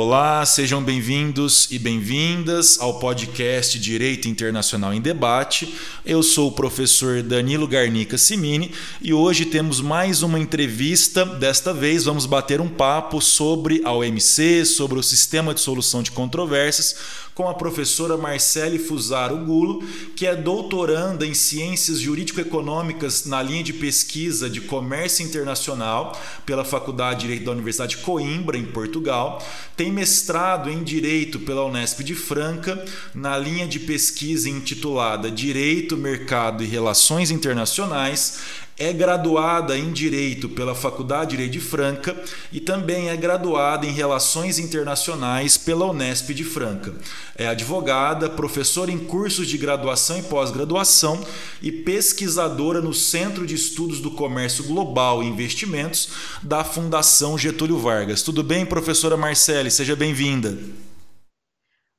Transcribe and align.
Olá, 0.00 0.46
sejam 0.46 0.80
bem-vindos 0.80 1.66
e 1.72 1.76
bem-vindas 1.76 2.78
ao 2.78 3.00
podcast 3.00 3.76
Direito 3.80 4.28
Internacional 4.28 4.94
em 4.94 5.00
Debate. 5.00 5.74
Eu 6.06 6.22
sou 6.22 6.50
o 6.50 6.52
professor 6.52 7.20
Danilo 7.20 7.66
Garnica 7.66 8.16
Simini 8.16 8.70
e 9.02 9.12
hoje 9.12 9.46
temos 9.46 9.80
mais 9.80 10.22
uma 10.22 10.38
entrevista. 10.38 11.26
Desta 11.26 11.74
vez 11.74 12.04
vamos 12.04 12.26
bater 12.26 12.60
um 12.60 12.68
papo 12.68 13.20
sobre 13.20 13.82
a 13.84 13.92
OMC, 13.92 14.64
sobre 14.64 15.00
o 15.00 15.02
sistema 15.02 15.52
de 15.52 15.60
solução 15.60 16.00
de 16.00 16.12
controvérsias, 16.12 16.94
com 17.38 17.48
a 17.48 17.54
professora 17.54 18.16
Marcele 18.16 18.80
Fusaro 18.80 19.36
Gulo, 19.36 19.80
que 20.16 20.26
é 20.26 20.34
doutoranda 20.34 21.24
em 21.24 21.34
Ciências 21.34 22.00
Jurídico-Econômicas 22.00 23.26
na 23.26 23.40
linha 23.40 23.62
de 23.62 23.72
pesquisa 23.72 24.50
de 24.50 24.60
Comércio 24.60 25.24
Internacional 25.24 26.20
pela 26.44 26.64
Faculdade 26.64 27.20
de 27.20 27.26
Direito 27.28 27.44
da 27.44 27.52
Universidade 27.52 27.94
de 27.94 28.02
Coimbra, 28.02 28.58
em 28.58 28.64
Portugal. 28.64 29.40
Tem 29.76 29.92
mestrado 29.92 30.68
em 30.68 30.82
Direito 30.82 31.38
pela 31.38 31.64
Unesp 31.64 32.00
de 32.00 32.16
Franca, 32.16 32.84
na 33.14 33.38
linha 33.38 33.68
de 33.68 33.78
pesquisa 33.78 34.50
intitulada 34.50 35.30
Direito, 35.30 35.96
Mercado 35.96 36.64
e 36.64 36.66
Relações 36.66 37.30
Internacionais 37.30 38.66
é 38.78 38.92
graduada 38.92 39.76
em 39.76 39.92
Direito 39.92 40.48
pela 40.48 40.74
Faculdade 40.74 41.30
de 41.30 41.36
Direito 41.36 41.52
de 41.52 41.60
Franca 41.60 42.16
e 42.52 42.60
também 42.60 43.10
é 43.10 43.16
graduada 43.16 43.84
em 43.84 43.90
Relações 43.90 44.58
Internacionais 44.58 45.56
pela 45.56 45.86
Unesp 45.86 46.32
de 46.32 46.44
Franca. 46.44 46.94
É 47.36 47.48
advogada, 47.48 48.30
professora 48.30 48.92
em 48.92 48.98
cursos 48.98 49.48
de 49.48 49.58
graduação 49.58 50.18
e 50.18 50.22
pós-graduação 50.22 51.20
e 51.60 51.72
pesquisadora 51.72 52.80
no 52.80 52.94
Centro 52.94 53.46
de 53.46 53.54
Estudos 53.54 54.00
do 54.00 54.12
Comércio 54.12 54.64
Global 54.64 55.22
e 55.22 55.26
Investimentos 55.26 56.38
da 56.42 56.62
Fundação 56.62 57.36
Getúlio 57.36 57.78
Vargas. 57.78 58.22
Tudo 58.22 58.44
bem, 58.44 58.64
professora 58.64 59.16
Marcele? 59.16 59.70
Seja 59.70 59.96
bem-vinda. 59.96 60.56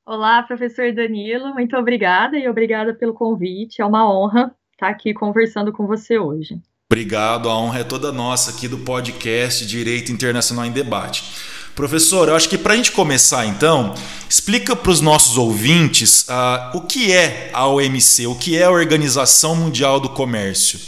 Olá, 0.06 0.42
professor 0.42 0.92
Danilo, 0.92 1.54
muito 1.54 1.78
obrigada 1.78 2.38
e 2.38 2.50
obrigada 2.50 2.96
pelo 2.96 3.14
convite. 3.14 3.82
É 3.82 3.86
uma 3.86 4.12
honra 4.12 4.56
estar 4.80 4.88
aqui 4.88 5.14
conversando 5.14 5.74
com 5.74 5.86
você 5.86 6.18
hoje. 6.18 6.58
Obrigado, 6.90 7.50
a 7.50 7.58
honra 7.58 7.82
é 7.82 7.84
toda 7.84 8.12
nossa 8.12 8.52
aqui 8.52 8.68
do 8.68 8.80
podcast 8.80 9.68
Direito 9.68 10.12
Internacional 10.12 10.66
em 10.66 10.72
Debate. 10.72 11.24
Professor, 11.76 12.28
eu 12.30 12.36
acho 12.36 12.50
que 12.50 12.58
para 12.58 12.74
a 12.74 12.76
gente 12.76 12.92
começar 12.92 13.46
então, 13.46 13.94
explica 14.30 14.76
para 14.76 14.90
os 14.90 15.02
nossos 15.02 15.38
ouvintes 15.38 16.28
uh, 16.28 16.78
o 16.78 16.82
que 16.88 17.12
é 17.12 17.52
a 17.54 17.68
OMC, 17.68 18.26
o 18.28 18.36
que 18.36 18.58
é 18.58 18.64
a 18.64 18.72
Organização 18.72 19.56
Mundial 19.56 20.00
do 20.00 20.10
Comércio. 20.10 20.80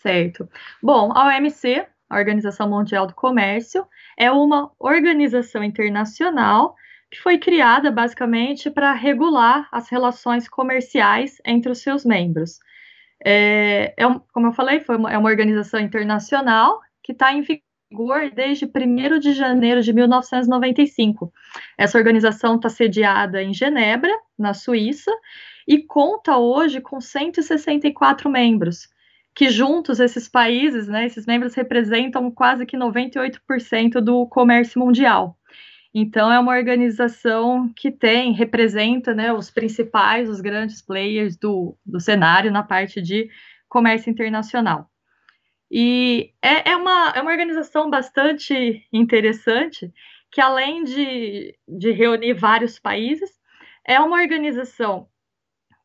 Certo. 0.00 0.48
Bom, 0.82 1.12
a 1.12 1.26
OMC, 1.26 1.86
a 2.08 2.16
Organização 2.16 2.68
Mundial 2.68 3.06
do 3.06 3.14
Comércio, 3.14 3.84
é 4.16 4.30
uma 4.30 4.70
organização 4.78 5.64
internacional 5.64 6.76
que 7.10 7.20
foi 7.20 7.38
criada 7.38 7.90
basicamente 7.90 8.70
para 8.70 8.92
regular 8.92 9.68
as 9.72 9.88
relações 9.88 10.48
comerciais 10.48 11.40
entre 11.44 11.70
os 11.72 11.78
seus 11.78 12.04
membros. 12.04 12.58
É, 13.24 13.94
é 13.96 14.04
como 14.32 14.48
eu 14.48 14.52
falei, 14.52 14.80
foi 14.80 14.96
uma, 14.96 15.12
é 15.12 15.18
uma 15.18 15.28
organização 15.28 15.80
internacional 15.80 16.80
que 17.02 17.12
está 17.12 17.32
em 17.32 17.40
vigor 17.40 18.30
desde 18.34 18.66
1 18.66 19.18
de 19.18 19.32
janeiro 19.32 19.82
de 19.82 19.92
1995. 19.92 21.32
Essa 21.76 21.96
organização 21.96 22.56
está 22.56 22.68
sediada 22.68 23.42
em 23.42 23.54
Genebra, 23.54 24.12
na 24.38 24.52
Suíça, 24.52 25.10
e 25.66 25.78
conta 25.78 26.36
hoje 26.36 26.80
com 26.80 27.00
164 27.00 28.28
membros, 28.30 28.88
que 29.34 29.50
juntos 29.50 30.00
esses 30.00 30.28
países, 30.28 30.88
né, 30.88 31.06
esses 31.06 31.26
membros 31.26 31.54
representam 31.54 32.30
quase 32.30 32.66
que 32.66 32.76
98% 32.76 34.00
do 34.00 34.26
comércio 34.26 34.80
mundial. 34.80 35.37
Então, 36.00 36.30
é 36.30 36.38
uma 36.38 36.56
organização 36.56 37.72
que 37.74 37.90
tem, 37.90 38.32
representa 38.32 39.12
né, 39.12 39.32
os 39.32 39.50
principais, 39.50 40.28
os 40.28 40.40
grandes 40.40 40.80
players 40.80 41.36
do, 41.36 41.76
do 41.84 41.98
cenário 41.98 42.52
na 42.52 42.62
parte 42.62 43.02
de 43.02 43.28
comércio 43.68 44.08
internacional. 44.08 44.88
E 45.68 46.32
é, 46.40 46.70
é, 46.70 46.76
uma, 46.76 47.12
é 47.16 47.20
uma 47.20 47.32
organização 47.32 47.90
bastante 47.90 48.86
interessante, 48.92 49.92
que 50.30 50.40
além 50.40 50.84
de, 50.84 51.58
de 51.66 51.90
reunir 51.90 52.34
vários 52.34 52.78
países, 52.78 53.30
é 53.84 53.98
uma 53.98 54.20
organização. 54.20 55.08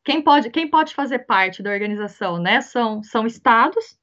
Quem 0.04 0.22
pode, 0.22 0.48
quem 0.50 0.70
pode 0.70 0.94
fazer 0.94 1.20
parte 1.20 1.60
da 1.60 1.72
organização, 1.72 2.38
né? 2.38 2.60
São, 2.60 3.02
são 3.02 3.26
estados, 3.26 3.98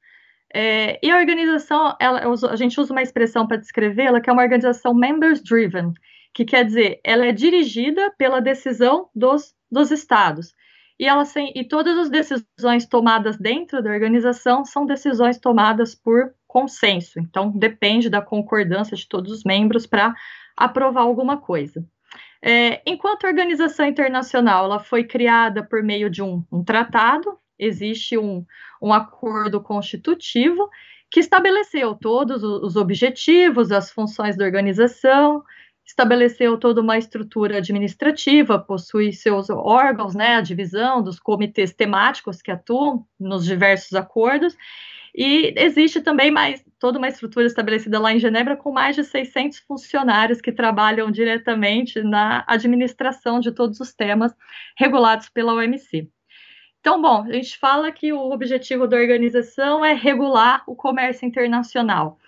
é, 0.54 0.98
e 1.02 1.10
a 1.10 1.18
organização, 1.18 1.96
ela, 1.98 2.20
a 2.50 2.56
gente 2.56 2.80
usa 2.80 2.92
uma 2.92 3.02
expressão 3.02 3.46
para 3.46 3.56
descrevê-la, 3.56 4.20
que 4.20 4.28
é 4.28 4.32
uma 4.32 4.42
organização 4.42 4.94
members 4.94 5.42
driven, 5.42 5.92
que 6.34 6.44
quer 6.44 6.64
dizer, 6.64 7.00
ela 7.04 7.26
é 7.26 7.32
dirigida 7.32 8.12
pela 8.18 8.40
decisão 8.40 9.08
dos, 9.14 9.54
dos 9.70 9.90
estados. 9.90 10.54
E, 10.98 11.06
ela, 11.06 11.24
e 11.54 11.64
todas 11.64 11.98
as 11.98 12.10
decisões 12.10 12.86
tomadas 12.86 13.36
dentro 13.36 13.82
da 13.82 13.90
organização 13.90 14.64
são 14.64 14.86
decisões 14.86 15.38
tomadas 15.38 15.94
por 15.94 16.34
consenso. 16.46 17.18
Então, 17.18 17.50
depende 17.50 18.08
da 18.08 18.20
concordância 18.22 18.96
de 18.96 19.08
todos 19.08 19.32
os 19.32 19.44
membros 19.44 19.86
para 19.86 20.14
aprovar 20.56 21.02
alguma 21.02 21.38
coisa. 21.38 21.84
É, 22.44 22.82
enquanto 22.84 23.26
organização 23.26 23.86
internacional, 23.86 24.66
ela 24.66 24.80
foi 24.80 25.04
criada 25.04 25.62
por 25.62 25.82
meio 25.82 26.10
de 26.10 26.22
um, 26.22 26.44
um 26.52 26.62
tratado, 26.62 27.38
existe 27.58 28.18
um, 28.18 28.44
um 28.80 28.92
acordo 28.92 29.60
constitutivo 29.60 30.68
que 31.10 31.20
estabeleceu 31.20 31.94
todos 31.94 32.42
os 32.42 32.74
objetivos, 32.74 33.70
as 33.70 33.90
funções 33.90 34.36
da 34.36 34.44
organização, 34.44 35.44
estabeleceu 35.84 36.56
toda 36.56 36.80
uma 36.80 36.96
estrutura 36.96 37.58
administrativa, 37.58 38.58
possui 38.58 39.12
seus 39.12 39.50
órgãos, 39.50 40.14
né, 40.14 40.36
a 40.36 40.40
divisão 40.40 41.02
dos 41.02 41.20
comitês 41.20 41.74
temáticos 41.74 42.40
que 42.40 42.50
atuam 42.50 43.06
nos 43.20 43.44
diversos 43.44 43.92
acordos, 43.94 44.56
e 45.14 45.52
existe 45.58 46.00
também 46.00 46.30
mais 46.30 46.64
toda 46.78 46.98
uma 46.98 47.08
estrutura 47.08 47.46
estabelecida 47.46 47.98
lá 48.00 48.14
em 48.14 48.18
Genebra 48.18 48.56
com 48.56 48.72
mais 48.72 48.96
de 48.96 49.04
600 49.04 49.58
funcionários 49.58 50.40
que 50.40 50.50
trabalham 50.50 51.10
diretamente 51.10 52.02
na 52.02 52.42
administração 52.48 53.38
de 53.38 53.52
todos 53.52 53.78
os 53.78 53.92
temas 53.92 54.34
regulados 54.78 55.28
pela 55.28 55.52
OMC. 55.52 56.08
Então, 56.82 57.00
bom, 57.00 57.22
a 57.22 57.32
gente 57.32 57.56
fala 57.58 57.92
que 57.92 58.12
o 58.12 58.32
objetivo 58.32 58.88
da 58.88 58.96
organização 58.96 59.84
é 59.84 59.92
regular 59.92 60.64
o 60.66 60.74
comércio 60.74 61.24
internacional. 61.24 62.18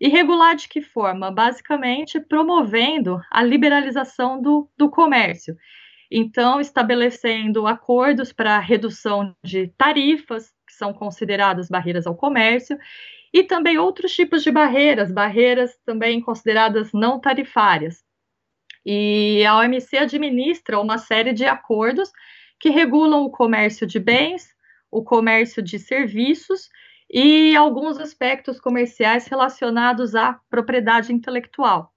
E 0.00 0.08
regular 0.08 0.56
de 0.56 0.66
que 0.70 0.80
forma? 0.80 1.30
Basicamente, 1.30 2.18
promovendo 2.18 3.20
a 3.30 3.42
liberalização 3.42 4.40
do, 4.40 4.66
do 4.74 4.88
comércio. 4.88 5.54
Então, 6.10 6.62
estabelecendo 6.62 7.66
acordos 7.66 8.32
para 8.32 8.58
redução 8.58 9.36
de 9.44 9.68
tarifas, 9.76 10.50
que 10.66 10.72
são 10.72 10.94
consideradas 10.94 11.68
barreiras 11.68 12.06
ao 12.06 12.16
comércio, 12.16 12.78
e 13.30 13.44
também 13.44 13.76
outros 13.76 14.14
tipos 14.14 14.42
de 14.42 14.50
barreiras, 14.50 15.12
barreiras 15.12 15.78
também 15.84 16.22
consideradas 16.22 16.90
não 16.94 17.20
tarifárias. 17.20 18.02
E 18.82 19.44
a 19.44 19.58
OMC 19.58 19.98
administra 19.98 20.80
uma 20.80 20.96
série 20.96 21.34
de 21.34 21.44
acordos 21.44 22.10
que 22.60 22.68
regulam 22.68 23.24
o 23.24 23.30
comércio 23.30 23.86
de 23.86 23.98
bens, 23.98 24.54
o 24.90 25.02
comércio 25.02 25.62
de 25.62 25.78
serviços 25.78 26.68
e 27.10 27.56
alguns 27.56 27.98
aspectos 27.98 28.60
comerciais 28.60 29.26
relacionados 29.26 30.14
à 30.14 30.38
propriedade 30.48 31.12
intelectual. 31.12 31.92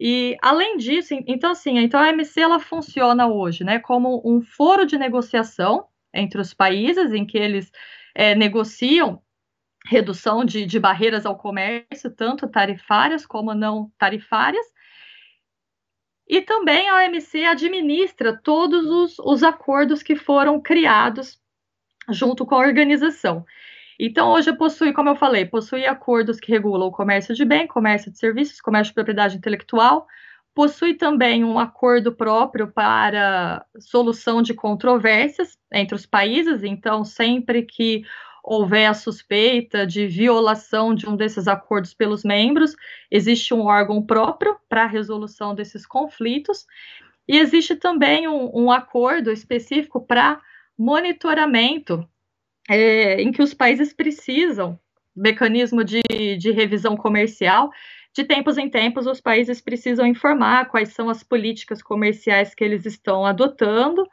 E 0.00 0.36
além 0.42 0.76
disso, 0.76 1.14
então 1.26 1.52
assim, 1.52 1.78
então 1.78 2.00
a 2.00 2.08
OMC 2.08 2.40
ela 2.40 2.58
funciona 2.58 3.28
hoje, 3.28 3.62
né, 3.62 3.78
como 3.78 4.20
um 4.24 4.42
foro 4.42 4.84
de 4.84 4.98
negociação 4.98 5.86
entre 6.12 6.40
os 6.40 6.52
países 6.52 7.12
em 7.12 7.24
que 7.24 7.38
eles 7.38 7.70
é, 8.14 8.34
negociam 8.34 9.22
redução 9.86 10.44
de, 10.44 10.64
de 10.64 10.80
barreiras 10.80 11.26
ao 11.26 11.36
comércio, 11.36 12.10
tanto 12.10 12.48
tarifárias 12.48 13.26
como 13.26 13.54
não 13.54 13.92
tarifárias, 13.98 14.64
e 16.28 16.40
também 16.40 16.88
a 16.88 17.04
OMC 17.04 17.44
administra 17.44 18.38
todos 18.42 18.86
os, 18.86 19.18
os 19.18 19.42
acordos 19.42 20.02
que 20.02 20.16
foram 20.16 20.60
criados 20.60 21.38
junto 22.08 22.44
com 22.46 22.54
a 22.54 22.58
organização. 22.58 23.44
Então, 23.98 24.32
hoje 24.32 24.52
possui, 24.52 24.92
como 24.92 25.10
eu 25.10 25.16
falei, 25.16 25.44
possui 25.44 25.86
acordos 25.86 26.40
que 26.40 26.50
regulam 26.50 26.88
o 26.88 26.92
comércio 26.92 27.34
de 27.34 27.44
bem, 27.44 27.66
comércio 27.66 28.10
de 28.10 28.18
serviços, 28.18 28.60
comércio 28.60 28.90
de 28.90 28.94
propriedade 28.94 29.36
intelectual, 29.36 30.06
possui 30.54 30.94
também 30.94 31.44
um 31.44 31.58
acordo 31.58 32.12
próprio 32.12 32.68
para 32.72 33.64
solução 33.78 34.42
de 34.42 34.54
controvérsias 34.54 35.58
entre 35.72 35.94
os 35.94 36.06
países, 36.06 36.62
então, 36.62 37.04
sempre 37.04 37.62
que 37.62 38.04
houver 38.44 38.86
a 38.86 38.94
suspeita 38.94 39.86
de 39.86 40.06
violação 40.06 40.94
de 40.94 41.08
um 41.08 41.16
desses 41.16 41.48
acordos 41.48 41.94
pelos 41.94 42.22
membros, 42.22 42.76
existe 43.10 43.54
um 43.54 43.62
órgão 43.62 44.04
próprio 44.04 44.56
para 44.68 44.84
a 44.84 44.88
resolução 44.88 45.54
desses 45.54 45.86
conflitos, 45.86 46.66
e 47.26 47.38
existe 47.38 47.74
também 47.74 48.28
um, 48.28 48.50
um 48.54 48.70
acordo 48.70 49.32
específico 49.32 50.06
para 50.06 50.38
monitoramento, 50.76 52.06
é, 52.68 53.22
em 53.22 53.32
que 53.32 53.42
os 53.42 53.54
países 53.54 53.94
precisam, 53.94 54.78
mecanismo 55.16 55.82
de, 55.82 56.02
de 56.36 56.50
revisão 56.50 56.96
comercial, 56.96 57.70
de 58.12 58.24
tempos 58.24 58.58
em 58.58 58.68
tempos, 58.68 59.06
os 59.06 59.20
países 59.20 59.60
precisam 59.60 60.06
informar 60.06 60.68
quais 60.68 60.90
são 60.90 61.08
as 61.08 61.22
políticas 61.22 61.82
comerciais 61.82 62.54
que 62.54 62.62
eles 62.62 62.84
estão 62.84 63.24
adotando 63.24 64.06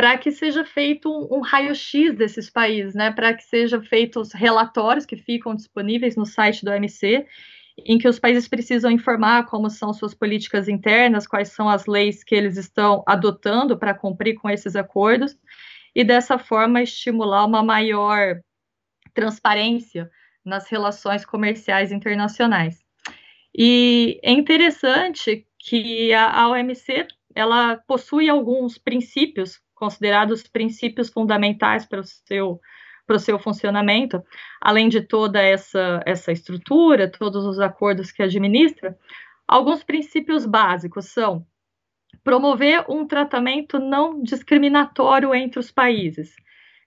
para 0.00 0.16
que 0.16 0.32
seja 0.32 0.64
feito 0.64 1.10
um, 1.12 1.36
um 1.36 1.40
raio-x 1.42 2.16
desses 2.16 2.48
países, 2.48 2.94
né? 2.94 3.10
Para 3.10 3.34
que 3.34 3.42
sejam 3.42 3.82
feitos 3.82 4.32
relatórios 4.32 5.04
que 5.04 5.14
ficam 5.14 5.54
disponíveis 5.54 6.16
no 6.16 6.24
site 6.24 6.64
do 6.64 6.70
OMC, 6.70 7.26
em 7.84 7.98
que 7.98 8.08
os 8.08 8.18
países 8.18 8.48
precisam 8.48 8.90
informar 8.90 9.44
como 9.44 9.68
são 9.68 9.92
suas 9.92 10.14
políticas 10.14 10.68
internas, 10.68 11.26
quais 11.26 11.50
são 11.50 11.68
as 11.68 11.84
leis 11.84 12.24
que 12.24 12.34
eles 12.34 12.56
estão 12.56 13.04
adotando 13.06 13.76
para 13.78 13.92
cumprir 13.92 14.36
com 14.36 14.48
esses 14.48 14.74
acordos, 14.74 15.36
e 15.94 16.02
dessa 16.02 16.38
forma 16.38 16.80
estimular 16.80 17.44
uma 17.44 17.62
maior 17.62 18.40
transparência 19.12 20.10
nas 20.42 20.66
relações 20.70 21.26
comerciais 21.26 21.92
internacionais. 21.92 22.82
E 23.54 24.18
é 24.22 24.32
interessante 24.32 25.46
que 25.58 26.14
a, 26.14 26.48
OMC 26.48 27.06
ela 27.34 27.76
possui 27.86 28.30
alguns 28.30 28.78
princípios 28.78 29.60
considerados 29.80 30.42
princípios 30.46 31.08
fundamentais 31.08 31.86
para 31.86 32.00
o 32.00 32.04
seu 32.04 32.60
para 33.06 33.16
o 33.16 33.18
seu 33.18 33.40
funcionamento, 33.40 34.22
além 34.60 34.88
de 34.88 35.00
toda 35.00 35.42
essa, 35.42 36.00
essa 36.06 36.30
estrutura, 36.30 37.10
todos 37.10 37.44
os 37.44 37.58
acordos 37.58 38.12
que 38.12 38.22
administra, 38.22 38.96
alguns 39.48 39.82
princípios 39.82 40.46
básicos 40.46 41.06
são 41.06 41.44
promover 42.22 42.84
um 42.88 43.04
tratamento 43.04 43.80
não 43.80 44.22
discriminatório 44.22 45.34
entre 45.34 45.58
os 45.58 45.72
países, 45.72 46.36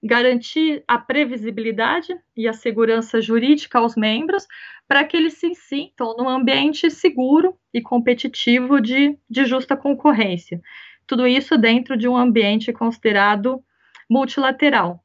garantir 0.02 0.82
a 0.88 0.98
previsibilidade 0.98 2.16
e 2.38 2.48
a 2.48 2.54
segurança 2.54 3.20
jurídica 3.20 3.80
aos 3.80 3.98
membros 3.98 4.48
para 4.88 5.04
que 5.04 5.18
eles 5.18 5.34
se 5.34 5.54
sintam 5.56 6.16
num 6.18 6.30
ambiente 6.30 6.90
seguro 6.90 7.58
e 7.74 7.82
competitivo 7.82 8.80
de, 8.80 9.18
de 9.30 9.44
justa 9.44 9.76
concorrência. 9.76 10.62
Tudo 11.06 11.28
isso 11.28 11.58
dentro 11.58 11.98
de 11.98 12.08
um 12.08 12.18
ambiente 12.18 12.72
considerado 12.72 13.64
multilateral. 14.10 15.04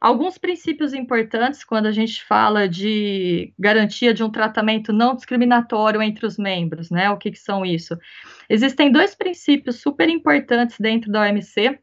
Alguns 0.00 0.38
princípios 0.38 0.94
importantes 0.94 1.62
quando 1.62 1.84
a 1.84 1.92
gente 1.92 2.24
fala 2.24 2.66
de 2.66 3.52
garantia 3.58 4.14
de 4.14 4.24
um 4.24 4.30
tratamento 4.30 4.94
não 4.94 5.14
discriminatório 5.14 6.00
entre 6.00 6.24
os 6.24 6.38
membros, 6.38 6.90
né? 6.90 7.10
O 7.10 7.18
que, 7.18 7.30
que 7.30 7.38
são 7.38 7.66
isso? 7.66 7.98
Existem 8.48 8.90
dois 8.90 9.14
princípios 9.14 9.82
super 9.82 10.08
importantes 10.08 10.78
dentro 10.80 11.12
da 11.12 11.20
OMC, 11.20 11.78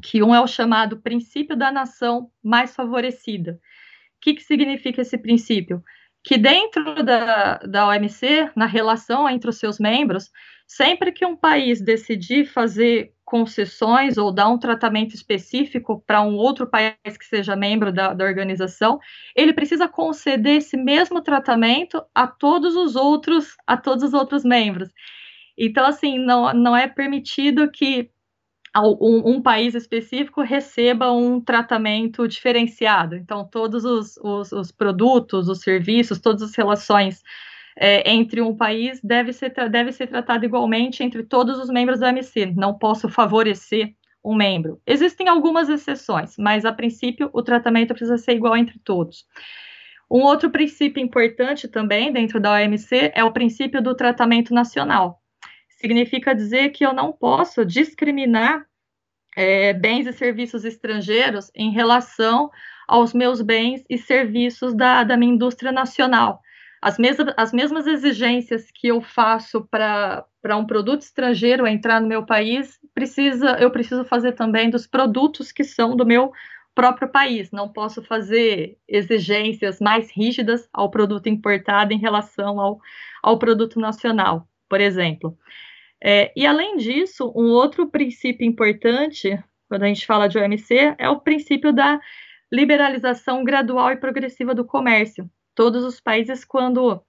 que 0.00 0.22
um 0.22 0.32
é 0.32 0.40
o 0.40 0.46
chamado 0.46 1.00
princípio 1.00 1.56
da 1.56 1.72
nação 1.72 2.30
mais 2.40 2.74
favorecida. 2.74 3.52
O 3.52 4.20
que, 4.20 4.34
que 4.34 4.44
significa 4.44 5.02
esse 5.02 5.18
princípio? 5.18 5.82
Que 6.22 6.38
dentro 6.38 7.02
da, 7.02 7.58
da 7.58 7.88
OMC, 7.88 8.50
na 8.54 8.66
relação 8.66 9.28
entre 9.28 9.50
os 9.50 9.56
seus 9.56 9.80
membros, 9.80 10.30
sempre 10.70 11.10
que 11.10 11.26
um 11.26 11.36
país 11.36 11.80
decidir 11.80 12.44
fazer 12.44 13.12
concessões 13.24 14.16
ou 14.16 14.32
dar 14.32 14.48
um 14.48 14.56
tratamento 14.56 15.16
específico 15.16 16.00
para 16.06 16.22
um 16.22 16.36
outro 16.36 16.64
país 16.64 16.94
que 17.18 17.24
seja 17.24 17.56
membro 17.56 17.92
da, 17.92 18.14
da, 18.14 18.24
organização, 18.24 19.00
ele 19.34 19.52
precisa 19.52 19.88
conceder 19.88 20.58
esse 20.58 20.76
mesmo 20.76 21.20
tratamento 21.22 22.00
a 22.14 22.24
todos 22.28 22.76
os 22.76 22.94
outros, 22.94 23.56
a 23.66 23.76
todos 23.76 24.04
os 24.04 24.14
outros 24.14 24.44
membros. 24.44 24.88
Então, 25.58 25.84
assim, 25.84 26.18
não, 26.20 26.54
não 26.54 26.76
é 26.76 26.86
permitido 26.86 27.68
que 27.68 28.08
um, 28.76 29.38
um 29.38 29.42
país 29.42 29.74
específico 29.74 30.40
receba 30.40 31.10
um 31.10 31.40
tratamento 31.40 32.28
diferenciado. 32.28 33.16
Então, 33.16 33.44
todos 33.44 33.84
os, 33.84 34.16
os, 34.18 34.52
os 34.52 34.70
produtos, 34.70 35.48
os 35.48 35.62
serviços, 35.62 36.20
todas 36.20 36.42
as 36.42 36.54
relações 36.54 37.24
é, 37.76 38.10
entre 38.10 38.40
um 38.40 38.56
país 38.56 39.00
deve 39.02 39.32
ser, 39.32 39.52
deve 39.70 39.92
ser 39.92 40.06
tratado 40.06 40.44
igualmente 40.44 41.02
entre 41.02 41.22
todos 41.22 41.58
os 41.58 41.70
membros 41.70 42.00
do 42.00 42.06
OMC. 42.06 42.52
Não 42.56 42.76
posso 42.76 43.08
favorecer 43.08 43.94
um 44.24 44.34
membro. 44.34 44.80
Existem 44.86 45.28
algumas 45.28 45.68
exceções, 45.68 46.36
mas 46.38 46.64
a 46.64 46.72
princípio 46.72 47.30
o 47.32 47.42
tratamento 47.42 47.94
precisa 47.94 48.18
ser 48.18 48.32
igual 48.32 48.56
entre 48.56 48.78
todos. 48.78 49.24
Um 50.10 50.22
outro 50.22 50.50
princípio 50.50 51.02
importante 51.02 51.68
também 51.68 52.12
dentro 52.12 52.40
da 52.40 52.52
OMC 52.52 53.12
é 53.14 53.24
o 53.24 53.32
princípio 53.32 53.80
do 53.80 53.94
tratamento 53.94 54.52
nacional. 54.52 55.20
Significa 55.80 56.34
dizer 56.34 56.70
que 56.70 56.84
eu 56.84 56.92
não 56.92 57.12
posso 57.12 57.64
discriminar 57.64 58.66
é, 59.36 59.72
bens 59.72 60.06
e 60.06 60.12
serviços 60.12 60.64
estrangeiros 60.64 61.50
em 61.54 61.70
relação 61.70 62.50
aos 62.86 63.14
meus 63.14 63.40
bens 63.40 63.84
e 63.88 63.96
serviços 63.96 64.74
da, 64.74 65.04
da 65.04 65.16
minha 65.16 65.32
indústria 65.32 65.70
nacional 65.70 66.42
as, 66.82 66.98
mesmas, 66.98 67.34
as 67.36 67.52
mesmas 67.52 67.86
exigências 67.86 68.70
que 68.70 68.88
eu 68.88 69.02
faço 69.02 69.66
para 69.70 70.26
um 70.56 70.66
produto 70.66 71.02
estrangeiro 71.02 71.66
entrar 71.66 72.00
no 72.00 72.08
meu 72.08 72.24
país, 72.24 72.78
precisa, 72.94 73.58
eu 73.60 73.70
preciso 73.70 74.04
fazer 74.04 74.32
também 74.32 74.70
dos 74.70 74.86
produtos 74.86 75.52
que 75.52 75.62
são 75.62 75.94
do 75.94 76.06
meu 76.06 76.32
próprio 76.74 77.08
país. 77.08 77.50
Não 77.50 77.68
posso 77.68 78.02
fazer 78.02 78.78
exigências 78.88 79.78
mais 79.78 80.10
rígidas 80.10 80.68
ao 80.72 80.90
produto 80.90 81.28
importado 81.28 81.92
em 81.92 81.98
relação 81.98 82.58
ao, 82.58 82.80
ao 83.22 83.38
produto 83.38 83.78
nacional, 83.78 84.48
por 84.68 84.80
exemplo. 84.80 85.36
É, 86.02 86.32
e 86.34 86.46
além 86.46 86.78
disso, 86.78 87.30
um 87.36 87.50
outro 87.50 87.90
princípio 87.90 88.46
importante, 88.46 89.38
quando 89.68 89.82
a 89.82 89.86
gente 89.86 90.06
fala 90.06 90.28
de 90.28 90.38
OMC, 90.38 90.94
é 90.96 91.10
o 91.10 91.20
princípio 91.20 91.74
da 91.74 92.00
liberalização 92.50 93.44
gradual 93.44 93.92
e 93.92 93.96
progressiva 93.96 94.54
do 94.54 94.64
comércio 94.64 95.30
todos 95.54 95.84
os 95.84 96.00
países, 96.00 96.44
quando 96.44 97.02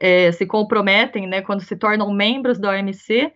é, 0.00 0.32
se 0.32 0.46
comprometem, 0.46 1.26
né, 1.26 1.42
quando 1.42 1.60
se 1.60 1.76
tornam 1.76 2.12
membros 2.12 2.58
da 2.58 2.70
OMC, 2.70 3.32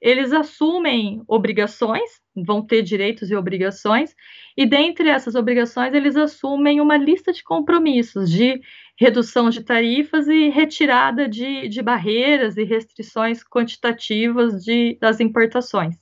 eles 0.00 0.32
assumem 0.32 1.22
obrigações, 1.26 2.20
vão 2.36 2.64
ter 2.64 2.82
direitos 2.82 3.30
e 3.30 3.34
obrigações, 3.34 4.14
e 4.56 4.64
dentre 4.64 5.08
essas 5.08 5.34
obrigações, 5.34 5.92
eles 5.92 6.16
assumem 6.16 6.80
uma 6.80 6.96
lista 6.96 7.32
de 7.32 7.42
compromissos 7.42 8.30
de 8.30 8.60
redução 8.96 9.50
de 9.50 9.62
tarifas 9.62 10.28
e 10.28 10.48
retirada 10.48 11.28
de, 11.28 11.68
de 11.68 11.82
barreiras 11.82 12.56
e 12.56 12.64
restrições 12.64 13.42
quantitativas 13.42 14.64
de, 14.64 14.96
das 15.00 15.20
importações. 15.20 15.96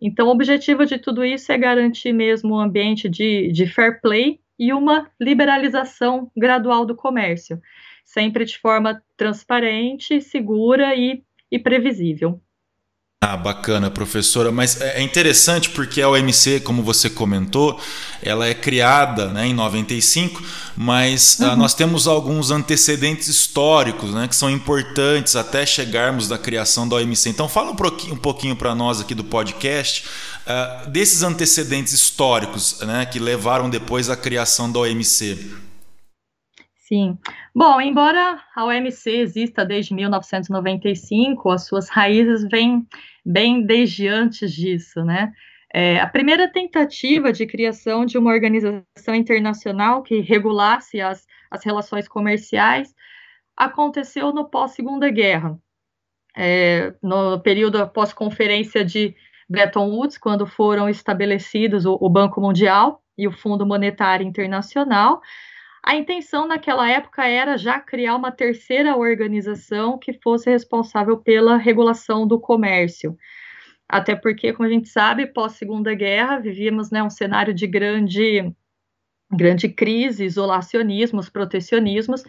Então, 0.00 0.28
o 0.28 0.30
objetivo 0.30 0.86
de 0.86 0.98
tudo 0.98 1.24
isso 1.24 1.52
é 1.52 1.58
garantir 1.58 2.12
mesmo 2.12 2.54
um 2.54 2.60
ambiente 2.60 3.08
de, 3.08 3.52
de 3.52 3.66
fair 3.66 4.00
play 4.00 4.40
e 4.60 4.74
uma 4.74 5.10
liberalização 5.18 6.30
gradual 6.36 6.84
do 6.84 6.94
comércio, 6.94 7.58
sempre 8.04 8.44
de 8.44 8.58
forma 8.58 9.02
transparente, 9.16 10.20
segura 10.20 10.94
e, 10.94 11.24
e 11.50 11.58
previsível. 11.58 12.42
Ah, 13.22 13.36
bacana, 13.36 13.90
professora. 13.90 14.50
Mas 14.50 14.80
é, 14.80 15.00
é 15.00 15.02
interessante 15.02 15.68
porque 15.68 16.00
a 16.00 16.08
OMC, 16.08 16.60
como 16.60 16.82
você 16.82 17.10
comentou, 17.10 17.78
ela 18.22 18.46
é 18.46 18.54
criada 18.54 19.26
né, 19.28 19.46
em 19.46 19.52
95, 19.52 20.42
mas 20.74 21.38
ah, 21.38 21.50
uhum. 21.50 21.56
nós 21.56 21.74
temos 21.74 22.06
alguns 22.06 22.50
antecedentes 22.50 23.28
históricos 23.28 24.14
né, 24.14 24.26
que 24.26 24.34
são 24.34 24.48
importantes 24.48 25.36
até 25.36 25.66
chegarmos 25.66 26.28
da 26.28 26.38
criação 26.38 26.88
da 26.88 26.96
OMC. 26.96 27.28
Então, 27.28 27.46
fala 27.46 27.72
um 27.72 27.76
pouquinho, 27.76 28.14
um 28.14 28.18
pouquinho 28.18 28.56
para 28.56 28.74
nós 28.74 29.02
aqui 29.02 29.14
do 29.14 29.24
podcast 29.24 30.06
uh, 30.46 30.88
desses 30.88 31.22
antecedentes 31.22 31.92
históricos 31.92 32.80
né, 32.80 33.04
que 33.04 33.18
levaram 33.18 33.68
depois 33.68 34.08
à 34.08 34.16
criação 34.16 34.72
da 34.72 34.78
OMC. 34.78 35.69
Sim. 36.92 37.16
Bom, 37.54 37.80
embora 37.80 38.42
a 38.52 38.64
OMC 38.64 39.10
exista 39.10 39.64
desde 39.64 39.94
1995, 39.94 41.48
as 41.48 41.64
suas 41.64 41.88
raízes 41.88 42.42
vêm 42.50 42.84
bem 43.24 43.64
desde 43.64 44.08
antes 44.08 44.52
disso, 44.52 45.04
né? 45.04 45.32
É, 45.72 46.00
a 46.00 46.08
primeira 46.08 46.50
tentativa 46.50 47.32
de 47.32 47.46
criação 47.46 48.04
de 48.04 48.18
uma 48.18 48.32
organização 48.32 49.14
internacional 49.14 50.02
que 50.02 50.20
regulasse 50.20 51.00
as, 51.00 51.24
as 51.48 51.64
relações 51.64 52.08
comerciais 52.08 52.92
aconteceu 53.56 54.32
no 54.32 54.50
pós-Segunda 54.50 55.08
Guerra, 55.10 55.56
é, 56.36 56.92
no 57.00 57.38
período 57.38 57.80
após 57.80 58.12
conferência 58.12 58.84
de 58.84 59.14
Bretton 59.48 59.90
Woods, 59.90 60.18
quando 60.18 60.44
foram 60.44 60.88
estabelecidos 60.88 61.86
o, 61.86 61.96
o 62.00 62.10
Banco 62.10 62.40
Mundial 62.40 63.00
e 63.16 63.28
o 63.28 63.32
Fundo 63.32 63.64
Monetário 63.64 64.26
Internacional, 64.26 65.20
a 65.82 65.96
intenção 65.96 66.46
naquela 66.46 66.88
época 66.88 67.26
era 67.26 67.56
já 67.56 67.80
criar 67.80 68.16
uma 68.16 68.30
terceira 68.30 68.96
organização 68.96 69.98
que 69.98 70.12
fosse 70.12 70.50
responsável 70.50 71.16
pela 71.16 71.56
regulação 71.56 72.26
do 72.26 72.38
comércio. 72.38 73.16
Até 73.88 74.14
porque, 74.14 74.52
como 74.52 74.68
a 74.68 74.72
gente 74.72 74.88
sabe, 74.88 75.26
pós 75.26 75.52
Segunda 75.52 75.94
Guerra, 75.94 76.38
vivíamos 76.38 76.90
né, 76.90 77.02
um 77.02 77.10
cenário 77.10 77.52
de 77.52 77.66
grande, 77.66 78.54
grande 79.32 79.68
crise, 79.68 80.24
isolacionismos, 80.24 81.28
protecionismos, 81.28 82.22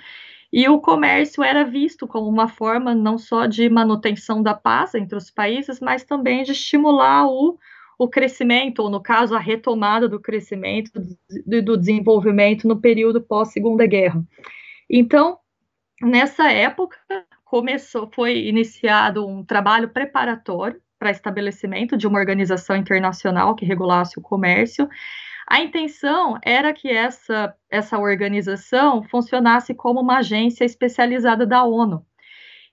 e 0.51 0.67
o 0.67 0.81
comércio 0.81 1.43
era 1.43 1.63
visto 1.63 2.07
como 2.07 2.27
uma 2.27 2.47
forma 2.47 2.95
não 2.95 3.17
só 3.17 3.45
de 3.45 3.69
manutenção 3.69 4.41
da 4.41 4.53
paz 4.53 4.95
entre 4.95 5.15
os 5.15 5.29
países, 5.29 5.79
mas 5.79 6.03
também 6.03 6.43
de 6.43 6.51
estimular 6.51 7.27
o 7.27 7.57
o 8.03 8.09
crescimento, 8.09 8.79
ou 8.79 8.89
no 8.89 8.99
caso, 8.99 9.35
a 9.35 9.39
retomada 9.39 10.09
do 10.09 10.19
crescimento 10.19 10.91
do, 11.45 11.61
do 11.61 11.77
desenvolvimento 11.77 12.67
no 12.67 12.81
período 12.81 13.21
pós-Segunda 13.21 13.85
Guerra. 13.85 14.25
Então, 14.89 15.37
nessa 16.01 16.51
época, 16.51 16.97
começou, 17.45 18.09
foi 18.11 18.47
iniciado 18.47 19.27
um 19.27 19.45
trabalho 19.45 19.89
preparatório 19.89 20.81
para 20.97 21.11
estabelecimento 21.11 21.95
de 21.95 22.07
uma 22.07 22.17
organização 22.17 22.75
internacional 22.75 23.53
que 23.53 23.65
regulasse 23.65 24.17
o 24.17 24.21
comércio. 24.21 24.89
A 25.47 25.61
intenção 25.61 26.39
era 26.43 26.73
que 26.73 26.89
essa, 26.89 27.53
essa 27.69 27.99
organização 27.99 29.03
funcionasse 29.03 29.75
como 29.75 30.01
uma 30.01 30.17
agência 30.17 30.65
especializada 30.65 31.45
da 31.45 31.63
ONU. 31.63 32.03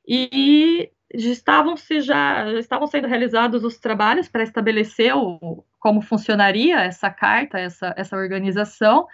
E 0.06 0.90
estavam, 1.12 1.76
se 1.76 2.00
já, 2.00 2.52
estavam 2.54 2.86
sendo 2.86 3.08
realizados 3.08 3.64
os 3.64 3.78
trabalhos 3.78 4.28
para 4.28 4.42
estabelecer 4.42 5.16
o, 5.16 5.64
como 5.78 6.02
funcionaria 6.02 6.80
essa 6.80 7.10
carta, 7.10 7.58
essa, 7.58 7.94
essa 7.96 8.16
organização, 8.16 9.06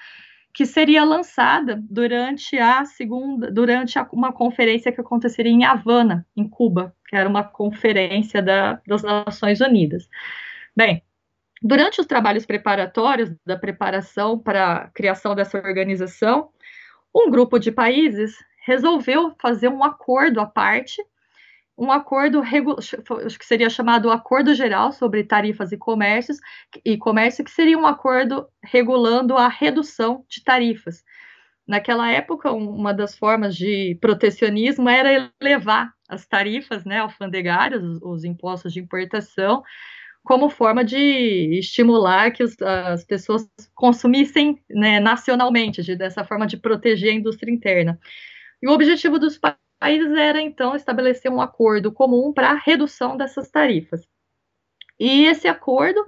que 0.52 0.64
seria 0.64 1.04
lançada 1.04 1.80
durante 1.90 2.58
a 2.58 2.84
segunda, 2.84 3.50
durante 3.50 3.98
a, 3.98 4.08
uma 4.12 4.32
conferência 4.32 4.92
que 4.92 5.00
aconteceria 5.00 5.52
em 5.52 5.64
Havana, 5.64 6.26
em 6.36 6.48
Cuba, 6.48 6.94
que 7.08 7.16
era 7.16 7.28
uma 7.28 7.44
conferência 7.44 8.40
da, 8.40 8.80
das 8.86 9.02
Nações 9.02 9.60
Unidas. 9.60 10.08
Bem, 10.76 11.02
durante 11.62 12.00
os 12.00 12.06
trabalhos 12.06 12.46
preparatórios 12.46 13.32
da 13.44 13.56
preparação 13.56 14.38
para 14.38 14.74
a 14.74 14.88
criação 14.88 15.34
dessa 15.34 15.58
organização, 15.58 16.50
um 17.14 17.30
grupo 17.30 17.58
de 17.58 17.70
países 17.70 18.36
resolveu 18.64 19.34
fazer 19.40 19.68
um 19.68 19.84
acordo 19.84 20.40
à 20.40 20.46
parte 20.46 21.02
um 21.76 21.90
acordo 21.90 22.43
que 23.38 23.45
seria 23.45 23.69
chamado 23.69 24.11
Acordo 24.11 24.54
Geral 24.54 24.93
sobre 24.93 25.25
Tarifas 25.25 25.73
e 25.73 25.76
Comércios 25.76 26.38
e 26.85 26.97
Comércio, 26.97 27.45
que 27.45 27.50
seria 27.50 27.76
um 27.76 27.87
acordo 27.87 28.47
regulando 28.62 29.37
a 29.37 29.49
redução 29.49 30.25
de 30.28 30.43
tarifas. 30.43 31.02
Naquela 31.66 32.11
época, 32.11 32.52
uma 32.52 32.93
das 32.93 33.16
formas 33.16 33.57
de 33.57 33.97
protecionismo 34.00 34.88
era 34.88 35.33
elevar 35.40 35.93
as 36.09 36.26
tarifas 36.26 36.85
né, 36.85 36.99
alfandegárias, 36.99 37.83
os, 37.83 38.02
os 38.02 38.25
impostos 38.25 38.73
de 38.73 38.81
importação, 38.81 39.62
como 40.23 40.49
forma 40.49 40.85
de 40.85 41.59
estimular 41.59 42.31
que 42.31 42.43
os, 42.43 42.54
as 42.61 43.04
pessoas 43.04 43.49
consumissem 43.75 44.61
né, 44.71 45.00
nacionalmente, 45.00 45.83
de, 45.83 45.97
dessa 45.97 46.23
forma 46.25 46.47
de 46.47 46.57
proteger 46.57 47.11
a 47.11 47.16
indústria 47.16 47.52
interna. 47.52 47.99
E 48.62 48.69
o 48.69 48.73
objetivo 48.73 49.19
dos 49.19 49.38
países 49.78 50.12
era 50.16 50.40
então 50.40 50.75
estabelecer 50.75 51.31
um 51.31 51.40
acordo 51.40 51.93
comum 51.93 52.33
para 52.33 52.50
a 52.50 52.54
redução 52.54 53.16
dessas 53.16 53.50
tarifas. 53.50 54.07
E 54.99 55.26
esse 55.26 55.49
acordo 55.49 56.04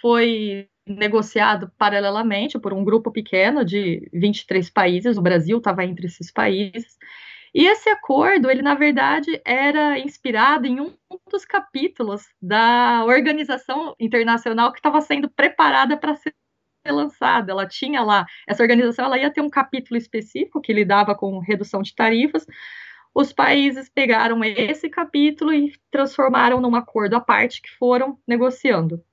foi 0.00 0.68
negociado 0.86 1.70
paralelamente 1.78 2.58
por 2.58 2.72
um 2.72 2.84
grupo 2.84 3.10
pequeno 3.12 3.64
de 3.64 4.08
23 4.12 4.68
países, 4.70 5.16
o 5.16 5.22
Brasil 5.22 5.58
estava 5.58 5.84
entre 5.84 6.06
esses 6.06 6.30
países. 6.30 6.98
E 7.54 7.66
esse 7.66 7.88
acordo, 7.90 8.50
ele 8.50 8.62
na 8.62 8.74
verdade 8.74 9.40
era 9.44 9.98
inspirado 9.98 10.66
em 10.66 10.80
um 10.80 10.94
dos 11.30 11.44
capítulos 11.44 12.26
da 12.40 13.04
organização 13.04 13.94
internacional 14.00 14.72
que 14.72 14.78
estava 14.78 15.00
sendo 15.02 15.28
preparada 15.28 15.96
para 15.96 16.16
ser 16.16 16.34
lançada. 16.86 17.52
Ela 17.52 17.66
tinha 17.66 18.02
lá, 18.02 18.24
essa 18.48 18.62
organização 18.62 19.04
ela 19.04 19.18
ia 19.18 19.30
ter 19.30 19.42
um 19.42 19.50
capítulo 19.50 19.98
específico 19.98 20.62
que 20.62 20.72
lidava 20.72 21.14
com 21.14 21.38
redução 21.38 21.82
de 21.82 21.94
tarifas, 21.94 22.46
os 23.14 23.32
países 23.32 23.88
pegaram 23.88 24.42
esse 24.42 24.88
capítulo 24.88 25.52
e 25.52 25.72
transformaram 25.90 26.60
num 26.60 26.74
acordo 26.74 27.14
à 27.14 27.20
parte 27.20 27.60
que 27.60 27.70
foram 27.70 28.18
negociando. 28.26 29.04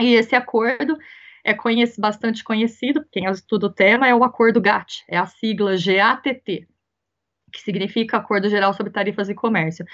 E 0.00 0.14
esse 0.14 0.34
acordo 0.34 0.96
é 1.44 1.54
conhece, 1.54 2.00
bastante 2.00 2.44
conhecido, 2.44 3.04
quem 3.10 3.24
estuda 3.26 3.66
o 3.66 3.72
tema, 3.72 4.06
é 4.06 4.14
o 4.14 4.22
Acordo 4.22 4.60
GATT, 4.60 5.04
é 5.08 5.16
a 5.18 5.26
sigla 5.26 5.72
GATT, 5.76 6.68
que 7.52 7.60
significa 7.60 8.16
Acordo 8.16 8.48
Geral 8.48 8.72
sobre 8.74 8.92
Tarifas 8.92 9.28
e 9.28 9.34
Comércio. 9.34 9.84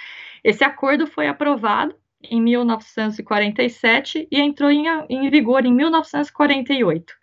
Esse 0.45 0.62
acordo 0.62 1.07
foi 1.07 1.26
aprovado 1.26 1.97
em 2.22 2.40
1947 2.40 4.28
e 4.30 4.40
entrou 4.40 4.70
em, 4.70 4.87
em 5.08 5.30
vigor 5.30 5.64
em 5.64 5.72
1948. 5.72 7.14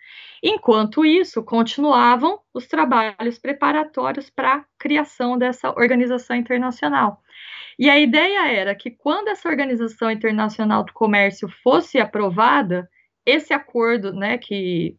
Enquanto 0.44 1.04
isso, 1.04 1.44
continuavam 1.44 2.40
os 2.54 2.68
trabalhos 2.68 3.40
preparatórios 3.40 4.30
para 4.30 4.56
a 4.56 4.66
criação 4.78 5.38
dessa 5.38 5.72
organização 5.72 6.36
internacional. 6.36 7.22
E 7.78 7.90
a 7.90 8.00
ideia 8.00 8.48
era 8.48 8.76
que 8.76 8.92
quando 8.92 9.28
essa 9.28 9.50
organização 9.50 10.10
internacional 10.10 10.84
do 10.84 10.94
comércio 10.94 11.50
fosse 11.64 12.00
aprovada, 12.00 12.90
esse 13.26 13.54
acordo, 13.54 14.14
né, 14.14 14.38
que 14.38 14.96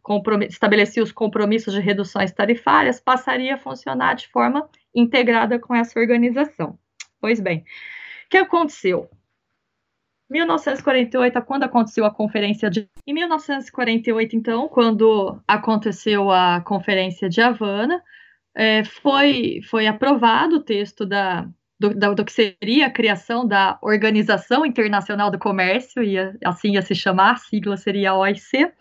estabelecia 0.49 1.01
os 1.01 1.13
compromissos 1.13 1.73
de 1.73 1.79
reduções 1.79 2.31
tarifárias, 2.31 2.99
passaria 2.99 3.55
a 3.55 3.57
funcionar 3.57 4.15
de 4.15 4.27
forma 4.27 4.69
integrada 4.93 5.57
com 5.57 5.73
essa 5.73 5.97
organização. 5.97 6.77
Pois 7.21 7.39
bem, 7.39 7.59
o 7.59 8.29
que 8.29 8.37
aconteceu? 8.37 9.09
1948 10.29 11.41
quando 11.43 11.63
aconteceu 11.63 12.05
a 12.05 12.13
conferência 12.13 12.69
de. 12.69 12.89
Em 13.05 13.13
1948, 13.13 14.35
então, 14.35 14.67
quando 14.67 15.41
aconteceu 15.47 16.29
a 16.31 16.61
conferência 16.61 17.29
de 17.29 17.41
Havana, 17.41 18.03
é, 18.55 18.83
foi, 18.83 19.61
foi 19.69 19.87
aprovado 19.87 20.57
o 20.57 20.63
texto 20.63 21.05
da, 21.05 21.47
do, 21.79 21.93
da, 21.93 22.13
do, 22.13 22.25
que 22.25 22.31
seria 22.31 22.87
a 22.87 22.91
criação 22.91 23.47
da 23.47 23.77
Organização 23.81 24.65
Internacional 24.65 25.31
do 25.31 25.39
Comércio, 25.39 26.03
e 26.03 26.17
assim 26.43 26.73
ia 26.73 26.81
se 26.81 26.95
chamar, 26.95 27.33
a 27.33 27.37
sigla 27.37 27.77
seria 27.77 28.15
OIC. 28.15 28.71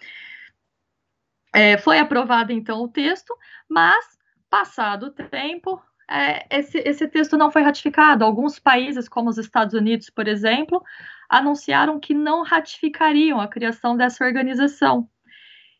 É, 1.54 1.78
foi 1.78 1.98
aprovado, 1.98 2.52
então, 2.52 2.82
o 2.82 2.88
texto, 2.88 3.34
mas, 3.68 4.04
passado 4.50 5.06
o 5.06 5.10
tempo, 5.10 5.80
é, 6.08 6.58
esse, 6.58 6.78
esse 6.78 7.06
texto 7.08 7.36
não 7.36 7.50
foi 7.50 7.62
ratificado. 7.62 8.24
Alguns 8.24 8.58
países, 8.58 9.08
como 9.08 9.28
os 9.28 9.38
Estados 9.38 9.74
Unidos, 9.74 10.10
por 10.10 10.26
exemplo, 10.26 10.82
anunciaram 11.28 11.98
que 11.98 12.14
não 12.14 12.42
ratificariam 12.42 13.40
a 13.40 13.48
criação 13.48 13.96
dessa 13.96 14.24
organização. 14.24 15.08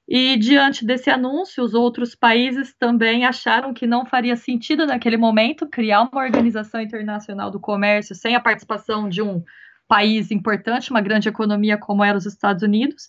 E 0.09 0.37
diante 0.37 0.87
desse 0.87 1.11
anúncio, 1.11 1.65
os 1.65 1.75
outros 1.75 2.15
países 2.15 2.73
também 2.79 3.25
acharam 3.25 3.75
que 3.75 3.87
não 3.87 4.07
faria 4.07 4.37
sentido 4.37 4.87
naquele 4.87 5.17
momento 5.17 5.69
criar 5.69 6.03
uma 6.03 6.23
organização 6.23 6.81
internacional 6.81 7.51
do 7.51 7.59
comércio 7.59 8.15
sem 8.15 8.37
a 8.37 8.41
participação 8.41 9.09
de 9.09 9.21
um 9.21 9.43
país 9.89 10.31
importante, 10.31 10.91
uma 10.91 11.01
grande 11.01 11.29
economia 11.29 11.77
como 11.77 12.05
era 12.05 12.17
os 12.17 12.27
Estados 12.27 12.63
Unidos. 12.63 13.09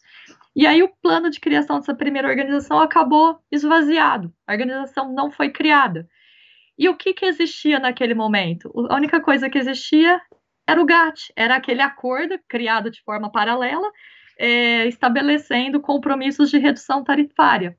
E 0.56 0.66
aí 0.66 0.82
o 0.82 0.90
plano 1.02 1.30
de 1.30 1.40
criação 1.40 1.78
dessa 1.78 1.94
primeira 1.94 2.28
organização 2.28 2.80
acabou 2.80 3.40
esvaziado. 3.52 4.34
A 4.48 4.54
organização 4.54 5.14
não 5.14 5.30
foi 5.30 5.50
criada. 5.50 6.08
E 6.78 6.90
o 6.90 6.96
que, 6.96 7.14
que 7.14 7.26
existia 7.26 7.80
naquele 7.80 8.16
momento? 8.16 8.72
A 8.90 8.96
única 8.96 9.22
coisa 9.22 9.50
que 9.50 9.58
existia 9.58 10.20
era 10.68 10.82
o 10.82 10.86
GATT, 10.86 11.32
era 11.36 11.56
aquele 11.56 11.82
acordo 11.82 12.38
criado 12.48 12.92
de 12.92 13.02
forma 13.02 13.32
paralela, 13.32 13.90
é, 14.38 14.86
estabelecendo 14.86 15.80
compromissos 15.80 16.50
de 16.50 16.58
redução 16.58 17.04
tarifária. 17.04 17.78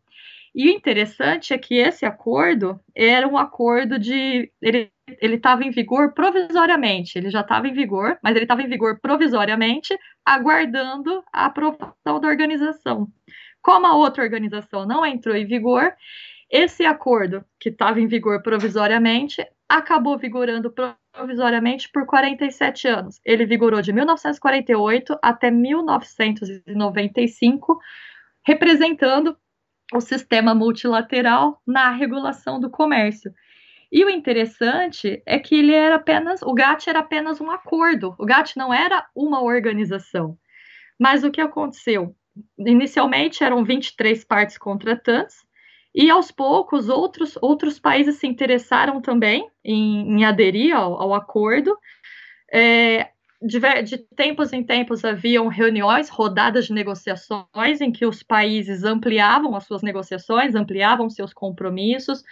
E 0.54 0.71
o 0.71 0.73
interessante 0.73 1.52
é 1.52 1.59
que 1.59 1.76
esse 1.76 2.07
acordo 2.07 2.80
era 2.95 3.28
um 3.28 3.37
acordo 3.37 3.99
de. 3.99 4.50
Ele 4.61 4.90
estava 5.35 5.62
em 5.62 5.71
vigor 5.71 6.12
provisoriamente, 6.14 7.16
ele 7.16 7.30
já 7.30 7.42
estava 7.42 7.68
em 7.68 7.73
vigor, 7.73 8.18
mas 8.23 8.35
ele 8.35 8.45
estava 8.45 8.62
em 8.62 8.68
vigor 8.68 8.99
provisoriamente, 9.00 9.97
aguardando 10.25 11.23
a 11.33 11.47
aprovação 11.47 12.21
da 12.21 12.28
organização. 12.28 13.07
Como 13.62 13.87
a 13.87 13.95
outra 13.95 14.23
organização 14.23 14.87
não 14.87 15.04
entrou 15.04 15.37
em 15.37 15.47
vigor, 15.47 15.95
esse 16.50 16.85
acordo, 16.85 17.45
que 17.61 17.68
estava 17.68 18.00
em 18.00 18.07
vigor 18.07 18.42
provisoriamente, 18.42 19.47
acabou 19.69 20.17
vigorando 20.17 20.73
provisoriamente 21.13 21.91
por 21.93 22.07
47 22.07 22.89
anos. 22.89 23.21
Ele 23.25 23.45
vigorou 23.45 23.83
de 23.83 23.93
1948 23.93 25.19
até 25.23 25.51
1995, 25.51 27.79
representando 28.47 29.37
o 29.93 30.01
sistema 30.01 30.55
multilateral 30.55 31.61
na 31.67 31.91
regulação 31.91 32.61
do 32.61 32.71
comércio. 32.71 33.35
E 33.91 34.05
o 34.05 34.11
interessante 34.11 35.23
é 35.25 35.39
que 35.39 35.55
ele 35.55 35.73
era 35.73 35.97
apenas, 35.97 36.43
o 36.43 36.53
GATT 36.53 36.91
era 36.91 36.99
apenas 37.01 37.41
um 37.41 37.51
acordo. 37.51 38.15
O 38.19 38.27
GATT 38.27 38.57
não 38.57 38.73
era 38.73 39.07
uma 39.15 39.43
organização. 39.43 40.39
Mas 40.99 41.25
o 41.25 41.31
que 41.31 41.41
aconteceu? 41.41 42.15
Inicialmente 42.59 43.43
eram 43.43 43.65
23 43.65 44.25
partes 44.25 44.59
contratantes, 44.59 45.43
e 46.00 46.09
aos 46.11 46.31
poucos, 46.31 46.88
outros, 46.88 47.37
outros 47.43 47.81
países 47.81 48.21
se 48.21 48.26
interessaram 48.28 49.00
também 49.00 49.50
em, 49.64 50.12
em 50.12 50.25
aderir 50.25 50.73
ao, 50.73 50.95
ao 50.95 51.12
acordo. 51.12 51.76
É, 52.55 53.09
de, 53.43 53.59
de, 53.83 53.99
tempos 54.14 54.52
em 54.52 54.62
tempos 54.62 55.05
haviam 55.05 55.49
reuniões, 55.49 56.09
rodadas 56.09 56.67
de 56.67 56.73
negociações, 56.73 57.81
em 57.81 57.90
que 57.90 58.07
os 58.07 58.23
países 58.23 58.85
ampliavam 58.85 59.57
as 59.57 59.64
suas 59.64 59.83
negociações, 59.83 60.55
ampliavam 60.55 61.11
seus 61.11 61.35
compromissos. 61.35 62.23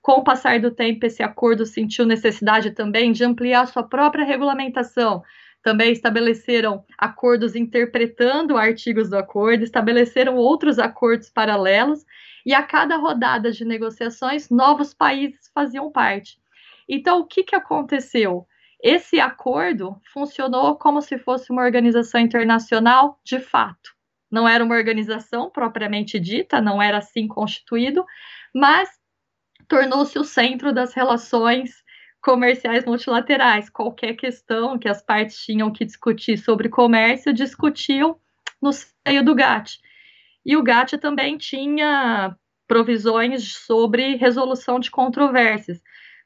Com 0.00 0.12
o 0.12 0.24
passar 0.24 0.58
do 0.58 0.70
tempo, 0.70 1.04
esse 1.04 1.22
acordo 1.22 1.66
sentiu 1.66 2.06
necessidade 2.06 2.70
também 2.70 3.12
de 3.12 3.22
ampliar 3.22 3.66
sua 3.66 3.82
própria 3.82 4.24
regulamentação. 4.24 5.22
Também 5.62 5.92
estabeleceram 5.92 6.84
acordos 6.96 7.54
interpretando 7.54 8.56
artigos 8.56 9.10
do 9.10 9.16
acordo, 9.16 9.62
estabeleceram 9.62 10.36
outros 10.36 10.78
acordos 10.78 11.28
paralelos 11.28 12.04
e 12.46 12.54
a 12.54 12.62
cada 12.62 12.96
rodada 12.96 13.52
de 13.52 13.64
negociações, 13.64 14.48
novos 14.48 14.94
países 14.94 15.50
faziam 15.54 15.92
parte. 15.92 16.40
Então, 16.88 17.20
o 17.20 17.26
que, 17.26 17.44
que 17.44 17.54
aconteceu? 17.54 18.46
esse 18.82 19.20
acordo 19.20 20.00
funcionou 20.12 20.76
como 20.76 21.02
se 21.02 21.18
fosse 21.18 21.50
uma 21.50 21.62
organização 21.62 22.20
internacional 22.20 23.20
de 23.24 23.38
fato. 23.38 23.94
Não 24.30 24.48
era 24.48 24.64
uma 24.64 24.76
organização 24.76 25.50
propriamente 25.50 26.18
dita, 26.18 26.60
não 26.60 26.80
era 26.80 26.98
assim 26.98 27.26
constituído, 27.28 28.04
mas 28.54 28.88
tornou-se 29.68 30.18
o 30.18 30.24
centro 30.24 30.72
das 30.72 30.94
relações 30.94 31.79
comerciais 32.20 32.84
multilaterais. 32.84 33.68
Qualquer 33.70 34.14
questão 34.14 34.78
que 34.78 34.88
as 34.88 35.02
partes 35.02 35.38
tinham 35.38 35.72
que 35.72 35.84
discutir 35.84 36.38
sobre 36.38 36.68
comércio, 36.68 37.32
discutiam 37.32 38.16
no 38.60 38.72
seio 38.72 39.24
do 39.24 39.34
GATT. 39.34 39.78
E 40.44 40.56
o 40.56 40.62
GATT 40.62 40.98
também 40.98 41.36
tinha 41.36 42.36
provisões 42.66 43.54
sobre 43.54 44.16
resolução 44.16 44.78
de 44.78 44.90
controvérsias. 44.90 45.80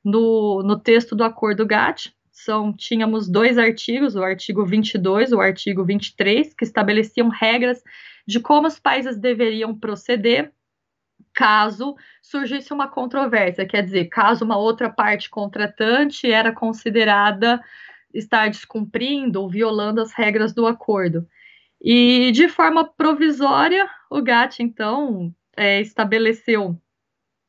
No, 0.04 0.62
no 0.62 0.78
texto 0.78 1.16
do 1.16 1.24
acordo 1.24 1.66
GATT, 1.66 2.14
são, 2.30 2.72
tínhamos 2.72 3.28
dois 3.28 3.56
artigos, 3.56 4.16
o 4.16 4.22
artigo 4.22 4.66
22 4.66 5.30
e 5.30 5.34
o 5.34 5.40
artigo 5.40 5.84
23, 5.84 6.52
que 6.52 6.64
estabeleciam 6.64 7.28
regras 7.28 7.82
de 8.26 8.40
como 8.40 8.66
os 8.66 8.78
países 8.78 9.18
deveriam 9.18 9.74
proceder 9.78 10.52
caso 11.34 11.96
surgisse 12.22 12.72
uma 12.72 12.88
controvérsia, 12.88 13.66
quer 13.66 13.82
dizer, 13.82 14.06
caso 14.06 14.44
uma 14.44 14.56
outra 14.56 14.88
parte 14.88 15.28
contratante 15.28 16.30
era 16.30 16.52
considerada 16.52 17.60
estar 18.12 18.48
descumprindo 18.48 19.42
ou 19.42 19.50
violando 19.50 20.00
as 20.00 20.12
regras 20.12 20.54
do 20.54 20.66
acordo. 20.66 21.26
E 21.82 22.30
de 22.32 22.48
forma 22.48 22.84
provisória, 22.84 23.88
o 24.10 24.22
GATT, 24.22 24.62
então, 24.62 25.34
é, 25.56 25.80
estabeleceu 25.80 26.80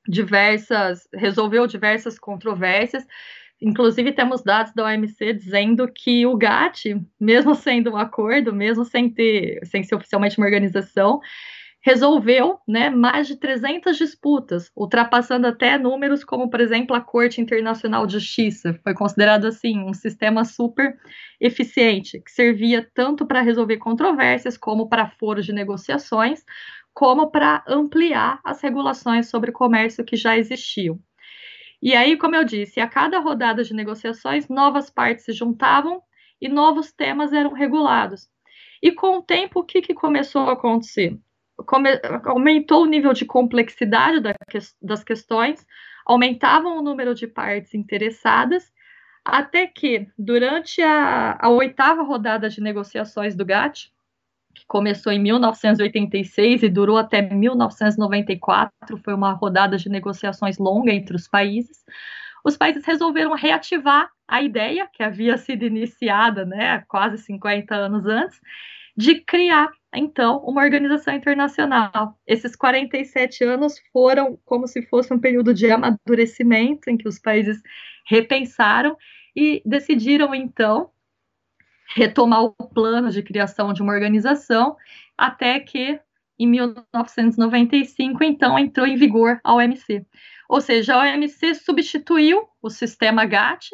diversas, 0.08 1.08
resolveu 1.14 1.66
diversas 1.68 2.20
controvérsias. 2.20 3.06
Inclusive, 3.62 4.12
temos 4.12 4.44
dados 4.44 4.74
da 4.74 4.86
OMC 4.86 5.34
dizendo 5.34 5.88
que 5.88 6.26
o 6.26 6.36
GATT, 6.36 7.02
mesmo 7.20 7.56
sendo 7.56 7.92
um 7.92 7.98
acordo, 7.98 8.54
mesmo 8.54 8.84
sem 8.84 9.10
ter, 9.10 9.66
sem 9.66 9.84
ser 9.84 9.96
oficialmente 9.96 10.38
uma 10.38 10.46
organização, 10.46 11.22
resolveu 11.86 12.60
né, 12.68 12.90
mais 12.90 13.28
de 13.28 13.36
300 13.36 13.96
disputas, 13.96 14.72
ultrapassando 14.76 15.46
até 15.46 15.78
números 15.78 16.24
como, 16.24 16.50
por 16.50 16.60
exemplo, 16.60 16.96
a 16.96 17.00
Corte 17.00 17.40
Internacional 17.40 18.08
de 18.08 18.14
Justiça. 18.14 18.80
Foi 18.84 18.96
considerado 18.96 19.46
assim 19.46 19.78
um 19.88 19.94
sistema 19.94 20.44
super 20.44 20.98
eficiente, 21.40 22.20
que 22.22 22.32
servia 22.32 22.90
tanto 22.92 23.24
para 23.24 23.42
resolver 23.42 23.78
controvérsias, 23.78 24.58
como 24.58 24.90
para 24.90 25.12
foros 25.12 25.46
de 25.46 25.54
negociações, 25.54 26.44
como 26.92 27.30
para 27.30 27.64
ampliar 27.68 28.40
as 28.44 28.60
regulações 28.62 29.30
sobre 29.30 29.52
comércio 29.52 30.04
que 30.04 30.16
já 30.16 30.36
existiam. 30.36 31.00
E 31.80 31.94
aí, 31.94 32.18
como 32.18 32.36
eu 32.36 32.44
disse, 32.44 32.80
a 32.80 32.88
cada 32.88 33.20
rodada 33.20 33.64
de 33.64 33.76
negociações, 33.76 34.50
novas 34.50 34.90
partes 34.90 35.26
se 35.26 35.34
juntavam 35.34 36.02
e 36.42 36.50
novos 36.50 36.92
temas 36.92 37.32
eram 37.32 37.54
regulados. 37.54 38.28
E 38.82 38.92
com 38.92 39.20
o 39.20 39.22
tempo, 39.22 39.60
o 39.60 39.64
que, 39.64 39.84
que 39.84 39.94
começou 39.94 40.50
a 40.50 40.54
acontecer? 40.54 41.16
Come, 41.58 41.90
aumentou 42.26 42.84
o 42.84 42.88
nível 42.88 43.14
de 43.14 43.26
complexidade 43.26 44.20
da, 44.20 44.34
das 44.82 45.04
questões, 45.04 45.66
aumentavam 46.06 46.78
o 46.78 46.82
número 46.82 47.16
de 47.16 47.28
partes 47.28 47.74
interessadas, 47.74 48.72
até 49.24 49.66
que, 49.66 50.08
durante 50.18 50.82
a, 50.82 51.38
a 51.42 51.50
oitava 51.50 52.04
rodada 52.04 52.48
de 52.50 52.62
negociações 52.62 53.36
do 53.36 53.44
GATT, 53.44 53.92
que 54.54 54.66
começou 54.68 55.12
em 55.12 55.20
1986 55.20 56.64
e 56.64 56.70
durou 56.70 56.98
até 56.98 57.22
1994, 57.22 58.98
foi 59.04 59.14
uma 59.14 59.34
rodada 59.34 59.78
de 59.78 59.90
negociações 59.90 60.58
longa 60.58 60.94
entre 60.94 61.16
os 61.16 61.28
países. 61.28 61.84
Os 62.44 62.56
países 62.56 62.86
resolveram 62.86 63.34
reativar 63.34 64.10
a 64.28 64.42
ideia 64.42 64.88
que 64.92 65.04
havia 65.04 65.38
sido 65.38 65.66
iniciada, 65.66 66.46
né, 66.46 66.84
quase 66.88 67.18
50 67.18 67.76
anos 67.76 68.06
antes, 68.06 68.40
de 68.96 69.16
criar 69.16 69.70
então, 69.98 70.40
uma 70.40 70.64
organização 70.64 71.14
internacional. 71.14 72.20
Esses 72.26 72.56
47 72.56 73.44
anos 73.44 73.80
foram 73.92 74.38
como 74.46 74.68
se 74.68 74.82
fosse 74.84 75.14
um 75.14 75.20
período 75.20 75.54
de 75.54 75.70
amadurecimento 75.72 76.90
em 76.90 76.98
que 76.98 77.08
os 77.08 77.20
países 77.20 77.62
repensaram 78.06 78.98
e 79.36 79.62
decidiram, 79.66 80.34
então, 80.34 80.90
retomar 81.96 82.44
o 82.44 82.54
plano 82.54 83.10
de 83.10 83.22
criação 83.22 83.74
de 83.74 83.82
uma 83.82 83.94
organização, 83.94 84.76
até 85.18 85.60
que, 85.60 86.00
em 86.40 86.48
1995, 86.48 88.24
então, 88.24 88.58
entrou 88.58 88.88
em 88.88 88.96
vigor 88.96 89.40
a 89.44 89.54
OMC. 89.54 90.06
Ou 90.50 90.62
seja, 90.62 90.96
a 90.96 91.00
OMC 91.00 91.56
substituiu 91.56 92.48
o 92.62 92.70
sistema 92.70 93.26
GATT 93.26 93.72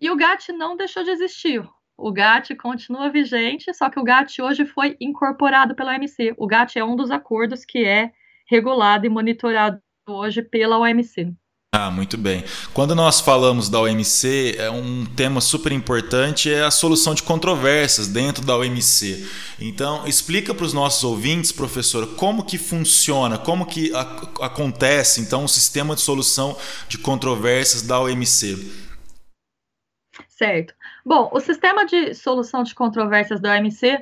e 0.00 0.10
o 0.10 0.16
GATT 0.16 0.52
não 0.52 0.76
deixou 0.76 1.02
de 1.02 1.10
existir. 1.10 1.62
O 2.00 2.10
GATT 2.10 2.54
continua 2.54 3.10
vigente, 3.10 3.74
só 3.74 3.90
que 3.90 4.00
o 4.00 4.02
GATT 4.02 4.40
hoje 4.40 4.64
foi 4.64 4.96
incorporado 4.98 5.74
pela 5.74 5.94
OMC. 5.94 6.32
O 6.38 6.46
GATT 6.46 6.78
é 6.78 6.84
um 6.84 6.96
dos 6.96 7.10
acordos 7.10 7.62
que 7.62 7.84
é 7.84 8.10
regulado 8.48 9.04
e 9.04 9.10
monitorado 9.10 9.78
hoje 10.08 10.40
pela 10.40 10.78
OMC. 10.78 11.34
Ah, 11.74 11.90
muito 11.90 12.16
bem. 12.16 12.42
Quando 12.72 12.94
nós 12.94 13.20
falamos 13.20 13.68
da 13.68 13.78
OMC, 13.80 14.56
é 14.58 14.70
um 14.70 15.04
tema 15.04 15.42
super 15.42 15.72
importante 15.72 16.50
é 16.50 16.64
a 16.64 16.70
solução 16.70 17.14
de 17.14 17.22
controvérsias 17.22 18.08
dentro 18.08 18.44
da 18.44 18.56
OMC. 18.56 19.28
Então, 19.60 20.06
explica 20.08 20.54
para 20.54 20.64
os 20.64 20.72
nossos 20.72 21.04
ouvintes, 21.04 21.52
professor, 21.52 22.16
como 22.16 22.44
que 22.44 22.56
funciona, 22.56 23.36
como 23.36 23.66
que 23.66 23.92
acontece 24.40 25.20
então 25.20 25.44
o 25.44 25.48
sistema 25.48 25.94
de 25.94 26.00
solução 26.00 26.56
de 26.88 26.96
controvérsias 26.96 27.82
da 27.82 28.00
OMC. 28.00 28.88
Certo. 30.26 30.74
Bom, 31.10 31.28
o 31.32 31.40
sistema 31.40 31.84
de 31.84 32.14
solução 32.14 32.62
de 32.62 32.72
controvérsias 32.72 33.40
da 33.40 33.56
OMC 33.56 33.98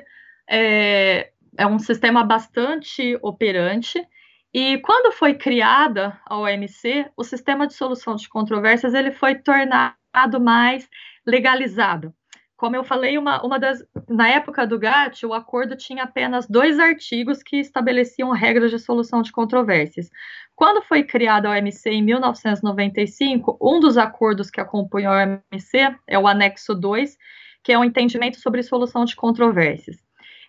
é, 0.47 1.31
é 1.57 1.65
um 1.65 1.79
sistema 1.79 2.23
bastante 2.23 3.17
operante. 3.23 4.07
E 4.53 4.77
quando 4.83 5.11
foi 5.11 5.33
criada 5.33 6.21
a 6.23 6.37
OMC, 6.37 7.09
o 7.17 7.23
sistema 7.23 7.65
de 7.65 7.73
solução 7.73 8.15
de 8.15 8.29
controvérsias 8.29 8.93
ele 8.93 9.11
foi 9.11 9.33
tornado 9.33 10.39
mais 10.39 10.87
legalizado. 11.25 12.13
Como 12.59 12.75
eu 12.75 12.83
falei, 12.83 13.17
uma, 13.17 13.41
uma 13.41 13.57
das, 13.57 13.81
na 14.05 14.27
época 14.27 14.67
do 14.67 14.77
GATT, 14.77 15.25
o 15.25 15.33
acordo 15.33 15.77
tinha 15.77 16.03
apenas 16.03 16.45
dois 16.45 16.77
artigos 16.77 17.41
que 17.41 17.55
estabeleciam 17.55 18.31
regras 18.31 18.69
de 18.69 18.77
solução 18.77 19.21
de 19.21 19.31
controvérsias. 19.31 20.09
Quando 20.57 20.81
foi 20.81 21.03
criada 21.03 21.47
a 21.47 21.51
OMC 21.51 21.89
em 21.89 22.03
1995, 22.03 23.57
um 23.61 23.79
dos 23.79 23.97
acordos 23.97 24.51
que 24.51 24.59
acompanhou 24.59 25.13
a 25.13 25.39
OMC 25.53 25.95
é 26.05 26.19
o 26.19 26.27
anexo 26.27 26.75
2, 26.75 27.17
que 27.63 27.71
é 27.71 27.77
o 27.77 27.79
um 27.79 27.85
entendimento 27.85 28.41
sobre 28.41 28.61
solução 28.61 29.05
de 29.05 29.15
controvérsias. 29.15 29.95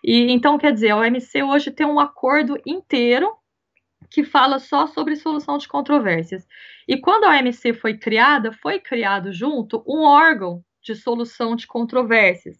E 0.03 0.33
então, 0.33 0.57
quer 0.57 0.73
dizer, 0.73 0.89
a 0.89 0.97
OMC 0.97 1.43
hoje 1.43 1.71
tem 1.71 1.87
um 1.87 1.97
acordo 1.97 2.59
inteiro 2.65 3.33
que 4.09 4.25
fala 4.25 4.59
só 4.59 4.85
sobre 4.85 5.15
solução 5.15 5.57
de 5.57 5.65
controvérsias. 5.65 6.45
E 6.85 6.97
quando 6.97 7.23
a 7.23 7.29
OMC 7.29 7.71
foi 7.71 7.97
criada, 7.97 8.51
foi 8.51 8.81
criado 8.81 9.31
junto 9.31 9.81
um 9.87 10.01
órgão 10.01 10.61
de 10.81 10.95
solução 10.95 11.55
de 11.55 11.67
controvérsias. 11.67 12.59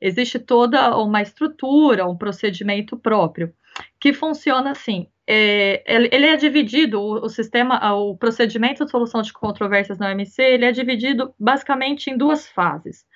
Existe 0.00 0.38
toda 0.38 0.96
uma 0.98 1.22
estrutura, 1.22 2.06
um 2.06 2.16
procedimento 2.16 2.96
próprio, 2.96 3.54
que 4.00 4.12
funciona 4.12 4.72
assim. 4.72 5.08
É, 5.26 5.82
ele 5.86 6.26
é 6.26 6.36
dividido, 6.36 7.00
o, 7.00 7.24
o, 7.24 7.28
sistema, 7.28 7.94
o 7.94 8.16
procedimento 8.16 8.84
de 8.84 8.90
solução 8.90 9.22
de 9.22 9.32
controvérsias 9.32 9.98
na 9.98 10.10
OMC, 10.10 10.42
ele 10.42 10.66
é 10.66 10.72
dividido 10.72 11.34
basicamente 11.38 12.10
em 12.10 12.16
duas 12.16 12.46
fases. 12.46 13.06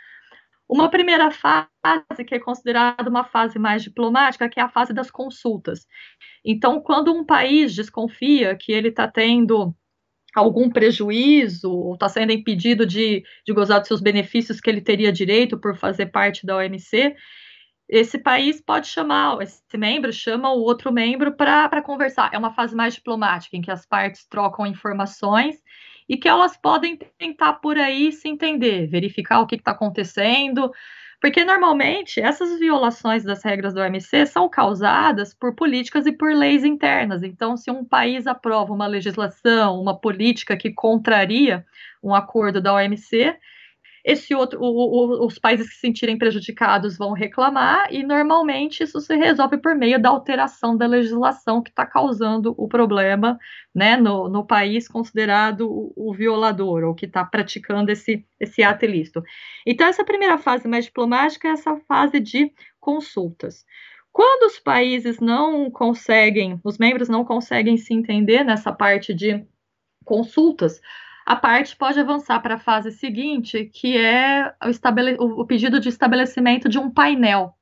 Uma 0.68 0.90
primeira 0.90 1.30
fase, 1.30 2.24
que 2.26 2.34
é 2.34 2.38
considerada 2.38 3.08
uma 3.08 3.24
fase 3.24 3.58
mais 3.58 3.82
diplomática, 3.82 4.48
que 4.48 4.60
é 4.60 4.62
a 4.62 4.68
fase 4.68 4.92
das 4.92 5.10
consultas. 5.10 5.86
Então, 6.44 6.80
quando 6.80 7.12
um 7.12 7.24
país 7.24 7.74
desconfia 7.74 8.54
que 8.54 8.72
ele 8.72 8.88
está 8.88 9.08
tendo 9.08 9.74
algum 10.38 10.70
prejuízo 10.70 11.70
ou 11.70 11.94
está 11.94 12.08
sendo 12.08 12.32
impedido 12.32 12.86
de, 12.86 13.22
de 13.44 13.52
gozar 13.52 13.78
dos 13.80 13.88
seus 13.88 14.00
benefícios 14.00 14.60
que 14.60 14.70
ele 14.70 14.80
teria 14.80 15.12
direito 15.12 15.58
por 15.58 15.76
fazer 15.76 16.06
parte 16.06 16.46
da 16.46 16.56
OMC, 16.56 17.14
esse 17.88 18.18
país 18.18 18.60
pode 18.60 18.86
chamar, 18.86 19.40
esse 19.40 19.62
membro 19.76 20.12
chama 20.12 20.52
o 20.52 20.60
outro 20.60 20.92
membro 20.92 21.32
para 21.32 21.82
conversar. 21.82 22.30
É 22.32 22.38
uma 22.38 22.52
fase 22.52 22.74
mais 22.74 22.94
diplomática, 22.94 23.56
em 23.56 23.62
que 23.62 23.70
as 23.70 23.86
partes 23.86 24.26
trocam 24.26 24.66
informações 24.66 25.56
e 26.06 26.16
que 26.16 26.28
elas 26.28 26.56
podem 26.56 26.96
tentar 27.18 27.54
por 27.54 27.78
aí 27.78 28.12
se 28.12 28.28
entender, 28.28 28.86
verificar 28.86 29.40
o 29.40 29.46
que 29.46 29.56
está 29.56 29.70
acontecendo, 29.70 30.70
porque 31.20 31.44
normalmente 31.44 32.20
essas 32.20 32.58
violações 32.58 33.24
das 33.24 33.42
regras 33.42 33.74
do 33.74 33.80
OMC 33.80 34.26
são 34.26 34.48
causadas 34.48 35.34
por 35.34 35.54
políticas 35.54 36.06
e 36.06 36.12
por 36.12 36.32
leis 36.32 36.64
internas. 36.64 37.22
Então, 37.22 37.56
se 37.56 37.70
um 37.70 37.84
país 37.84 38.26
aprova 38.26 38.72
uma 38.72 38.86
legislação, 38.86 39.80
uma 39.80 39.98
política 39.98 40.56
que 40.56 40.72
contraria 40.72 41.66
um 42.02 42.14
acordo 42.14 42.60
da 42.60 42.74
OMC, 42.74 43.36
esse 44.08 44.34
outro, 44.34 44.58
o, 44.58 44.64
o, 44.64 45.26
os 45.26 45.38
países 45.38 45.68
que 45.68 45.74
se 45.74 45.80
sentirem 45.80 46.16
prejudicados 46.16 46.96
vão 46.96 47.12
reclamar 47.12 47.92
e 47.92 48.02
normalmente 48.02 48.82
isso 48.82 48.98
se 49.02 49.14
resolve 49.14 49.58
por 49.58 49.74
meio 49.74 50.00
da 50.00 50.08
alteração 50.08 50.74
da 50.74 50.86
legislação 50.86 51.62
que 51.62 51.68
está 51.68 51.84
causando 51.84 52.54
o 52.56 52.66
problema, 52.66 53.38
né, 53.74 53.98
no, 53.98 54.26
no 54.26 54.46
país 54.46 54.88
considerado 54.88 55.70
o, 55.70 55.92
o 55.94 56.14
violador 56.14 56.84
ou 56.84 56.94
que 56.94 57.04
está 57.04 57.22
praticando 57.22 57.92
esse 57.92 58.24
esse 58.40 58.62
ato 58.62 58.86
ilícito. 58.86 59.22
Então 59.66 59.86
essa 59.86 60.04
primeira 60.04 60.38
fase 60.38 60.66
mais 60.66 60.86
diplomática 60.86 61.46
é 61.46 61.50
essa 61.50 61.76
fase 61.86 62.18
de 62.18 62.50
consultas. 62.80 63.66
Quando 64.10 64.50
os 64.50 64.58
países 64.58 65.20
não 65.20 65.70
conseguem, 65.70 66.58
os 66.64 66.78
membros 66.78 67.10
não 67.10 67.26
conseguem 67.26 67.76
se 67.76 67.92
entender 67.92 68.42
nessa 68.42 68.72
parte 68.72 69.12
de 69.12 69.44
consultas, 70.02 70.80
a 71.28 71.36
parte 71.36 71.76
pode 71.76 72.00
avançar 72.00 72.40
para 72.40 72.54
a 72.54 72.58
fase 72.58 72.90
seguinte, 72.90 73.66
que 73.66 73.98
é 73.98 74.50
o, 75.18 75.42
o, 75.42 75.46
pedido 75.46 75.78
de 75.78 75.90
estabelecimento 75.90 76.70
de 76.70 76.78
um 76.78 76.90
painel. 76.90 77.52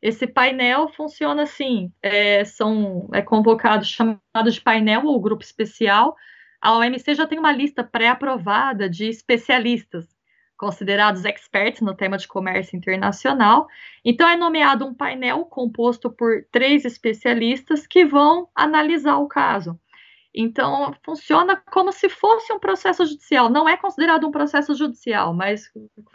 Esse 0.00 0.24
painel 0.24 0.88
funciona 0.88 1.42
assim: 1.42 1.92
é, 2.00 2.44
são 2.44 3.08
é 3.12 3.20
convocado, 3.20 3.84
chamado 3.84 4.48
de 4.48 4.60
painel 4.60 5.04
ou 5.04 5.20
grupo 5.20 5.42
especial. 5.42 6.14
A 6.60 6.76
OMC 6.76 7.16
já 7.16 7.26
tem 7.26 7.40
uma 7.40 7.50
lista 7.50 7.82
pré-aprovada 7.82 8.88
de 8.88 9.08
especialistas 9.08 10.06
considerados 10.56 11.24
experts 11.24 11.80
no 11.80 11.96
tema 11.96 12.16
de 12.16 12.28
comércio 12.28 12.76
internacional. 12.76 13.66
Então, 14.04 14.28
é 14.28 14.36
nomeado 14.36 14.86
um 14.86 14.94
painel 14.94 15.44
composto 15.46 16.08
por 16.08 16.46
três 16.52 16.84
especialistas 16.84 17.84
que 17.84 18.04
vão 18.04 18.48
analisar 18.54 19.16
o 19.18 19.26
caso. 19.26 19.76
Então, 20.34 20.94
funciona 21.04 21.56
como 21.70 21.92
se 21.92 22.08
fosse 22.08 22.50
um 22.54 22.58
processo 22.58 23.04
judicial. 23.04 23.50
Não 23.50 23.68
é 23.68 23.76
considerado 23.76 24.26
um 24.26 24.30
processo 24.30 24.74
judicial, 24.74 25.34
mas, 25.34 25.70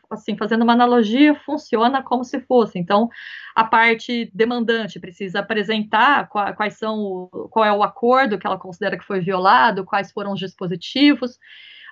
assim, 0.10 0.36
fazendo 0.36 0.64
uma 0.64 0.74
analogia, 0.74 1.36
funciona 1.36 2.02
como 2.02 2.24
se 2.24 2.40
fosse. 2.42 2.80
Então, 2.80 3.10
a 3.56 3.64
parte 3.64 4.32
demandante 4.34 5.00
precisa 5.00 5.40
apresentar 5.40 6.28
quais 6.30 6.80
são, 6.80 7.30
qual 7.52 7.64
é 7.64 7.72
o 7.72 7.84
acordo 7.84 8.40
que 8.40 8.48
ela 8.48 8.58
considera 8.58 8.98
que 8.98 9.06
foi 9.06 9.20
violado, 9.20 9.86
quais 9.86 10.12
foram 10.12 10.34
os 10.34 10.40
dispositivos. 10.40 11.38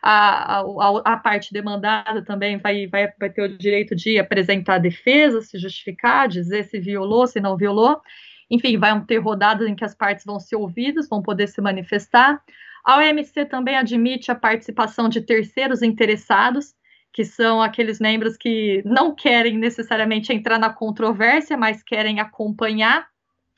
A, 0.01 0.61
a, 0.61 1.13
a 1.13 1.17
parte 1.17 1.53
demandada 1.53 2.23
também 2.23 2.57
vai, 2.57 2.87
vai, 2.87 3.11
vai 3.19 3.29
ter 3.29 3.41
o 3.43 3.57
direito 3.57 3.95
de 3.95 4.17
apresentar 4.17 4.79
defesa, 4.79 5.41
se 5.41 5.59
justificar, 5.59 6.27
dizer 6.27 6.63
se 6.65 6.79
violou, 6.79 7.27
se 7.27 7.39
não 7.39 7.55
violou. 7.55 8.01
Enfim, 8.49 8.77
vão 8.77 9.05
ter 9.05 9.17
rodadas 9.17 9.67
em 9.67 9.75
que 9.75 9.85
as 9.85 9.95
partes 9.95 10.25
vão 10.25 10.39
ser 10.39 10.55
ouvidas, 10.55 11.09
vão 11.09 11.21
poder 11.21 11.47
se 11.47 11.61
manifestar. 11.61 12.41
A 12.85 12.97
OMC 12.97 13.45
também 13.45 13.75
admite 13.75 14.31
a 14.31 14.35
participação 14.35 15.09
de 15.09 15.21
terceiros 15.21 15.81
interessados, 15.81 16.75
que 17.11 17.25
são 17.25 17.61
aqueles 17.61 17.99
membros 17.99 18.37
que 18.37 18.83
não 18.85 19.15
querem 19.15 19.57
necessariamente 19.57 20.31
entrar 20.31 20.59
na 20.59 20.69
controvérsia, 20.69 21.57
mas 21.57 21.81
querem 21.81 22.19
acompanhar 22.19 23.07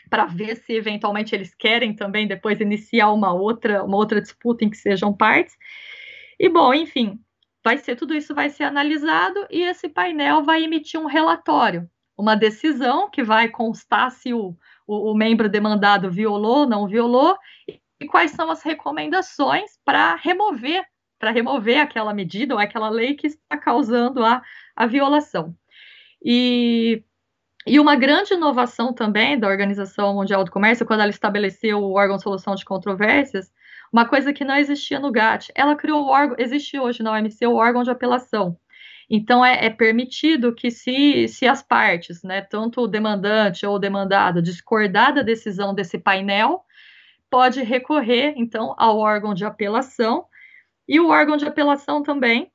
para 0.09 0.25
ver 0.25 0.55
se 0.55 0.73
eventualmente 0.73 1.35
eles 1.35 1.53
querem 1.53 1.93
também 1.93 2.27
depois 2.27 2.61
iniciar 2.61 3.11
uma 3.11 3.33
outra, 3.33 3.83
uma 3.83 3.97
outra 3.97 4.21
disputa 4.21 4.63
em 4.63 4.69
que 4.69 4.77
sejam 4.77 5.11
partes. 5.11 5.55
E 6.39 6.47
bom, 6.49 6.73
enfim, 6.73 7.19
vai 7.63 7.77
ser 7.77 7.95
tudo 7.95 8.13
isso 8.13 8.33
vai 8.33 8.49
ser 8.49 8.63
analisado 8.63 9.45
e 9.49 9.61
esse 9.63 9.89
painel 9.89 10.43
vai 10.43 10.63
emitir 10.63 10.99
um 10.99 11.05
relatório, 11.05 11.89
uma 12.17 12.35
decisão 12.35 13.09
que 13.09 13.23
vai 13.23 13.49
constar 13.49 14.11
se 14.11 14.33
o, 14.33 14.55
o, 14.87 15.11
o 15.11 15.15
membro 15.15 15.49
demandado 15.49 16.09
violou, 16.09 16.65
não 16.65 16.87
violou, 16.87 17.37
e 17.99 18.07
quais 18.07 18.31
são 18.31 18.49
as 18.49 18.63
recomendações 18.63 19.77
para 19.83 20.15
remover, 20.15 20.83
para 21.19 21.31
remover 21.31 21.79
aquela 21.79 22.13
medida 22.13 22.53
ou 22.53 22.59
aquela 22.59 22.89
lei 22.89 23.15
que 23.15 23.27
está 23.27 23.57
causando 23.57 24.23
a, 24.23 24.41
a 24.75 24.85
violação. 24.85 25.55
E, 26.23 27.03
e 27.65 27.79
uma 27.79 27.95
grande 27.95 28.33
inovação 28.33 28.93
também 28.93 29.37
da 29.37 29.47
Organização 29.47 30.15
Mundial 30.15 30.43
do 30.43 30.51
Comércio, 30.51 30.85
quando 30.85 31.01
ela 31.01 31.09
estabeleceu 31.09 31.79
o 31.79 31.93
órgão 31.93 32.17
de 32.17 32.23
solução 32.23 32.55
de 32.55 32.65
controvérsias, 32.65 33.51
uma 33.91 34.05
coisa 34.07 34.33
que 34.33 34.43
não 34.43 34.55
existia 34.55 34.99
no 34.99 35.11
GATT, 35.11 35.51
ela 35.55 35.75
criou 35.75 36.03
o 36.03 36.07
órgão, 36.07 36.35
existe 36.39 36.77
hoje 36.79 37.01
na 37.01 37.13
OMC 37.13 37.45
o 37.47 37.55
órgão 37.55 37.83
de 37.83 37.89
apelação. 37.89 38.57
Então, 39.09 39.43
é, 39.43 39.65
é, 39.65 39.69
permitido 39.69 40.53
que, 40.53 40.69
se, 40.69 41.27
se 41.27 41.47
as 41.47 41.63
partes, 41.63 42.23
né, 42.23 42.41
tanto 42.41 42.81
o 42.81 42.87
demandante 42.87 43.65
ou 43.65 43.75
o 43.75 43.79
demandado, 43.79 44.41
discordar 44.41 45.13
da 45.13 45.21
decisão 45.21 45.73
desse 45.73 45.97
painel, 45.97 46.63
pode 47.29 47.61
recorrer, 47.63 48.33
então, 48.37 48.75
ao 48.77 48.97
órgão 48.97 49.33
de 49.33 49.45
apelação. 49.45 50.25
E 50.87 50.99
o 50.99 51.09
órgão 51.09 51.37
de 51.37 51.45
apelação 51.45 52.03
também, 52.03 52.51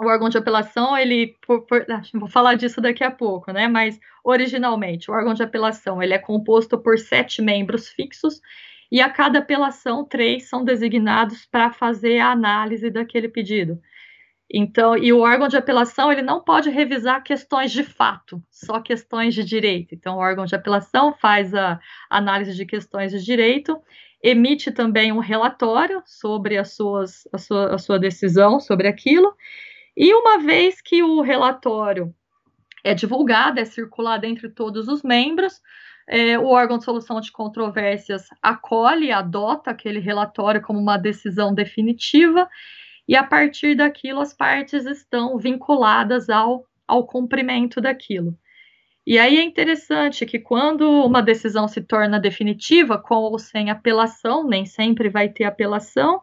o 0.00 0.06
órgão 0.06 0.28
de 0.28 0.38
apelação, 0.38 0.96
ele, 0.96 1.36
por, 1.46 1.66
por, 1.66 1.84
ah, 1.90 2.02
vou 2.14 2.28
falar 2.28 2.54
disso 2.54 2.80
daqui 2.80 3.04
a 3.04 3.10
pouco, 3.10 3.52
né, 3.52 3.68
mas 3.68 3.98
originalmente, 4.24 5.10
o 5.10 5.14
órgão 5.14 5.34
de 5.34 5.42
apelação, 5.42 6.02
ele 6.02 6.14
é 6.14 6.18
composto 6.18 6.78
por 6.78 6.98
sete 6.98 7.42
membros 7.42 7.88
fixos, 7.88 8.40
e 8.90 9.00
a 9.00 9.08
cada 9.10 9.38
apelação, 9.40 10.04
três 10.04 10.48
são 10.48 10.64
designados 10.64 11.46
para 11.46 11.72
fazer 11.72 12.18
a 12.18 12.32
análise 12.32 12.90
daquele 12.90 13.28
pedido. 13.28 13.80
Então, 14.52 14.96
e 14.96 15.12
o 15.12 15.20
órgão 15.20 15.46
de 15.46 15.56
apelação 15.56 16.10
ele 16.10 16.22
não 16.22 16.42
pode 16.42 16.70
revisar 16.70 17.22
questões 17.22 17.70
de 17.70 17.84
fato, 17.84 18.42
só 18.50 18.80
questões 18.80 19.32
de 19.32 19.44
direito. 19.44 19.94
Então, 19.94 20.16
o 20.16 20.18
órgão 20.18 20.44
de 20.44 20.56
apelação 20.56 21.14
faz 21.14 21.54
a 21.54 21.78
análise 22.10 22.56
de 22.56 22.66
questões 22.66 23.12
de 23.12 23.24
direito, 23.24 23.80
emite 24.20 24.72
também 24.72 25.12
um 25.12 25.20
relatório 25.20 26.02
sobre 26.04 26.58
as 26.58 26.74
suas, 26.74 27.28
a, 27.32 27.38
sua, 27.38 27.74
a 27.74 27.78
sua 27.78 27.98
decisão 27.98 28.58
sobre 28.58 28.88
aquilo, 28.88 29.32
e 29.96 30.12
uma 30.12 30.38
vez 30.38 30.80
que 30.80 31.00
o 31.00 31.20
relatório 31.20 32.12
é 32.82 32.92
divulgado, 32.92 33.60
é 33.60 33.64
circulado 33.64 34.26
entre 34.26 34.48
todos 34.48 34.88
os 34.88 35.02
membros, 35.04 35.60
é, 36.08 36.36
o 36.36 36.46
órgão 36.46 36.76
de 36.76 36.84
solução 36.84 37.20
de 37.20 37.30
controvérsias 37.30 38.26
acolhe, 38.42 39.12
adota 39.12 39.70
aquele 39.70 40.00
relatório 40.00 40.60
como 40.60 40.80
uma 40.80 40.96
decisão 40.96 41.54
definitiva 41.54 42.48
e 43.10 43.16
a 43.16 43.24
partir 43.24 43.74
daquilo 43.74 44.20
as 44.20 44.32
partes 44.32 44.86
estão 44.86 45.36
vinculadas 45.36 46.30
ao, 46.30 46.64
ao 46.86 47.04
cumprimento 47.04 47.80
daquilo. 47.80 48.38
E 49.04 49.18
aí 49.18 49.36
é 49.36 49.42
interessante 49.42 50.24
que 50.24 50.38
quando 50.38 50.88
uma 51.04 51.20
decisão 51.20 51.66
se 51.66 51.80
torna 51.80 52.20
definitiva, 52.20 52.96
com 52.98 53.16
ou 53.16 53.36
sem 53.36 53.68
apelação, 53.68 54.46
nem 54.46 54.64
sempre 54.64 55.08
vai 55.08 55.28
ter 55.28 55.42
apelação, 55.42 56.22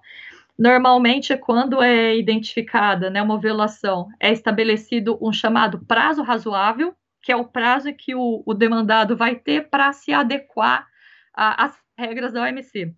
normalmente 0.58 1.34
é 1.34 1.38
quando 1.38 1.82
é 1.84 2.16
identificada 2.16 3.10
né, 3.10 3.22
uma 3.22 3.38
violação, 3.38 4.08
é 4.18 4.32
estabelecido 4.32 5.20
um 5.22 5.34
chamado 5.34 5.86
prazo 5.86 6.24
razoável, 6.24 6.96
que 7.22 7.34
é 7.34 7.36
o 7.36 7.44
prazo 7.44 7.94
que 7.94 8.16
o, 8.16 8.44
o 8.46 8.54
demandado 8.54 9.18
vai 9.18 9.36
ter 9.36 9.68
para 9.68 9.92
se 9.92 10.14
adequar 10.14 10.88
às 11.34 11.78
regras 11.98 12.32
da 12.32 12.44
OMC. 12.44 12.96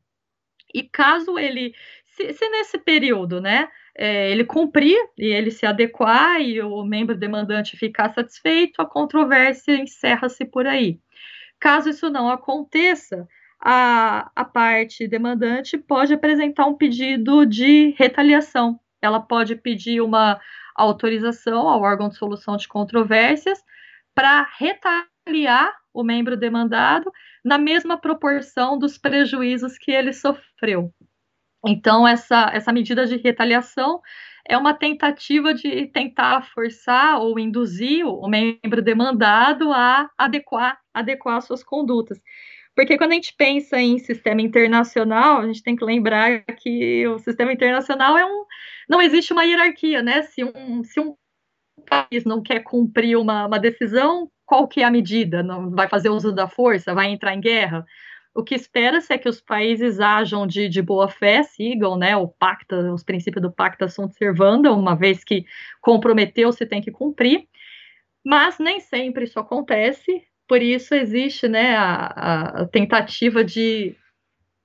E 0.73 0.83
caso 0.83 1.39
ele 1.39 1.73
se, 2.19 2.33
se 2.33 2.49
nesse 2.49 2.77
período, 2.77 3.39
né, 3.39 3.69
é, 3.95 4.29
ele 4.29 4.43
cumprir 4.43 4.97
e 5.17 5.27
ele 5.27 5.51
se 5.51 5.65
adequar 5.65 6.41
e 6.41 6.61
o 6.61 6.83
membro 6.83 7.15
demandante 7.15 7.77
ficar 7.77 8.13
satisfeito, 8.13 8.81
a 8.81 8.85
controvérsia 8.85 9.77
encerra-se 9.77 10.43
por 10.43 10.67
aí. 10.67 10.99
Caso 11.59 11.89
isso 11.89 12.09
não 12.09 12.29
aconteça, 12.29 13.27
a, 13.61 14.29
a 14.35 14.45
parte 14.45 15.07
demandante 15.07 15.77
pode 15.77 16.13
apresentar 16.13 16.65
um 16.65 16.75
pedido 16.75 17.45
de 17.45 17.93
retaliação. 17.97 18.79
Ela 19.01 19.19
pode 19.19 19.55
pedir 19.55 20.01
uma 20.01 20.39
autorização 20.75 21.67
ao 21.67 21.81
órgão 21.81 22.09
de 22.09 22.15
solução 22.15 22.55
de 22.57 22.67
controvérsias 22.67 23.61
para 24.15 24.47
retaliar 24.57 25.73
o 25.93 26.03
membro 26.03 26.37
demandado 26.37 27.11
na 27.43 27.57
mesma 27.57 27.97
proporção 27.97 28.77
dos 28.77 28.97
prejuízos 28.97 29.77
que 29.77 29.91
ele 29.91 30.13
sofreu. 30.13 30.93
Então, 31.65 32.07
essa, 32.07 32.49
essa 32.53 32.71
medida 32.71 33.05
de 33.05 33.17
retaliação 33.17 34.01
é 34.47 34.57
uma 34.57 34.73
tentativa 34.73 35.53
de 35.53 35.87
tentar 35.87 36.41
forçar 36.53 37.19
ou 37.19 37.37
induzir 37.37 38.05
o 38.05 38.27
membro 38.27 38.81
demandado 38.81 39.71
a 39.71 40.09
adequar, 40.17 40.79
adequar 40.93 41.41
suas 41.41 41.63
condutas. 41.63 42.19
Porque 42.75 42.97
quando 42.97 43.11
a 43.11 43.15
gente 43.15 43.33
pensa 43.37 43.79
em 43.79 43.99
sistema 43.99 44.41
internacional, 44.41 45.41
a 45.41 45.47
gente 45.47 45.61
tem 45.61 45.75
que 45.75 45.83
lembrar 45.83 46.43
que 46.43 47.05
o 47.07 47.19
sistema 47.19 47.51
internacional 47.51 48.17
é 48.17 48.25
um. 48.25 48.45
Não 48.87 49.01
existe 49.01 49.33
uma 49.33 49.43
hierarquia, 49.43 50.01
né? 50.01 50.21
Se 50.23 50.43
um, 50.43 50.83
se 50.83 50.99
um 50.99 51.15
país 51.87 52.23
não 52.23 52.41
quer 52.41 52.61
cumprir 52.61 53.17
uma, 53.17 53.45
uma 53.47 53.59
decisão, 53.59 54.31
qual 54.45 54.67
que 54.67 54.81
é 54.81 54.85
a 54.85 54.91
medida? 54.91 55.43
Não 55.43 55.69
vai 55.71 55.87
fazer 55.87 56.09
uso 56.09 56.31
da 56.31 56.47
força? 56.47 56.93
Vai 56.93 57.07
entrar 57.11 57.33
em 57.35 57.41
guerra? 57.41 57.85
O 58.39 58.43
que 58.43 58.55
espera-se 58.55 59.11
é 59.11 59.17
que 59.17 59.27
os 59.27 59.41
países 59.41 59.99
ajam 59.99 60.47
de, 60.47 60.69
de 60.69 60.81
boa 60.81 61.09
fé, 61.09 61.43
sigam 61.43 61.97
né, 61.97 62.15
o 62.15 62.25
pacta, 62.25 62.93
os 62.93 63.03
princípios 63.03 63.41
do 63.41 63.51
pacta 63.51 63.89
sunt 63.89 64.13
servanda, 64.13 64.71
uma 64.71 64.95
vez 64.95 65.25
que 65.25 65.45
comprometeu, 65.81 66.49
se 66.53 66.65
tem 66.65 66.81
que 66.81 66.89
cumprir, 66.89 67.49
mas 68.25 68.57
nem 68.57 68.79
sempre 68.79 69.25
isso 69.25 69.37
acontece, 69.41 70.23
por 70.47 70.61
isso 70.61 70.95
existe 70.95 71.49
né, 71.49 71.75
a, 71.75 72.61
a 72.61 72.65
tentativa 72.67 73.43
de, 73.43 73.93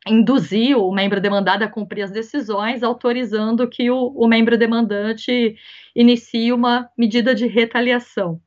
induzir 0.06 0.78
o 0.78 0.92
membro 0.92 1.20
demandado 1.20 1.64
a 1.64 1.68
cumprir 1.68 2.02
as 2.02 2.12
decisões, 2.12 2.84
autorizando 2.84 3.68
que 3.68 3.90
o, 3.90 4.06
o 4.14 4.28
membro 4.28 4.56
demandante 4.56 5.56
inicie 5.96 6.52
uma 6.52 6.88
medida 6.96 7.34
de 7.34 7.48
retaliação. 7.48 8.40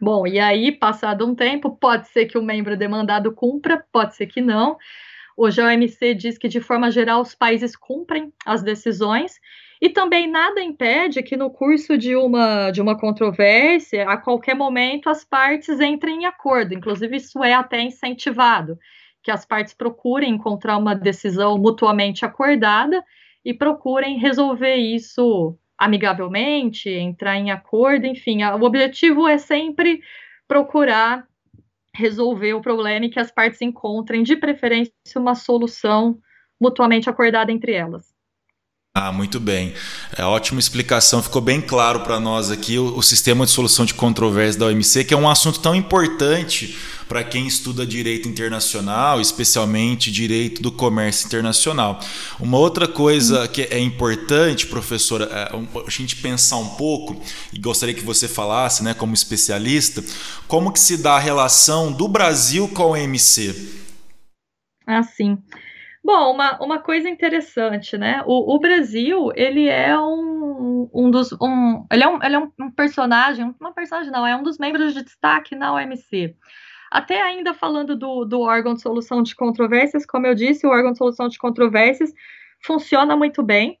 Bom, 0.00 0.26
e 0.26 0.40
aí, 0.40 0.72
passado 0.72 1.24
um 1.26 1.34
tempo, 1.34 1.76
pode 1.76 2.08
ser 2.08 2.26
que 2.26 2.36
o 2.36 2.42
membro 2.42 2.76
demandado 2.76 3.32
cumpra, 3.32 3.84
pode 3.92 4.16
ser 4.16 4.26
que 4.26 4.40
não. 4.40 4.76
Hoje 5.36 5.60
a 5.60 5.66
OMC 5.66 6.14
diz 6.14 6.36
que, 6.36 6.48
de 6.48 6.60
forma 6.60 6.90
geral, 6.90 7.20
os 7.20 7.34
países 7.34 7.76
cumprem 7.76 8.32
as 8.44 8.62
decisões, 8.62 9.40
e 9.80 9.88
também 9.88 10.28
nada 10.30 10.60
impede 10.62 11.22
que, 11.22 11.36
no 11.36 11.50
curso 11.50 11.96
de 11.96 12.16
uma, 12.16 12.70
de 12.70 12.80
uma 12.80 12.98
controvérsia, 12.98 14.08
a 14.08 14.16
qualquer 14.16 14.54
momento 14.54 15.08
as 15.08 15.24
partes 15.24 15.80
entrem 15.80 16.22
em 16.22 16.26
acordo. 16.26 16.74
Inclusive, 16.74 17.16
isso 17.16 17.42
é 17.44 17.52
até 17.52 17.80
incentivado, 17.80 18.78
que 19.22 19.30
as 19.30 19.44
partes 19.44 19.74
procurem 19.74 20.34
encontrar 20.34 20.76
uma 20.76 20.94
decisão 20.94 21.56
mutuamente 21.58 22.24
acordada 22.24 23.04
e 23.44 23.54
procurem 23.54 24.18
resolver 24.18 24.76
isso 24.76 25.56
amigavelmente, 25.84 26.88
entrar 26.88 27.36
em 27.36 27.50
acordo, 27.50 28.06
enfim, 28.06 28.42
o 28.42 28.62
objetivo 28.62 29.28
é 29.28 29.38
sempre 29.38 30.00
procurar 30.46 31.26
resolver 31.94 32.54
o 32.54 32.60
problema 32.60 33.06
e 33.06 33.10
que 33.10 33.20
as 33.20 33.30
partes 33.30 33.60
encontrem, 33.60 34.22
de 34.22 34.36
preferência, 34.36 34.92
uma 35.16 35.34
solução 35.34 36.18
mutuamente 36.60 37.08
acordada 37.08 37.52
entre 37.52 37.72
elas. 37.72 38.13
Ah, 38.96 39.10
muito 39.10 39.40
bem. 39.40 39.74
É 40.16 40.22
ótima 40.22 40.60
explicação. 40.60 41.20
Ficou 41.20 41.42
bem 41.42 41.60
claro 41.60 42.02
para 42.02 42.20
nós 42.20 42.48
aqui 42.48 42.78
o, 42.78 42.96
o, 42.96 43.02
sistema 43.02 43.44
de 43.44 43.50
solução 43.50 43.84
de 43.84 43.92
controvérsias 43.92 44.54
da 44.54 44.66
OMC, 44.66 45.02
que 45.02 45.12
é 45.12 45.16
um 45.16 45.28
assunto 45.28 45.58
tão 45.58 45.74
importante 45.74 46.78
para 47.08 47.24
quem 47.24 47.44
estuda 47.44 47.84
direito 47.84 48.28
internacional, 48.28 49.20
especialmente 49.20 50.12
direito 50.12 50.62
do 50.62 50.70
comércio 50.70 51.26
internacional. 51.26 51.98
Uma 52.38 52.56
outra 52.56 52.86
coisa 52.86 53.48
que 53.48 53.62
é 53.62 53.80
importante, 53.80 54.68
professora, 54.68 55.24
é 55.24 55.52
a 55.52 55.90
gente 55.90 56.14
pensar 56.14 56.58
um 56.58 56.76
pouco, 56.76 57.20
e 57.52 57.58
gostaria 57.58 57.96
que 57.96 58.04
você 58.04 58.28
falasse, 58.28 58.84
né, 58.84 58.94
como 58.94 59.12
especialista, 59.12 60.04
como 60.46 60.72
que 60.72 60.78
se 60.78 60.96
dá 60.96 61.16
a 61.16 61.18
relação 61.18 61.90
do 61.90 62.06
Brasil 62.06 62.68
com 62.68 62.84
a 62.84 62.86
OMC? 62.90 63.82
Ah, 64.86 65.02
sim. 65.02 65.36
Bom, 66.04 66.34
uma, 66.34 66.58
uma 66.62 66.78
coisa 66.80 67.08
interessante, 67.08 67.96
né? 67.96 68.22
O, 68.26 68.54
o 68.54 68.58
Brasil, 68.58 69.30
ele 69.34 69.68
é 69.68 69.98
um, 69.98 70.90
um 70.92 71.10
dos. 71.10 71.32
Um, 71.40 71.86
ele 71.90 72.04
é, 72.04 72.08
um, 72.08 72.22
ele 72.22 72.36
é 72.36 72.38
um 72.38 72.70
personagem, 72.70 73.54
uma 73.58 73.72
personagem 73.72 74.12
não, 74.12 74.26
é 74.26 74.36
um 74.36 74.42
dos 74.42 74.58
membros 74.58 74.92
de 74.92 75.02
destaque 75.02 75.54
na 75.56 75.72
OMC. 75.72 76.36
Até 76.90 77.22
ainda 77.22 77.54
falando 77.54 77.96
do, 77.96 78.26
do 78.26 78.40
órgão 78.40 78.74
de 78.74 78.82
solução 78.82 79.22
de 79.22 79.34
controvérsias, 79.34 80.04
como 80.04 80.26
eu 80.26 80.34
disse, 80.34 80.66
o 80.66 80.70
órgão 80.70 80.92
de 80.92 80.98
solução 80.98 81.26
de 81.26 81.38
controvérsias 81.38 82.12
funciona 82.60 83.16
muito 83.16 83.42
bem. 83.42 83.78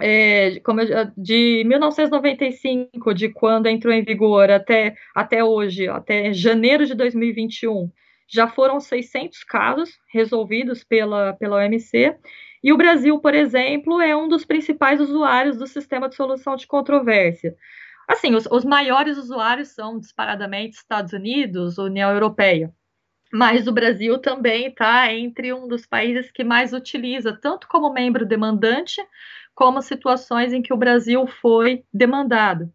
É, 0.00 0.58
como 0.60 0.80
eu, 0.80 1.12
de 1.18 1.64
1995, 1.66 3.12
de 3.14 3.28
quando 3.28 3.66
entrou 3.66 3.92
em 3.92 4.02
vigor 4.02 4.50
até, 4.50 4.96
até 5.14 5.44
hoje, 5.44 5.86
até 5.86 6.32
janeiro 6.32 6.86
de 6.86 6.94
2021, 6.94 7.90
já 8.32 8.48
foram 8.48 8.80
600 8.80 9.44
casos 9.44 9.90
resolvidos 10.08 10.82
pela, 10.82 11.34
pela 11.34 11.56
OMC, 11.56 12.16
e 12.64 12.72
o 12.72 12.76
Brasil, 12.76 13.18
por 13.18 13.34
exemplo, 13.34 14.00
é 14.00 14.16
um 14.16 14.28
dos 14.28 14.44
principais 14.44 15.00
usuários 15.00 15.58
do 15.58 15.66
sistema 15.66 16.08
de 16.08 16.14
solução 16.14 16.56
de 16.56 16.66
controvérsia. 16.66 17.54
Assim, 18.08 18.34
os, 18.34 18.46
os 18.46 18.64
maiores 18.64 19.18
usuários 19.18 19.68
são 19.68 19.98
disparadamente 19.98 20.76
Estados 20.76 21.12
Unidos, 21.12 21.76
União 21.76 22.10
Europeia, 22.10 22.72
mas 23.32 23.66
o 23.66 23.72
Brasil 23.72 24.18
também 24.18 24.68
está 24.68 25.12
entre 25.12 25.52
um 25.52 25.66
dos 25.66 25.86
países 25.86 26.30
que 26.30 26.44
mais 26.44 26.72
utiliza, 26.72 27.36
tanto 27.40 27.66
como 27.68 27.92
membro 27.92 28.24
demandante, 28.24 29.00
como 29.54 29.82
situações 29.82 30.52
em 30.52 30.62
que 30.62 30.72
o 30.72 30.76
Brasil 30.76 31.26
foi 31.26 31.84
demandado. 31.92 32.72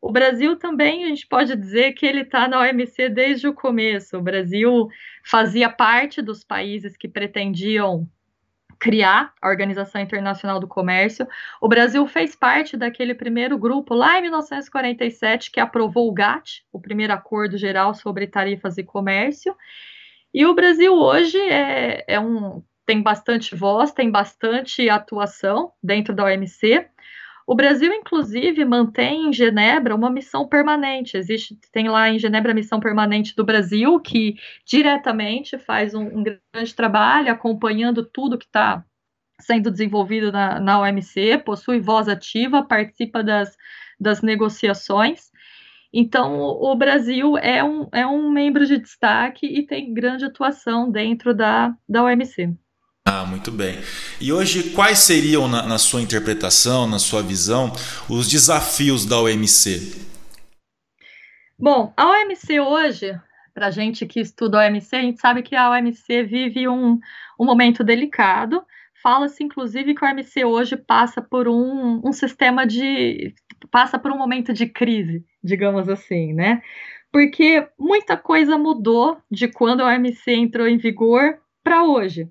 O 0.00 0.10
Brasil 0.10 0.56
também, 0.56 1.04
a 1.04 1.08
gente 1.08 1.26
pode 1.26 1.54
dizer 1.54 1.92
que 1.92 2.06
ele 2.06 2.22
está 2.22 2.48
na 2.48 2.60
OMC 2.60 3.08
desde 3.10 3.46
o 3.46 3.54
começo. 3.54 4.16
O 4.16 4.22
Brasil 4.22 4.88
fazia 5.22 5.68
parte 5.68 6.22
dos 6.22 6.42
países 6.42 6.96
que 6.96 7.06
pretendiam 7.06 8.08
criar 8.78 9.34
a 9.42 9.48
Organização 9.48 10.00
Internacional 10.00 10.58
do 10.58 10.66
Comércio. 10.66 11.28
O 11.60 11.68
Brasil 11.68 12.04
fez 12.06 12.34
parte 12.34 12.78
daquele 12.78 13.14
primeiro 13.14 13.58
grupo 13.58 13.94
lá 13.94 14.18
em 14.18 14.22
1947 14.22 15.50
que 15.50 15.60
aprovou 15.60 16.08
o 16.08 16.12
GATT, 16.12 16.64
o 16.72 16.80
primeiro 16.80 17.12
acordo 17.12 17.58
geral 17.58 17.92
sobre 17.92 18.26
tarifas 18.26 18.78
e 18.78 18.82
comércio. 18.82 19.54
E 20.32 20.46
o 20.46 20.54
Brasil 20.54 20.94
hoje 20.94 21.38
é, 21.38 22.04
é 22.08 22.18
um, 22.18 22.62
tem 22.86 23.02
bastante 23.02 23.54
voz, 23.54 23.92
tem 23.92 24.10
bastante 24.10 24.88
atuação 24.88 25.72
dentro 25.82 26.14
da 26.14 26.24
OMC. 26.24 26.88
O 27.50 27.54
Brasil, 27.56 27.92
inclusive, 27.92 28.64
mantém 28.64 29.26
em 29.26 29.32
Genebra 29.32 29.92
uma 29.92 30.08
missão 30.08 30.46
permanente. 30.46 31.16
Existe, 31.16 31.58
tem 31.72 31.88
lá 31.88 32.08
em 32.08 32.16
Genebra 32.16 32.52
a 32.52 32.54
missão 32.54 32.78
permanente 32.78 33.34
do 33.34 33.44
Brasil, 33.44 33.98
que 33.98 34.36
diretamente 34.64 35.58
faz 35.58 35.92
um, 35.92 36.18
um 36.18 36.22
grande 36.22 36.72
trabalho 36.76 37.32
acompanhando 37.32 38.04
tudo 38.04 38.38
que 38.38 38.44
está 38.44 38.84
sendo 39.40 39.68
desenvolvido 39.68 40.30
na, 40.30 40.60
na 40.60 40.78
OMC, 40.78 41.38
possui 41.38 41.80
voz 41.80 42.08
ativa, 42.08 42.62
participa 42.62 43.20
das, 43.20 43.56
das 43.98 44.22
negociações. 44.22 45.32
Então, 45.92 46.38
o 46.38 46.76
Brasil 46.76 47.36
é 47.36 47.64
um, 47.64 47.88
é 47.90 48.06
um 48.06 48.30
membro 48.30 48.64
de 48.64 48.78
destaque 48.78 49.44
e 49.44 49.66
tem 49.66 49.92
grande 49.92 50.24
atuação 50.24 50.88
dentro 50.88 51.34
da, 51.34 51.76
da 51.88 52.04
OMC. 52.04 52.56
Ah, 53.04 53.24
muito 53.24 53.50
bem. 53.50 53.78
E 54.20 54.32
hoje, 54.32 54.70
quais 54.74 54.98
seriam, 54.98 55.48
na, 55.48 55.66
na 55.66 55.78
sua 55.78 56.02
interpretação, 56.02 56.86
na 56.86 56.98
sua 56.98 57.22
visão, 57.22 57.72
os 58.08 58.28
desafios 58.28 59.06
da 59.06 59.18
OMC? 59.18 60.10
Bom, 61.58 61.92
a 61.96 62.10
OMC 62.10 62.60
hoje, 62.60 63.18
para 63.54 63.70
gente 63.70 64.06
que 64.06 64.20
estuda 64.20 64.58
a 64.58 64.66
OMC, 64.66 64.96
a 64.96 65.02
gente 65.02 65.20
sabe 65.20 65.42
que 65.42 65.56
a 65.56 65.70
OMC 65.70 66.22
vive 66.24 66.68
um, 66.68 66.98
um 67.38 67.44
momento 67.44 67.82
delicado. 67.82 68.62
Fala-se, 69.02 69.42
inclusive, 69.42 69.94
que 69.94 70.04
a 70.04 70.10
OMC 70.10 70.44
hoje 70.44 70.76
passa 70.76 71.22
por 71.22 71.48
um, 71.48 72.00
um 72.04 72.12
sistema 72.12 72.66
de. 72.66 73.34
passa 73.70 73.98
por 73.98 74.12
um 74.12 74.18
momento 74.18 74.52
de 74.52 74.66
crise, 74.66 75.24
digamos 75.42 75.88
assim, 75.88 76.34
né? 76.34 76.62
Porque 77.10 77.66
muita 77.78 78.16
coisa 78.16 78.56
mudou 78.58 79.18
de 79.30 79.48
quando 79.48 79.80
a 79.80 79.88
OMC 79.88 80.32
entrou 80.32 80.68
em 80.68 80.76
vigor 80.76 81.38
para 81.64 81.82
hoje. 81.82 82.28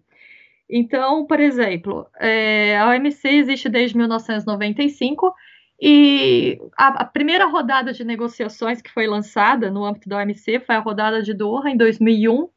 Então, 0.69 1.25
por 1.25 1.39
exemplo, 1.39 2.07
é, 2.19 2.77
a 2.77 2.89
OMC 2.89 3.27
existe 3.27 3.67
desde 3.67 3.97
1995 3.97 5.33
e 5.81 6.59
a, 6.77 6.87
a, 7.03 7.05
primeira 7.05 7.45
rodada 7.45 7.91
de 7.91 8.03
negociações 8.03 8.81
que 8.81 8.91
foi 8.91 9.07
lançada 9.07 9.71
no 9.71 9.83
âmbito 9.83 10.07
da 10.07 10.17
OMC 10.17 10.59
foi 10.59 10.75
a 10.75 10.79
rodada 10.79 11.23
de 11.23 11.33
Doha 11.33 11.69
em 11.69 11.77
2001, 11.77 12.49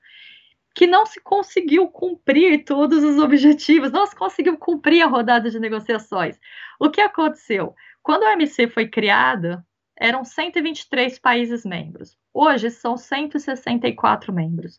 que 0.74 0.86
não 0.86 1.06
se 1.06 1.20
conseguiu 1.20 1.88
cumprir 1.88 2.64
todos 2.64 3.02
os 3.02 3.18
objetivos, 3.18 3.92
não 3.92 4.06
se 4.06 4.16
conseguiu 4.16 4.58
cumprir 4.58 5.02
a 5.02 5.06
rodada 5.06 5.48
de 5.48 5.58
negociações. 5.58 6.38
O 6.78 6.90
que 6.90 7.00
aconteceu? 7.00 7.74
Quando 8.02 8.24
a 8.24 8.32
OMC 8.32 8.68
foi 8.68 8.88
criada, 8.88 9.64
eram 9.96 10.24
123 10.24 11.18
países 11.18 11.64
membros. 11.64 12.18
Hoje 12.34 12.70
são 12.70 12.96
164 12.96 14.32
membros. 14.32 14.78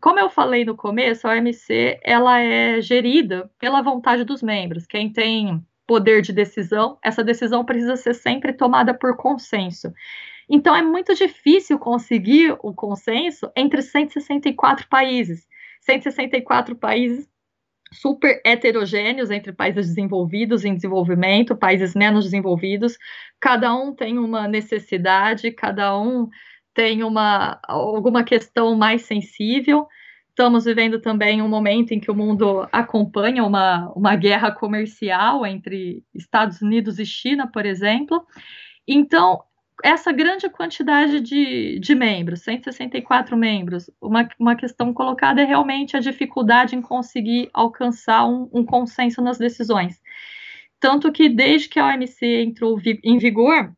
Como 0.00 0.18
eu 0.18 0.30
falei 0.30 0.64
no 0.64 0.76
começo, 0.76 1.26
a 1.26 1.32
OMC 1.32 2.00
ela 2.02 2.40
é 2.40 2.80
gerida 2.80 3.50
pela 3.58 3.82
vontade 3.82 4.24
dos 4.24 4.42
membros. 4.42 4.86
Quem 4.86 5.12
tem 5.12 5.64
poder 5.86 6.20
de 6.20 6.32
decisão, 6.32 6.98
essa 7.02 7.24
decisão 7.24 7.64
precisa 7.64 7.96
ser 7.96 8.14
sempre 8.14 8.52
tomada 8.52 8.92
por 8.92 9.16
consenso. 9.16 9.92
Então 10.48 10.74
é 10.74 10.82
muito 10.82 11.14
difícil 11.14 11.78
conseguir 11.78 12.56
o 12.62 12.74
consenso 12.74 13.50
entre 13.56 13.82
164 13.82 14.86
países. 14.88 15.46
164 15.80 16.76
países 16.76 17.28
super 17.92 18.40
heterogêneos 18.44 19.30
entre 19.30 19.52
países 19.52 19.88
desenvolvidos 19.88 20.64
em 20.64 20.74
desenvolvimento, 20.74 21.56
países 21.56 21.94
menos 21.94 22.24
desenvolvidos. 22.24 22.98
Cada 23.40 23.74
um 23.74 23.94
tem 23.94 24.18
uma 24.18 24.46
necessidade, 24.46 25.50
cada 25.52 25.98
um 25.98 26.28
tem 26.74 27.02
uma, 27.02 27.58
alguma 27.66 28.22
questão 28.22 28.76
mais 28.76 29.02
sensível. 29.02 29.86
Estamos 30.28 30.64
vivendo 30.64 31.00
também 31.00 31.42
um 31.42 31.48
momento 31.48 31.92
em 31.92 31.98
que 31.98 32.10
o 32.10 32.14
mundo 32.14 32.68
acompanha 32.70 33.44
uma, 33.44 33.90
uma 33.96 34.14
guerra 34.14 34.52
comercial 34.52 35.44
entre 35.44 36.04
Estados 36.14 36.62
Unidos 36.62 36.98
e 36.98 37.04
China, 37.04 37.50
por 37.50 37.66
exemplo. 37.66 38.24
Então, 38.86 39.42
essa 39.82 40.12
grande 40.12 40.48
quantidade 40.48 41.20
de, 41.20 41.78
de 41.78 41.94
membros, 41.94 42.42
164 42.42 43.36
membros, 43.36 43.90
uma, 44.00 44.28
uma 44.38 44.56
questão 44.56 44.92
colocada 44.92 45.40
é 45.40 45.44
realmente 45.44 45.96
a 45.96 46.00
dificuldade 46.00 46.74
em 46.74 46.82
conseguir 46.82 47.48
alcançar 47.52 48.26
um, 48.26 48.48
um 48.52 48.64
consenso 48.64 49.22
nas 49.22 49.38
decisões. 49.38 50.00
Tanto 50.80 51.10
que, 51.10 51.28
desde 51.28 51.68
que 51.68 51.78
a 51.78 51.86
OMC 51.86 52.42
entrou 52.42 52.80
em 53.02 53.18
vigor, 53.18 53.72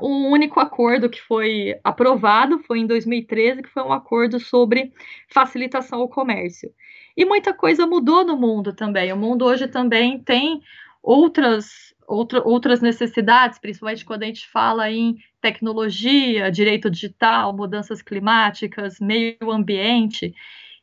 o 0.00 0.28
único 0.30 0.60
acordo 0.60 1.08
que 1.08 1.20
foi 1.20 1.78
aprovado 1.82 2.58
foi 2.60 2.80
em 2.80 2.86
2013, 2.86 3.62
que 3.62 3.70
foi 3.70 3.82
um 3.82 3.92
acordo 3.92 4.38
sobre 4.38 4.92
facilitação 5.28 6.00
ao 6.00 6.08
comércio. 6.08 6.70
E 7.16 7.24
muita 7.24 7.54
coisa 7.54 7.86
mudou 7.86 8.24
no 8.24 8.36
mundo 8.36 8.74
também. 8.74 9.12
O 9.12 9.16
mundo 9.16 9.46
hoje 9.46 9.66
também 9.66 10.22
tem 10.22 10.60
outras, 11.02 11.94
outra, 12.06 12.42
outras 12.44 12.82
necessidades, 12.82 13.58
principalmente 13.58 14.04
quando 14.04 14.24
a 14.24 14.26
gente 14.26 14.46
fala 14.48 14.90
em 14.90 15.16
tecnologia, 15.40 16.50
direito 16.50 16.90
digital, 16.90 17.56
mudanças 17.56 18.02
climáticas, 18.02 19.00
meio 19.00 19.50
ambiente. 19.50 20.34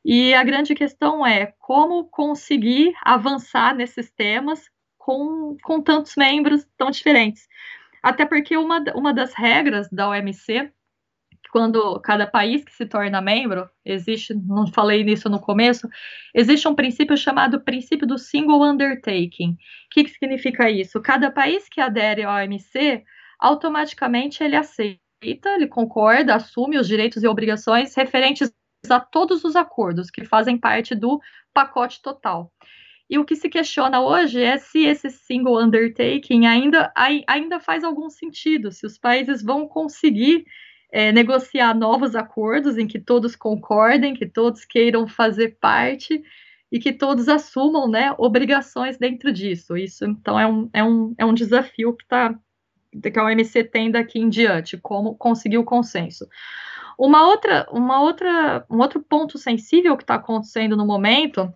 E 0.04 0.34
a 0.34 0.44
grande 0.44 0.74
questão 0.74 1.26
é 1.26 1.54
como 1.60 2.06
conseguir 2.06 2.94
avançar 3.04 3.76
nesses 3.76 4.10
temas 4.10 4.70
com, 4.98 5.56
com 5.62 5.82
tantos 5.82 6.16
membros 6.16 6.66
tão 6.78 6.90
diferentes. 6.90 7.48
Até 8.04 8.26
porque 8.26 8.58
uma, 8.58 8.84
uma 8.94 9.14
das 9.14 9.34
regras 9.34 9.88
da 9.90 10.10
OMC, 10.10 10.70
quando 11.50 12.00
cada 12.02 12.28
país 12.28 12.64
que 12.66 12.74
se 12.74 12.86
torna 12.86 13.22
membro, 13.22 13.70
existe, 13.86 14.34
não 14.34 14.68
falei 14.68 15.06
nisso 15.06 15.30
no 15.30 15.40
começo, 15.40 15.88
existe 16.36 16.68
um 16.68 16.76
princípio 16.76 17.16
chamado 17.16 17.62
princípio 17.62 18.06
do 18.06 18.18
single 18.18 18.62
undertaking. 18.62 19.52
O 19.52 19.58
que, 19.92 20.04
que 20.04 20.10
significa 20.10 20.70
isso? 20.70 21.02
Cada 21.02 21.32
país 21.32 21.70
que 21.70 21.80
adere 21.80 22.24
à 22.24 22.36
OMC, 22.36 23.06
automaticamente 23.40 24.44
ele 24.44 24.58
aceita, 24.58 25.00
ele 25.56 25.68
concorda, 25.68 26.36
assume 26.36 26.78
os 26.78 26.88
direitos 26.88 27.24
e 27.24 27.28
obrigações 27.28 27.96
referentes 27.96 28.52
a 28.90 29.00
todos 29.00 29.46
os 29.46 29.56
acordos 29.56 30.12
que 30.12 30.26
fazem 30.26 30.58
parte 30.58 30.94
do 30.94 31.22
pacote 31.54 32.02
total. 32.02 32.52
E 33.10 33.18
o 33.20 33.26
que 33.26 33.36
se 33.36 33.50
questiona 33.50 34.02
hoje 34.02 34.42
é 34.42 34.58
se 34.58 34.86
esse 34.86 35.10
single 35.10 35.62
undertaking 35.62 36.46
ainda, 36.46 36.92
ainda 37.28 37.60
faz 37.60 37.84
algum 37.84 38.10
sentido, 38.10 38.72
se 38.72 38.86
os 38.86 38.98
países 38.98 39.44
vão 39.44 39.68
conseguir 39.68 40.46
é, 40.92 41.12
negociar 41.12 41.74
novos 41.74 42.16
acordos 42.16 42.78
em 42.78 42.88
que 42.88 43.00
todos 43.00 43.36
concordem, 43.36 44.14
que 44.14 44.28
todos 44.28 44.64
queiram 44.64 45.08
fazer 45.08 45.58
parte 45.60 46.24
e 46.72 46.80
que 46.80 46.94
todos 46.94 47.28
assumam 47.28 47.88
né, 47.88 48.14
obrigações 48.18 48.98
dentro 48.98 49.34
disso. 49.34 49.76
Isso, 49.76 50.06
então, 50.06 50.40
é 50.40 50.48
um, 50.48 50.70
é 50.72 50.84
um, 50.84 51.16
é 51.18 51.26
um 51.26 51.34
desafio 51.34 51.96
que, 51.96 52.08
tá, 52.08 52.34
que 53.02 53.20
a 53.20 53.26
OMC 53.26 53.64
tem 53.66 53.92
daqui 53.92 54.20
em 54.20 54.30
diante, 54.30 54.78
como 54.78 55.16
conseguir 55.16 55.58
o 55.58 55.64
consenso. 55.64 56.28
Uma 56.98 57.28
outra, 57.28 57.68
uma 57.72 58.02
outra, 58.02 58.66
um 58.70 58.78
outro 58.78 59.02
ponto 59.02 59.38
sensível 59.38 59.98
que 59.98 60.04
está 60.04 60.16
acontecendo 60.16 60.78
no 60.78 60.86
momento 60.86 61.52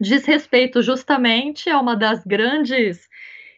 diz 0.00 0.24
respeito 0.24 0.82
justamente 0.82 1.68
a 1.70 1.80
uma 1.80 1.96
das 1.96 2.24
grandes 2.24 3.08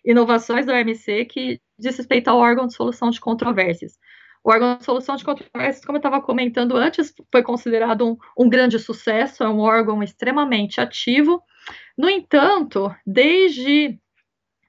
inovações 0.05 0.67
da 0.67 0.75
OMC 0.75 1.25
que 1.27 1.61
diz 1.79 1.97
respeito 1.97 2.29
ao 2.29 2.39
órgão 2.39 2.67
de 2.67 2.75
solução 2.75 3.11
de 3.11 3.21
controvérsias. 3.21 3.99
O 4.43 4.51
órgão 4.51 4.79
de 4.79 4.85
solução 4.85 5.17
de 5.17 5.25
controvérsias, 5.25 5.85
como 5.85 5.97
eu 5.97 6.01
estava 6.01 6.21
comentando 6.21 6.77
antes, 6.77 7.15
foi 7.31 7.43
considerado 7.43 8.07
um, 8.07 8.17
um, 8.45 8.49
grande 8.49 8.79
sucesso, 8.79 9.45
é 9.45 9.49
um 9.49 9.61
órgão 9.61 10.03
extremamente 10.03 10.81
ativo. 10.81 11.43
No 11.97 12.09
entanto, 12.09 12.95
desde 13.07 13.99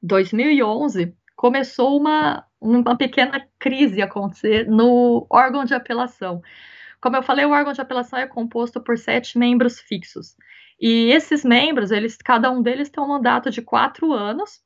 2011, 0.04 1.16
começou 1.38 1.98
uma, 1.98 2.46
uma 2.60 2.98
pequena 2.98 3.48
crise 3.58 4.02
a 4.02 4.06
acontecer 4.06 4.68
no 4.68 5.26
órgão 5.30 5.64
de 5.64 5.74
apelação. 5.74 6.42
Como 7.02 7.16
eu 7.16 7.24
falei, 7.24 7.46
o 7.46 7.52
órgão 7.52 7.72
de 7.72 7.82
apelação 7.82 8.20
é 8.20 8.28
composto 8.28 8.82
por 8.82 8.98
sete 8.98 9.38
membros 9.38 9.80
fixos. 9.80 10.36
E 10.82 11.12
esses 11.12 11.46
membros, 11.46 11.92
eles, 11.92 12.18
cada 12.18 12.52
um 12.52 12.62
deles 12.62 12.90
tem 12.90 13.04
um 13.04 13.08
mandato 13.08 13.52
de 13.52 13.62
quatro 13.62 14.12
anos, 14.12 14.62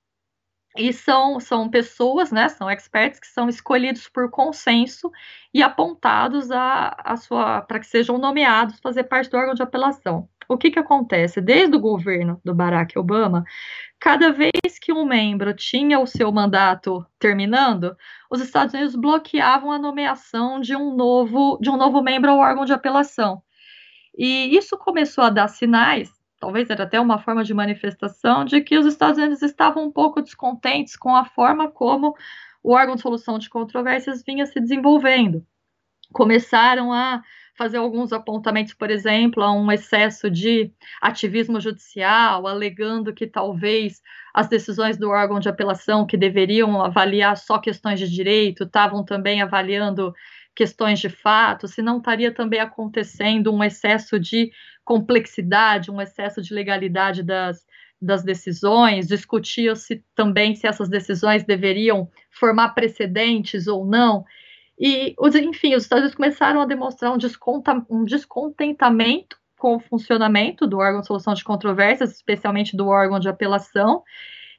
e 0.78 0.92
são, 0.92 1.40
são 1.40 1.70
pessoas, 1.70 2.32
né, 2.32 2.50
são 2.50 2.70
experts 2.70 3.20
que 3.20 3.28
são 3.28 3.48
escolhidos 3.48 4.10
por 4.10 4.30
consenso 4.30 5.10
e 5.54 5.64
apontados 5.64 6.52
a, 6.52 6.96
a 7.04 7.18
sua 7.18 7.62
para 7.62 7.80
que 7.80 7.88
sejam 7.88 8.18
nomeados 8.18 8.80
fazer 8.82 9.06
parte 9.06 9.30
do 9.30 9.38
órgão 9.38 9.54
de 9.54 9.64
apelação. 9.64 10.28
O 10.48 10.58
que, 10.58 10.70
que 10.70 10.80
acontece? 10.80 11.42
Desde 11.42 11.76
o 11.76 11.80
governo 11.80 12.40
do 12.44 12.54
Barack 12.54 13.00
Obama, 13.00 13.44
cada 14.00 14.32
vez 14.32 14.78
que 14.80 14.94
um 14.94 15.06
membro 15.06 15.54
tinha 15.56 16.00
o 16.00 16.06
seu 16.06 16.32
mandato 16.32 17.06
terminando, 17.18 17.96
os 18.30 18.42
Estados 18.42 18.74
Unidos 18.74 18.96
bloqueavam 18.96 19.72
a 19.72 19.80
nomeação 19.80 20.60
de 20.60 20.76
um 20.76 20.96
novo, 20.96 21.58
de 21.62 21.70
um 21.70 21.78
novo 21.78 22.02
membro 22.04 22.32
ao 22.32 22.38
órgão 22.40 22.66
de 22.66 22.74
apelação. 22.74 23.42
E 24.18 24.56
isso 24.56 24.78
começou 24.78 25.24
a 25.24 25.30
dar 25.30 25.48
sinais, 25.48 26.12
talvez 26.40 26.70
era 26.70 26.84
até 26.84 27.00
uma 27.00 27.20
forma 27.20 27.44
de 27.44 27.54
manifestação, 27.54 28.46
de 28.46 28.62
que 28.62 28.78
os 28.78 28.86
Estados 28.86 29.18
Unidos 29.18 29.42
estavam 29.42 29.86
um 29.86 29.92
pouco 29.92 30.22
descontentes 30.22 30.96
com 30.96 31.16
a 31.16 31.26
forma 31.26 31.70
como 31.70 32.16
o 32.64 32.74
órgão 32.74 32.96
de 32.96 33.02
solução 33.02 33.38
de 33.38 33.50
controvérsias 33.50 34.24
vinha 34.24 34.46
se 34.46 34.60
desenvolvendo. 34.60 35.46
Começaram 36.12 36.94
a 36.94 37.22
fazer 37.58 37.78
alguns 37.78 38.12
apontamentos, 38.12 38.74
por 38.74 38.92
exemplo, 38.92 39.42
a 39.42 39.52
um 39.52 39.72
excesso 39.72 40.30
de 40.30 40.72
ativismo 41.02 41.60
judicial, 41.60 42.46
alegando 42.48 43.14
que 43.14 43.26
talvez 43.26 44.02
as 44.34 44.48
decisões 44.48 44.98
do 44.98 45.10
órgão 45.10 45.40
de 45.40 45.48
apelação, 45.48 46.06
que 46.06 46.18
deveriam 46.18 46.82
avaliar 46.82 47.38
só 47.38 47.58
questões 47.58 48.00
de 48.00 48.10
direito, 48.10 48.64
estavam 48.66 49.04
também 49.06 49.42
avaliando 49.42 50.14
questões 50.56 51.00
de 51.00 51.10
fato, 51.10 51.68
se 51.68 51.82
não 51.82 51.98
estaria 51.98 52.34
também 52.34 52.60
acontecendo 52.60 53.54
um 53.54 53.64
excesso 53.64 54.20
de 54.20 54.52
complexidade, 54.84 55.92
um 55.92 56.02
excesso 56.02 56.42
de 56.42 56.54
legalidade 56.54 57.22
das, 57.22 57.66
das 58.02 58.24
decisões, 58.24 59.08
discutia-se 59.08 60.04
também 60.16 60.56
se 60.56 60.68
essas 60.68 60.88
decisões 60.88 61.44
deveriam 61.44 62.10
formar 62.32 62.70
precedentes 62.70 63.68
ou 63.68 63.86
não. 63.86 64.24
E, 64.80 65.16
enfim, 65.44 65.76
os 65.76 65.84
Estados 65.84 66.04
Unidos 66.04 66.16
começaram 66.16 66.62
a 66.62 66.66
demonstrar 66.66 67.12
um, 67.14 67.18
desconta, 67.18 67.86
um 67.90 68.04
descontentamento 68.04 69.38
com 69.58 69.78
o 69.78 69.80
funcionamento 69.80 70.68
do 70.68 70.78
órgão 70.78 71.02
de 71.02 71.08
solução 71.08 71.34
de 71.34 71.44
controvérsias, 71.44 72.12
especialmente 72.12 72.76
do 72.76 72.88
órgão 72.88 73.20
de 73.20 73.30
apelação, 73.30 74.04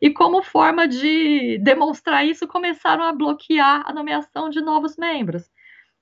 e 0.00 0.10
como 0.10 0.42
forma 0.42 0.86
de 0.86 1.58
demonstrar 1.58 2.26
isso, 2.26 2.46
começaram 2.46 3.04
a 3.04 3.12
bloquear 3.12 3.82
a 3.86 3.92
nomeação 3.92 4.50
de 4.50 4.60
novos 4.60 4.96
membros. 4.96 5.50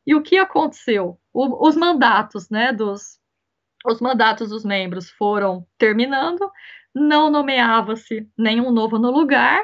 E 0.07 0.15
o 0.15 0.23
que 0.23 0.37
aconteceu? 0.37 1.19
O, 1.33 1.67
os 1.67 1.77
mandatos, 1.77 2.51
né, 2.51 2.73
dos 2.73 3.19
os 3.85 4.01
mandatos 4.01 4.49
dos 4.49 4.65
membros 4.65 5.11
foram 5.11 5.67
terminando, 5.77 6.51
não 6.95 7.31
nomeava-se 7.31 8.27
nenhum 8.37 8.71
novo 8.71 8.99
no 8.99 9.11
lugar. 9.11 9.63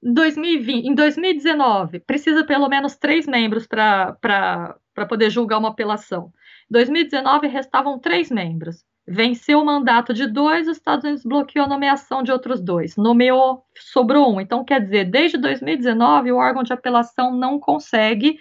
2020, 0.00 0.86
em 0.86 0.94
2019, 0.94 1.98
precisa 2.00 2.44
pelo 2.44 2.68
menos 2.68 2.94
três 2.94 3.26
membros 3.26 3.66
para 3.66 4.78
poder 5.08 5.28
julgar 5.28 5.58
uma 5.58 5.70
apelação. 5.70 6.32
Em 6.70 6.72
2019, 6.72 7.48
restavam 7.48 7.98
três 7.98 8.30
membros. 8.30 8.84
Venceu 9.10 9.60
o 9.60 9.64
mandato 9.64 10.12
de 10.12 10.26
dois, 10.26 10.68
os 10.68 10.76
Estados 10.76 11.02
Unidos 11.02 11.24
bloqueou 11.24 11.64
a 11.64 11.68
nomeação 11.68 12.22
de 12.22 12.30
outros 12.30 12.60
dois. 12.60 12.94
Nomeou, 12.96 13.64
sobrou 13.74 14.36
um. 14.36 14.40
Então, 14.40 14.62
quer 14.64 14.82
dizer, 14.82 15.06
desde 15.06 15.38
2019, 15.38 16.30
o 16.30 16.36
órgão 16.36 16.62
de 16.62 16.74
apelação 16.74 17.34
não 17.34 17.58
consegue 17.58 18.38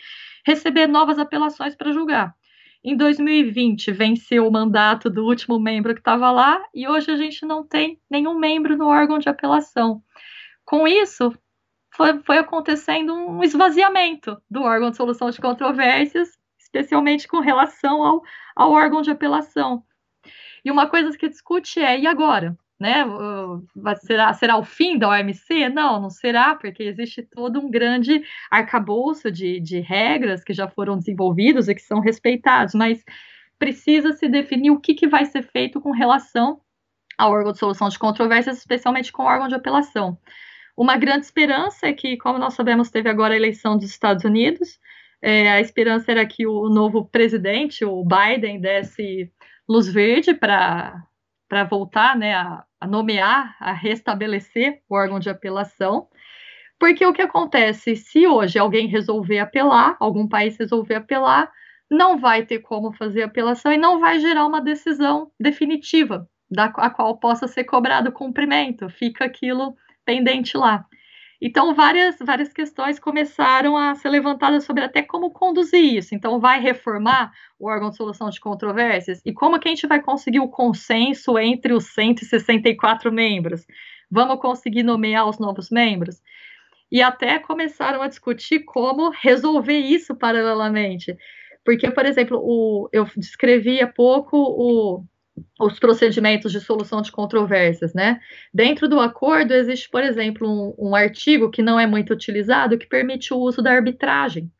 receber 0.47 0.87
novas 0.87 1.19
apelações 1.19 1.75
para 1.75 1.91
julgar. 1.91 2.33
Em 2.81 2.95
2020, 2.95 3.91
venceu 3.91 4.47
o 4.47 4.51
mandato 4.51 5.09
do 5.09 5.25
último 5.25 5.59
membro 5.59 5.93
que 5.93 5.99
estava 5.99 6.31
lá 6.31 6.63
e 6.73 6.87
hoje 6.87 7.11
a 7.11 7.17
gente 7.17 7.45
não 7.45 7.67
tem 7.67 7.99
nenhum 8.09 8.39
membro 8.39 8.77
no 8.77 8.87
órgão 8.87 9.19
de 9.19 9.27
apelação. 9.27 10.01
Com 10.63 10.87
isso, 10.87 11.37
foi, 11.93 12.19
foi 12.19 12.37
acontecendo 12.37 13.13
um 13.13 13.43
esvaziamento 13.43 14.41
do 14.49 14.61
órgão 14.61 14.89
de 14.89 14.95
solução 14.95 15.29
de 15.29 15.41
controvérsias, 15.41 16.29
especialmente 16.57 17.27
com 17.27 17.41
relação 17.41 18.01
ao, 18.01 18.21
ao 18.55 18.71
órgão 18.71 19.01
de 19.01 19.11
apelação. 19.11 19.83
E 20.63 20.71
uma 20.71 20.87
coisa 20.87 21.17
que 21.17 21.27
discute 21.27 21.81
é: 21.81 21.99
e 21.99 22.07
agora? 22.07 22.57
Né? 22.79 23.03
Será, 24.01 24.33
será 24.33 24.57
o 24.57 24.63
fim 24.63 24.97
da 24.97 25.09
OMC? 25.09 25.69
Não, 25.69 26.01
não 26.01 26.09
será, 26.09 26.55
porque 26.55 26.83
existe 26.83 27.23
todo 27.23 27.59
um 27.59 27.69
grande 27.69 28.23
arcabouço 28.51 29.31
de, 29.31 29.59
de 29.59 29.79
regras 29.79 30.43
que 30.43 30.53
já 30.53 30.67
foram 30.67 30.97
desenvolvidos 30.97 31.67
e 31.67 31.75
que 31.75 31.81
são 31.81 31.99
respeitados, 31.99 32.73
mas 32.73 33.03
precisa 33.57 34.13
se 34.13 34.27
definir 34.27 34.71
o 34.71 34.79
que, 34.79 34.93
que 34.93 35.07
vai 35.07 35.25
ser 35.25 35.43
feito 35.43 35.81
com 35.81 35.91
relação 35.91 36.61
ao 37.17 37.31
órgão 37.31 37.51
de 37.51 37.57
solução 37.57 37.89
de 37.89 37.97
controvérsias, 37.97 38.57
especialmente 38.57 39.11
com 39.11 39.23
o 39.23 39.25
órgão 39.25 39.47
de 39.47 39.55
apelação. 39.55 40.17
Uma 40.75 40.95
grande 40.95 41.25
esperança 41.25 41.87
é 41.87 41.93
que, 41.93 42.17
como 42.17 42.37
nós 42.37 42.53
sabemos, 42.53 42.91
teve 42.91 43.09
agora 43.09 43.33
a 43.33 43.37
eleição 43.37 43.75
dos 43.75 43.89
Estados 43.89 44.23
Unidos, 44.23 44.79
é, 45.21 45.51
a 45.51 45.59
esperança 45.59 46.11
era 46.11 46.25
que 46.25 46.45
o 46.45 46.69
novo 46.69 47.05
presidente, 47.05 47.83
o 47.83 48.05
Biden, 48.05 48.61
desse 48.61 49.31
luz 49.67 49.91
verde 49.91 50.33
para 50.33 51.03
para 51.47 51.63
voltar 51.63 52.15
né, 52.17 52.35
a, 52.35 52.63
a 52.79 52.87
nomear, 52.87 53.55
a 53.59 53.71
restabelecer 53.71 54.81
o 54.89 54.95
órgão 54.95 55.19
de 55.19 55.29
apelação. 55.29 56.07
Porque 56.79 57.05
o 57.05 57.13
que 57.13 57.21
acontece? 57.21 57.95
Se 57.95 58.27
hoje 58.27 58.59
alguém 58.59 58.87
resolver 58.87 59.39
apelar, 59.39 59.95
algum 59.99 60.27
país 60.27 60.57
resolver 60.57 60.95
apelar, 60.95 61.51
não 61.89 62.19
vai 62.19 62.45
ter 62.45 62.59
como 62.59 62.91
fazer 62.91 63.23
apelação 63.23 63.71
e 63.71 63.77
não 63.77 63.99
vai 63.99 64.19
gerar 64.19 64.45
uma 64.45 64.61
decisão 64.61 65.31
definitiva, 65.39 66.29
da 66.49 66.65
a 66.65 66.89
qual 66.89 67.17
possa 67.17 67.47
ser 67.47 67.63
cobrado 67.63 68.11
cumprimento, 68.11 68.89
fica 68.89 69.25
aquilo 69.25 69.75
pendente 70.05 70.57
lá. 70.57 70.85
Então, 71.39 71.75
várias, 71.75 72.17
várias 72.19 72.51
questões 72.51 72.99
começaram 72.99 73.77
a 73.77 73.93
ser 73.93 74.09
levantadas 74.09 74.63
sobre 74.63 74.83
até 74.83 75.03
como 75.03 75.31
conduzir 75.31 75.97
isso. 75.97 76.15
Então, 76.15 76.39
vai 76.39 76.59
reformar 76.59 77.31
o 77.59 77.69
órgão 77.69 77.91
de 77.91 77.95
solução 77.95 78.29
de 78.29 78.39
controvérsias? 78.39 79.21
E 79.23 79.31
como 79.31 79.59
que 79.59 79.67
a 79.67 79.71
gente 79.71 79.85
vai 79.85 80.01
conseguir 80.01 80.39
o 80.39 80.49
consenso 80.49 81.37
entre 81.37 81.73
os 81.73 81.93
164 81.93 83.11
membros? 83.11 83.65
Vamos 84.09 84.39
conseguir 84.39 84.81
nomear 84.81 85.27
os 85.27 85.37
novos 85.37 85.69
membros? 85.69 86.21
E 86.91 87.01
até 87.01 87.37
começaram 87.37 88.01
a 88.01 88.07
discutir 88.07 88.61
como 88.61 89.11
resolver 89.11 89.77
isso 89.77 90.15
paralelamente. 90.15 91.15
Porque, 91.63 91.91
por 91.91 92.05
exemplo, 92.05 92.39
o, 92.41 92.89
eu 92.91 93.05
descrevi 93.15 93.79
há 93.81 93.87
pouco 93.87 94.37
o, 94.37 95.03
os 95.59 95.79
procedimentos 95.79 96.51
de 96.51 96.59
solução 96.59 97.01
de 97.01 97.11
controvérsias, 97.11 97.93
né? 97.93 98.19
Dentro 98.53 98.87
do 98.87 98.99
acordo 98.99 99.53
existe, 99.53 99.89
por 99.89 100.03
exemplo, 100.03 100.47
um, 100.47 100.89
um, 100.89 100.95
artigo 100.95 101.49
que 101.49 101.61
não 101.61 101.79
é 101.79 101.87
muito 101.87 102.13
utilizado 102.13 102.77
que 102.77 102.87
permite 102.87 103.33
o 103.33 103.37
uso 103.37 103.61
da 103.61 103.71
arbitragem. 103.71 104.51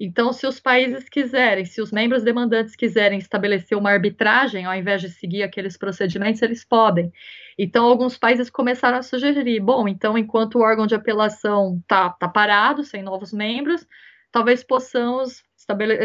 Então, 0.00 0.32
se 0.32 0.46
os 0.46 0.60
países 0.60 1.08
quiserem, 1.08 1.64
se 1.64 1.80
os 1.80 1.90
membros 1.90 2.22
demandantes 2.22 2.76
quiserem 2.76 3.18
estabelecer 3.18 3.76
uma 3.76 3.90
arbitragem, 3.90 4.64
ao 4.64 4.74
invés 4.74 5.00
de 5.00 5.10
seguir 5.10 5.42
aqueles 5.42 5.76
procedimentos, 5.76 6.40
eles 6.40 6.64
podem. 6.64 7.12
Então, 7.58 7.84
alguns 7.84 8.16
países 8.16 8.48
começaram 8.48 8.98
a 8.98 9.02
sugerir: 9.02 9.58
bom, 9.58 9.88
então, 9.88 10.16
enquanto 10.16 10.56
o 10.56 10.62
órgão 10.62 10.86
de 10.86 10.94
apelação 10.94 11.78
está 11.82 12.10
tá 12.10 12.28
parado, 12.28 12.84
sem 12.84 13.02
novos 13.02 13.32
membros, 13.32 13.84
talvez 14.30 14.62
possamos 14.62 15.42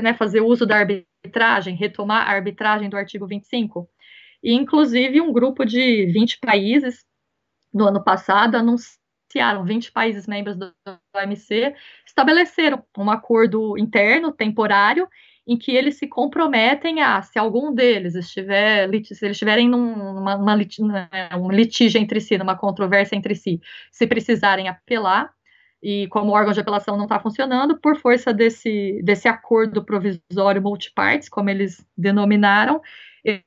né, 0.02 0.14
fazer 0.14 0.42
uso 0.42 0.66
da 0.66 0.78
arbitragem, 0.78 1.76
retomar 1.76 2.28
a 2.28 2.32
arbitragem 2.32 2.90
do 2.90 2.98
artigo 2.98 3.28
25. 3.28 3.90
E, 4.42 4.54
inclusive, 4.54 5.22
um 5.22 5.32
grupo 5.32 5.66
de 5.66 6.06
20 6.08 6.40
países, 6.40 7.06
no 7.74 7.88
ano 7.88 8.04
passado, 8.04 8.56
anunciaram, 8.56 9.64
20 9.64 9.92
países 9.92 10.28
membros 10.28 10.56
do 10.56 10.72
OMC, 11.16 11.74
estabeleceram 12.06 12.84
um 12.98 13.10
acordo 13.10 13.78
interno, 13.78 14.32
temporário, 14.32 15.08
em 15.46 15.58
que 15.58 15.72
eles 15.72 15.98
se 15.98 16.08
comprometem 16.08 17.02
a, 17.02 17.22
se 17.22 17.38
algum 17.38 17.74
deles 17.74 18.16
estiver, 18.16 18.90
se 19.04 19.26
eles 19.26 19.36
estiverem 19.36 19.68
numa 19.68 20.36
uma, 20.36 20.56
né, 20.56 21.10
um 21.38 21.52
litígio 21.52 22.00
entre 22.00 22.22
si, 22.22 22.38
numa 22.38 22.58
controvérsia 22.58 23.16
entre 23.16 23.36
si, 23.36 23.60
se 23.92 24.08
precisarem 24.08 24.70
apelar, 24.70 25.34
e 25.84 26.08
como 26.08 26.32
o 26.32 26.34
órgão 26.34 26.54
de 26.54 26.62
apelação 26.62 26.96
não 26.96 27.04
está 27.04 27.20
funcionando, 27.20 27.78
por 27.78 27.98
força 27.98 28.34
desse, 28.34 29.02
desse 29.04 29.28
acordo 29.28 29.84
provisório 29.84 30.62
multipartes, 30.62 31.28
como 31.28 31.50
eles 31.50 31.86
denominaram, 31.98 32.82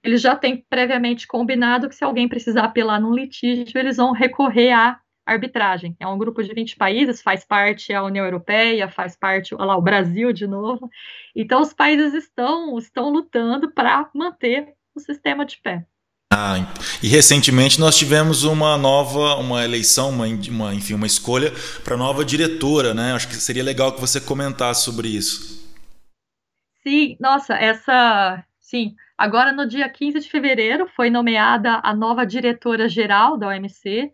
eles 0.05 0.21
já 0.21 0.37
têm 0.37 0.65
previamente 0.69 1.27
combinado 1.27 1.89
que 1.89 1.95
se 1.95 2.05
alguém 2.05 2.29
precisar 2.29 2.65
apelar 2.65 3.01
num 3.01 3.15
litígio, 3.15 3.79
eles 3.79 3.97
vão 3.97 4.13
recorrer 4.13 4.73
à 4.73 5.01
arbitragem. 5.25 5.97
É 5.99 6.07
um 6.07 6.19
grupo 6.19 6.43
de 6.43 6.53
20 6.55 6.77
países, 6.77 7.23
faz 7.23 7.45
parte 7.45 7.93
a 7.93 8.03
União 8.03 8.25
Europeia, 8.25 8.89
faz 8.89 9.17
parte 9.17 9.55
lá, 9.55 9.77
o 9.77 9.83
Brasil 9.83 10.33
de 10.33 10.47
novo. 10.47 10.89
Então 11.35 11.61
os 11.63 11.73
países 11.73 12.15
estão, 12.15 12.79
estão 12.79 13.11
lutando 13.11 13.73
para 13.73 14.09
manter 14.15 14.75
o 14.95 15.01
sistema 15.01 15.45
de 15.45 15.59
pé. 15.59 15.87
Ah, 16.39 16.71
e 17.03 17.09
recentemente 17.09 17.81
nós 17.81 17.97
tivemos 17.97 18.45
uma 18.45 18.77
nova, 18.77 19.37
uma 19.37 19.65
eleição, 19.65 20.11
uma, 20.11 20.27
uma 20.27 20.75
enfim, 20.75 20.93
uma 20.93 21.07
escolha 21.07 21.51
para 21.83 21.97
nova 21.97 22.23
diretora, 22.23 22.93
né? 22.93 23.15
Acho 23.15 23.27
que 23.27 23.37
seria 23.37 23.65
legal 23.65 23.95
que 23.95 24.01
você 24.03 24.21
comentasse 24.21 24.85
sobre 24.85 25.09
isso. 25.09 25.67
Sim, 26.83 27.17
nossa, 27.19 27.55
essa, 27.55 28.45
sim. 28.61 28.95
Agora 29.17 29.51
no 29.51 29.67
dia 29.67 29.89
15 29.89 30.21
de 30.21 30.29
fevereiro 30.29 30.87
foi 30.95 31.09
nomeada 31.09 31.81
a 31.83 31.95
nova 31.95 32.27
diretora 32.27 32.87
geral 32.87 33.39
da 33.39 33.49
OMC, 33.49 34.13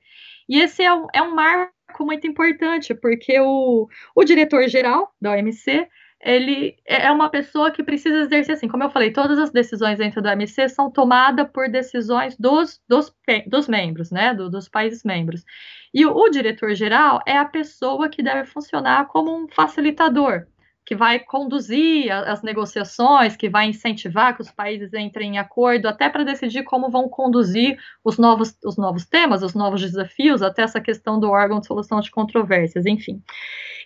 e 0.48 0.60
esse 0.60 0.80
é 0.80 0.94
um, 0.94 1.08
é 1.12 1.20
um 1.20 1.34
marco 1.34 1.72
muito 2.02 2.24
importante, 2.24 2.94
porque 2.94 3.40
o, 3.40 3.88
o 4.14 4.24
diretor 4.24 4.68
geral 4.68 5.12
da 5.20 5.32
OMC 5.32 5.88
ele 6.22 6.76
é 6.86 7.10
uma 7.10 7.28
pessoa 7.28 7.70
que 7.72 7.82
precisa 7.82 8.20
exercer, 8.20 8.54
assim, 8.54 8.68
como 8.68 8.84
eu 8.84 8.90
falei, 8.90 9.12
todas 9.12 9.38
as 9.38 9.50
decisões 9.50 9.98
dentro 9.98 10.22
do 10.22 10.28
OMC 10.28 10.68
são 10.68 10.90
tomadas 10.90 11.50
por 11.50 11.68
decisões 11.68 12.36
dos, 12.36 12.80
dos, 12.88 13.12
dos 13.46 13.66
membros, 13.66 14.12
né, 14.12 14.32
do, 14.32 14.48
dos 14.48 14.68
países 14.68 15.02
membros. 15.02 15.44
E 15.92 16.06
o, 16.06 16.14
o 16.14 16.28
diretor-geral 16.28 17.20
é 17.26 17.36
a 17.36 17.44
pessoa 17.44 18.08
que 18.08 18.22
deve 18.22 18.44
funcionar 18.48 19.06
como 19.08 19.36
um 19.36 19.48
facilitador, 19.48 20.46
que 20.84 20.96
vai 20.96 21.20
conduzir 21.20 22.10
as 22.10 22.42
negociações, 22.42 23.36
que 23.36 23.48
vai 23.48 23.66
incentivar 23.66 24.34
que 24.34 24.42
os 24.42 24.50
países 24.50 24.92
entrem 24.92 25.34
em 25.34 25.38
acordo, 25.38 25.86
até 25.86 26.08
para 26.08 26.24
decidir 26.24 26.64
como 26.64 26.90
vão 26.90 27.08
conduzir 27.08 27.78
os 28.02 28.18
novos, 28.18 28.56
os 28.64 28.76
novos 28.76 29.06
temas, 29.06 29.42
os 29.42 29.54
novos 29.54 29.80
desafios, 29.80 30.42
até 30.42 30.62
essa 30.62 30.80
questão 30.80 31.20
do 31.20 31.30
órgão 31.30 31.60
de 31.60 31.66
solução 31.66 32.00
de 32.00 32.10
controvérsias, 32.10 32.84
enfim. 32.84 33.22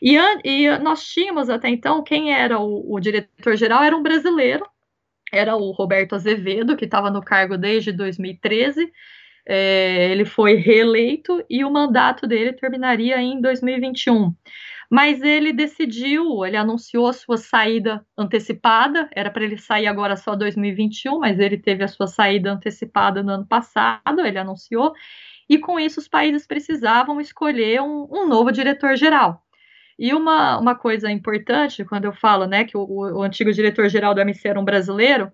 E, 0.00 0.16
e 0.44 0.78
nós 0.78 1.04
tínhamos 1.04 1.50
até 1.50 1.68
então, 1.68 2.02
quem 2.02 2.32
era 2.32 2.58
o, 2.58 2.94
o 2.94 2.98
diretor-geral 2.98 3.82
era 3.82 3.96
um 3.96 4.02
brasileiro, 4.02 4.66
era 5.30 5.54
o 5.54 5.72
Roberto 5.72 6.14
Azevedo, 6.14 6.76
que 6.76 6.86
estava 6.86 7.10
no 7.10 7.20
cargo 7.20 7.58
desde 7.58 7.92
2013, 7.92 8.90
é, 9.48 10.10
ele 10.10 10.24
foi 10.24 10.54
reeleito 10.54 11.44
e 11.48 11.64
o 11.64 11.70
mandato 11.70 12.26
dele 12.26 12.52
terminaria 12.52 13.20
em 13.20 13.40
2021 13.40 14.34
mas 14.90 15.22
ele 15.22 15.52
decidiu, 15.52 16.44
ele 16.44 16.56
anunciou 16.56 17.08
a 17.08 17.12
sua 17.12 17.36
saída 17.36 18.04
antecipada, 18.16 19.08
era 19.12 19.30
para 19.30 19.44
ele 19.44 19.56
sair 19.56 19.86
agora 19.86 20.16
só 20.16 20.36
2021, 20.36 21.18
mas 21.18 21.38
ele 21.38 21.58
teve 21.58 21.82
a 21.84 21.88
sua 21.88 22.06
saída 22.06 22.52
antecipada 22.52 23.22
no 23.22 23.32
ano 23.32 23.46
passado, 23.46 24.20
ele 24.24 24.38
anunciou, 24.38 24.92
e 25.48 25.58
com 25.58 25.78
isso 25.78 26.00
os 26.00 26.08
países 26.08 26.46
precisavam 26.46 27.20
escolher 27.20 27.80
um, 27.80 28.06
um 28.10 28.28
novo 28.28 28.50
diretor-geral. 28.52 29.42
E 29.98 30.12
uma, 30.12 30.58
uma 30.58 30.74
coisa 30.74 31.10
importante, 31.10 31.84
quando 31.84 32.04
eu 32.04 32.12
falo 32.12 32.46
né, 32.46 32.64
que 32.64 32.76
o, 32.76 32.84
o 32.84 33.22
antigo 33.22 33.52
diretor-geral 33.52 34.14
do 34.14 34.20
MC 34.20 34.48
era 34.48 34.60
um 34.60 34.64
brasileiro, 34.64 35.32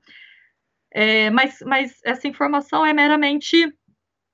é, 0.92 1.30
mas, 1.30 1.58
mas 1.66 2.00
essa 2.04 2.28
informação 2.28 2.84
é 2.84 2.92
meramente, 2.92 3.72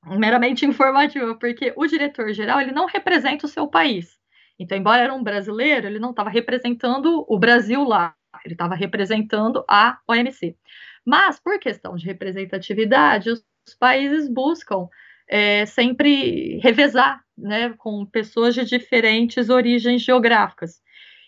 meramente 0.04 0.66
informativa, 0.66 1.34
porque 1.36 1.72
o 1.76 1.86
diretor-geral 1.86 2.60
ele 2.60 2.72
não 2.72 2.86
representa 2.86 3.46
o 3.46 3.48
seu 3.48 3.66
país. 3.66 4.17
Então, 4.58 4.76
embora 4.76 5.02
era 5.02 5.14
um 5.14 5.22
brasileiro, 5.22 5.86
ele 5.86 5.98
não 5.98 6.10
estava 6.10 6.30
representando 6.30 7.24
o 7.28 7.38
Brasil 7.38 7.84
lá, 7.84 8.14
ele 8.44 8.54
estava 8.54 8.74
representando 8.74 9.64
a 9.68 9.98
OMC. 10.06 10.56
Mas, 11.04 11.38
por 11.38 11.58
questão 11.58 11.96
de 11.96 12.04
representatividade, 12.06 13.30
os, 13.30 13.44
países 13.78 14.28
buscam 14.30 14.88
é, 15.28 15.66
sempre 15.66 16.58
revezar 16.60 17.22
né, 17.36 17.74
com 17.76 18.06
pessoas 18.06 18.54
de 18.54 18.64
diferentes 18.64 19.50
origens 19.50 20.00
geográficas. 20.00 20.80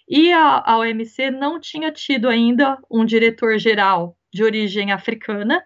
E 0.08 0.32
a, 0.32 0.62
a 0.64 0.78
OMC 0.78 1.30
não 1.30 1.60
tinha 1.60 1.92
tido 1.92 2.28
ainda 2.28 2.78
um 2.90 3.04
diretor-geral 3.04 4.16
de 4.32 4.42
origem 4.42 4.90
africana 4.90 5.62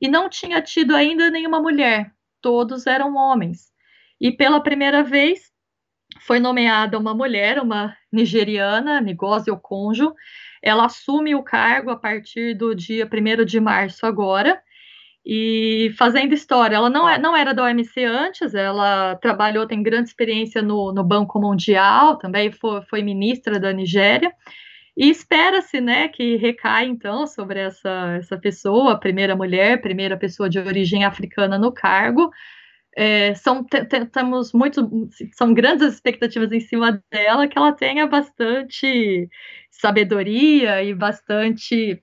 e 0.00 0.08
não 0.08 0.28
tinha 0.28 0.60
tido 0.60 0.96
ainda 0.96 1.30
nenhuma 1.30 1.60
mulher, 1.60 2.12
todos 2.40 2.86
eram 2.86 3.14
homens. 3.14 3.70
E 4.20 4.32
pela 4.32 4.60
primeira 4.60 5.02
vez, 5.02 5.49
foi 6.20 6.38
nomeada 6.38 6.98
uma 6.98 7.14
mulher, 7.14 7.58
uma 7.58 7.96
nigeriana, 8.12 9.00
Ngozi 9.00 9.50
Okonjo. 9.50 10.14
Ela 10.62 10.86
assume 10.86 11.34
o 11.34 11.42
cargo 11.42 11.90
a 11.90 11.96
partir 11.96 12.54
do 12.54 12.74
dia 12.74 13.06
1 13.06 13.44
de 13.44 13.60
março 13.60 14.06
agora. 14.06 14.60
E 15.24 15.92
fazendo 15.98 16.32
história, 16.32 16.76
ela 16.76 16.88
não, 16.88 17.08
é, 17.08 17.18
não 17.18 17.36
era 17.36 17.52
da 17.52 17.64
OMC 17.64 18.04
antes, 18.04 18.54
ela 18.54 19.16
trabalhou, 19.16 19.66
tem 19.66 19.82
grande 19.82 20.08
experiência 20.08 20.62
no, 20.62 20.92
no 20.92 21.04
Banco 21.04 21.38
Mundial, 21.38 22.16
também 22.16 22.50
foi, 22.50 22.80
foi 22.82 23.02
ministra 23.02 23.60
da 23.60 23.72
Nigéria. 23.72 24.32
E 24.96 25.08
espera-se, 25.08 25.80
né, 25.80 26.08
que 26.08 26.36
recaia 26.36 26.86
então 26.86 27.26
sobre 27.26 27.60
essa, 27.60 28.16
essa 28.18 28.38
pessoa, 28.38 28.92
a 28.92 28.98
primeira 28.98 29.36
mulher, 29.36 29.80
primeira 29.80 30.16
pessoa 30.16 30.48
de 30.48 30.58
origem 30.58 31.04
africana 31.04 31.58
no 31.58 31.72
cargo, 31.72 32.30
é, 33.00 33.34
são 33.34 33.64
muito 34.52 35.08
são 35.32 35.54
grandes 35.54 35.94
expectativas 35.94 36.52
em 36.52 36.60
cima 36.60 37.02
dela 37.10 37.48
que 37.48 37.56
ela 37.56 37.72
tenha 37.72 38.06
bastante 38.06 39.26
sabedoria 39.70 40.82
e 40.82 40.94
bastante 40.94 42.02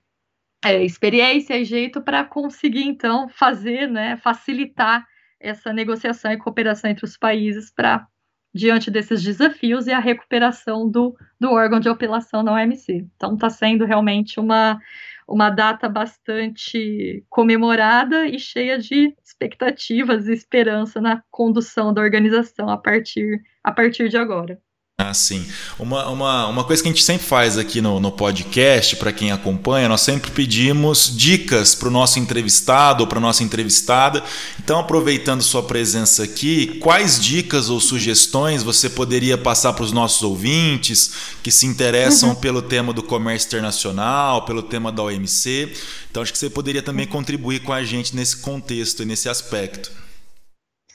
é, 0.64 0.82
experiência 0.82 1.56
e 1.56 1.64
jeito 1.64 2.02
para 2.02 2.24
conseguir 2.24 2.82
então 2.82 3.28
fazer 3.28 3.86
né 3.86 4.16
facilitar 4.16 5.06
essa 5.38 5.72
negociação 5.72 6.32
e 6.32 6.36
cooperação 6.36 6.90
entre 6.90 7.04
os 7.04 7.16
países 7.16 7.70
para 7.70 8.04
diante 8.52 8.90
desses 8.90 9.22
desafios 9.22 9.86
e 9.86 9.92
a 9.92 10.00
recuperação 10.00 10.90
do, 10.90 11.16
do 11.38 11.52
órgão 11.52 11.78
de 11.78 11.88
apelação 11.88 12.42
na 12.42 12.54
OMC. 12.54 13.06
Então 13.14 13.34
está 13.34 13.48
sendo 13.48 13.84
realmente 13.84 14.40
uma 14.40 14.80
uma 15.28 15.50
data 15.50 15.88
bastante 15.88 17.24
comemorada 17.28 18.26
e 18.26 18.38
cheia 18.38 18.78
de 18.78 19.14
expectativas 19.22 20.26
e 20.26 20.32
esperança 20.32 21.00
na 21.00 21.22
condução 21.30 21.92
da 21.92 22.00
organização 22.02 22.68
a 22.70 22.78
partir, 22.78 23.42
a 23.62 23.70
partir 23.72 24.08
de 24.08 24.16
agora. 24.16 24.60
Ah, 25.00 25.14
sim. 25.14 25.46
Uma, 25.78 26.08
uma, 26.08 26.46
uma 26.48 26.64
coisa 26.64 26.82
que 26.82 26.88
a 26.88 26.92
gente 26.92 27.04
sempre 27.04 27.24
faz 27.24 27.56
aqui 27.56 27.80
no, 27.80 28.00
no 28.00 28.10
podcast, 28.10 28.96
para 28.96 29.12
quem 29.12 29.30
acompanha, 29.30 29.88
nós 29.88 30.00
sempre 30.00 30.28
pedimos 30.32 31.16
dicas 31.16 31.72
para 31.72 31.86
o 31.86 31.90
nosso 31.90 32.18
entrevistado 32.18 33.04
ou 33.04 33.06
para 33.06 33.18
a 33.18 33.20
nossa 33.20 33.44
entrevistada. 33.44 34.24
Então, 34.58 34.80
aproveitando 34.80 35.40
sua 35.40 35.62
presença 35.62 36.24
aqui, 36.24 36.80
quais 36.80 37.20
dicas 37.20 37.70
ou 37.70 37.80
sugestões 37.80 38.64
você 38.64 38.90
poderia 38.90 39.38
passar 39.38 39.72
para 39.72 39.84
os 39.84 39.92
nossos 39.92 40.20
ouvintes 40.24 41.12
que 41.44 41.52
se 41.52 41.64
interessam 41.64 42.30
uhum. 42.30 42.34
pelo 42.34 42.60
tema 42.60 42.92
do 42.92 43.02
comércio 43.02 43.46
internacional, 43.46 44.44
pelo 44.46 44.64
tema 44.64 44.90
da 44.90 45.04
OMC? 45.04 45.72
Então, 46.10 46.24
acho 46.24 46.32
que 46.32 46.38
você 46.38 46.50
poderia 46.50 46.82
também 46.82 47.06
contribuir 47.06 47.60
com 47.60 47.72
a 47.72 47.84
gente 47.84 48.16
nesse 48.16 48.38
contexto 48.38 49.04
e 49.04 49.06
nesse 49.06 49.28
aspecto. 49.28 50.07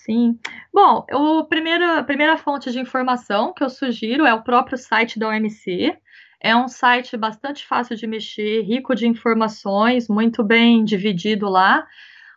Sim. 0.03 0.37
Bom, 0.73 1.05
o 1.13 1.45
primeiro, 1.45 1.85
a 1.99 2.03
primeira 2.03 2.37
fonte 2.37 2.69
de 2.71 2.79
informação 2.79 3.53
que 3.53 3.63
eu 3.63 3.69
sugiro 3.69 4.25
é 4.25 4.33
o 4.33 4.43
próprio 4.43 4.77
site 4.77 5.17
da 5.17 5.29
OMC. 5.29 5.97
É 6.41 6.53
um 6.53 6.67
site 6.67 7.15
bastante 7.15 7.65
fácil 7.65 7.95
de 7.95 8.05
mexer, 8.05 8.63
rico 8.63 8.93
de 8.95 9.07
informações, 9.07 10.09
muito 10.09 10.43
bem 10.43 10.83
dividido 10.83 11.47
lá. 11.47 11.87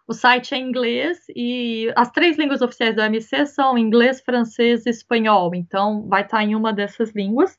O 0.06 0.12
site 0.12 0.54
é 0.54 0.58
inglês 0.58 1.24
e 1.34 1.92
as 1.96 2.08
três 2.12 2.38
línguas 2.38 2.62
oficiais 2.62 2.94
da 2.94 3.06
OMC 3.06 3.46
são 3.46 3.76
inglês, 3.76 4.20
francês 4.20 4.86
e 4.86 4.90
espanhol, 4.90 5.52
então 5.52 6.06
vai 6.08 6.22
estar 6.22 6.44
em 6.44 6.54
uma 6.54 6.72
dessas 6.72 7.12
línguas. 7.16 7.58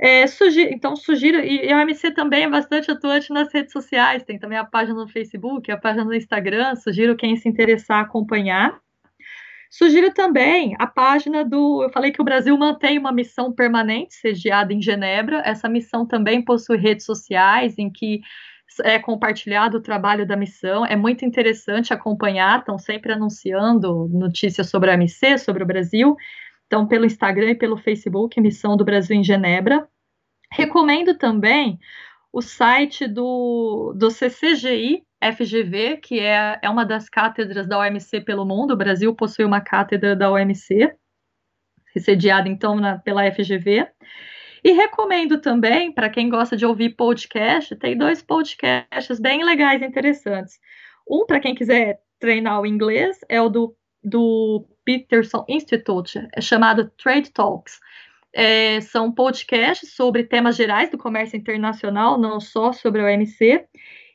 É, 0.00 0.26
sugiro, 0.26 0.74
então, 0.74 0.96
sugiro, 0.96 1.38
e 1.38 1.72
a 1.72 1.78
OMC 1.78 2.10
também 2.10 2.42
é 2.42 2.50
bastante 2.50 2.90
atuante 2.90 3.32
nas 3.32 3.52
redes 3.52 3.72
sociais, 3.72 4.24
tem 4.24 4.40
também 4.40 4.58
a 4.58 4.64
página 4.64 4.98
no 4.98 5.08
Facebook, 5.08 5.70
a 5.70 5.78
página 5.78 6.04
no 6.04 6.14
Instagram, 6.14 6.74
sugiro 6.74 7.16
quem 7.16 7.36
se 7.36 7.48
interessar 7.48 8.00
acompanhar. 8.00 8.84
Sugiro 9.76 10.10
também 10.14 10.74
a 10.78 10.86
página 10.86 11.44
do. 11.44 11.82
Eu 11.82 11.90
falei 11.90 12.10
que 12.10 12.22
o 12.22 12.24
Brasil 12.24 12.56
mantém 12.56 12.98
uma 12.98 13.12
missão 13.12 13.52
permanente, 13.52 14.14
sediada 14.14 14.72
em 14.72 14.80
Genebra. 14.80 15.42
Essa 15.44 15.68
missão 15.68 16.06
também 16.06 16.42
possui 16.42 16.78
redes 16.78 17.04
sociais 17.04 17.76
em 17.76 17.90
que 17.92 18.22
é 18.84 18.98
compartilhado 18.98 19.76
o 19.76 19.82
trabalho 19.82 20.26
da 20.26 20.34
missão. 20.34 20.86
É 20.86 20.96
muito 20.96 21.26
interessante 21.26 21.92
acompanhar, 21.92 22.60
estão 22.60 22.78
sempre 22.78 23.12
anunciando 23.12 24.08
notícias 24.08 24.70
sobre 24.70 24.90
a 24.90 24.94
MC, 24.94 25.36
sobre 25.36 25.62
o 25.62 25.66
Brasil. 25.66 26.16
Então, 26.66 26.86
pelo 26.86 27.04
Instagram 27.04 27.50
e 27.50 27.54
pelo 27.54 27.76
Facebook, 27.76 28.40
Missão 28.40 28.78
do 28.78 28.84
Brasil 28.84 29.14
em 29.14 29.22
Genebra. 29.22 29.86
Recomendo 30.50 31.18
também 31.18 31.78
o 32.36 32.42
site 32.42 33.08
do, 33.08 33.94
do 33.96 34.10
CCGI, 34.10 35.02
FGV, 35.24 35.96
que 35.96 36.20
é, 36.20 36.58
é 36.60 36.68
uma 36.68 36.84
das 36.84 37.08
cátedras 37.08 37.66
da 37.66 37.78
OMC 37.78 38.20
pelo 38.20 38.44
mundo. 38.44 38.74
O 38.74 38.76
Brasil 38.76 39.14
possui 39.14 39.46
uma 39.46 39.62
cátedra 39.62 40.14
da 40.14 40.30
OMC, 40.30 40.94
sediada 41.96 42.46
então 42.46 42.76
na, 42.76 42.98
pela 42.98 43.24
FGV. 43.32 43.88
E 44.62 44.72
recomendo 44.72 45.40
também, 45.40 45.90
para 45.90 46.10
quem 46.10 46.28
gosta 46.28 46.58
de 46.58 46.66
ouvir 46.66 46.94
podcast, 46.94 47.74
tem 47.76 47.96
dois 47.96 48.20
podcasts 48.20 49.18
bem 49.18 49.42
legais 49.42 49.80
e 49.80 49.86
interessantes. 49.86 50.60
Um, 51.10 51.24
para 51.24 51.40
quem 51.40 51.54
quiser 51.54 52.00
treinar 52.20 52.60
o 52.60 52.66
inglês, 52.66 53.16
é 53.30 53.40
o 53.40 53.48
do, 53.48 53.74
do 54.04 54.68
Peterson 54.84 55.42
Institute, 55.48 56.18
é 56.34 56.40
chamado 56.42 56.92
Trade 57.02 57.32
Talks. 57.32 57.80
É, 58.38 58.82
são 58.82 59.10
podcasts 59.10 59.94
sobre 59.94 60.22
temas 60.22 60.56
gerais 60.56 60.90
do 60.90 60.98
comércio 60.98 61.38
internacional, 61.38 62.18
não 62.18 62.38
só 62.38 62.70
sobre 62.70 63.00
a 63.00 63.06
OMC. 63.06 63.66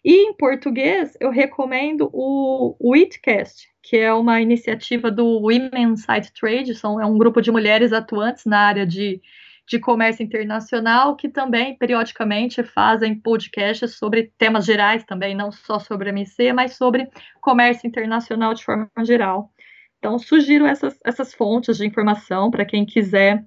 E 0.06 0.14
em 0.14 0.38
português, 0.38 1.18
eu 1.20 1.32
recomendo 1.32 2.08
o 2.14 2.76
WITCAST, 2.80 3.68
que 3.82 3.98
é 3.98 4.14
uma 4.14 4.40
iniciativa 4.40 5.10
do 5.10 5.26
Women 5.40 5.96
Side 5.96 6.32
Trade, 6.40 6.76
são, 6.76 7.02
é 7.02 7.06
um 7.06 7.18
grupo 7.18 7.42
de 7.42 7.50
mulheres 7.50 7.92
atuantes 7.92 8.46
na 8.46 8.60
área 8.60 8.86
de, 8.86 9.20
de 9.68 9.80
comércio 9.80 10.22
internacional, 10.24 11.16
que 11.16 11.28
também, 11.28 11.76
periodicamente, 11.76 12.62
fazem 12.62 13.20
podcasts 13.20 13.98
sobre 13.98 14.32
temas 14.38 14.66
gerais 14.66 15.04
também, 15.04 15.34
não 15.34 15.52
só 15.52 15.80
sobre 15.80 16.10
a 16.10 16.12
MC, 16.12 16.54
mas 16.54 16.76
sobre 16.76 17.10
comércio 17.42 17.88
internacional 17.88 18.54
de 18.54 18.64
forma 18.64 18.88
geral. 19.04 19.52
Então, 19.98 20.20
sugiro 20.20 20.68
essas, 20.68 21.00
essas 21.04 21.34
fontes 21.34 21.78
de 21.78 21.88
informação 21.88 22.52
para 22.52 22.66
quem 22.66 22.86
quiser 22.86 23.44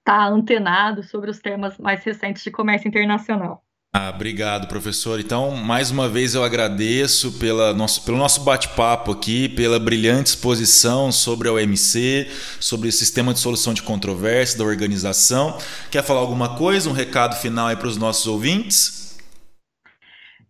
estar 0.00 0.18
tá 0.18 0.28
antenado 0.28 1.02
sobre 1.02 1.30
os 1.30 1.38
temas 1.38 1.78
mais 1.78 2.02
recentes 2.02 2.42
de 2.42 2.50
comércio 2.50 2.88
internacional. 2.88 3.62
Ah, 3.92 4.10
obrigado, 4.14 4.68
professor. 4.68 5.18
Então, 5.18 5.50
mais 5.50 5.90
uma 5.90 6.08
vez 6.08 6.36
eu 6.36 6.44
agradeço 6.44 7.32
pela 7.40 7.74
nosso, 7.74 8.04
pelo 8.04 8.16
nosso 8.16 8.42
bate-papo 8.42 9.10
aqui, 9.10 9.48
pela 9.48 9.80
brilhante 9.80 10.28
exposição 10.28 11.10
sobre 11.10 11.48
a 11.48 11.52
OMC, 11.52 12.30
sobre 12.60 12.88
o 12.88 12.92
sistema 12.92 13.34
de 13.34 13.40
solução 13.40 13.74
de 13.74 13.82
controvérsia 13.82 14.58
da 14.58 14.64
organização. 14.64 15.58
Quer 15.90 16.04
falar 16.04 16.20
alguma 16.20 16.56
coisa, 16.56 16.88
um 16.88 16.92
recado 16.92 17.34
final 17.34 17.66
aí 17.66 17.74
para 17.74 17.88
os 17.88 17.96
nossos 17.96 18.28
ouvintes? 18.28 19.09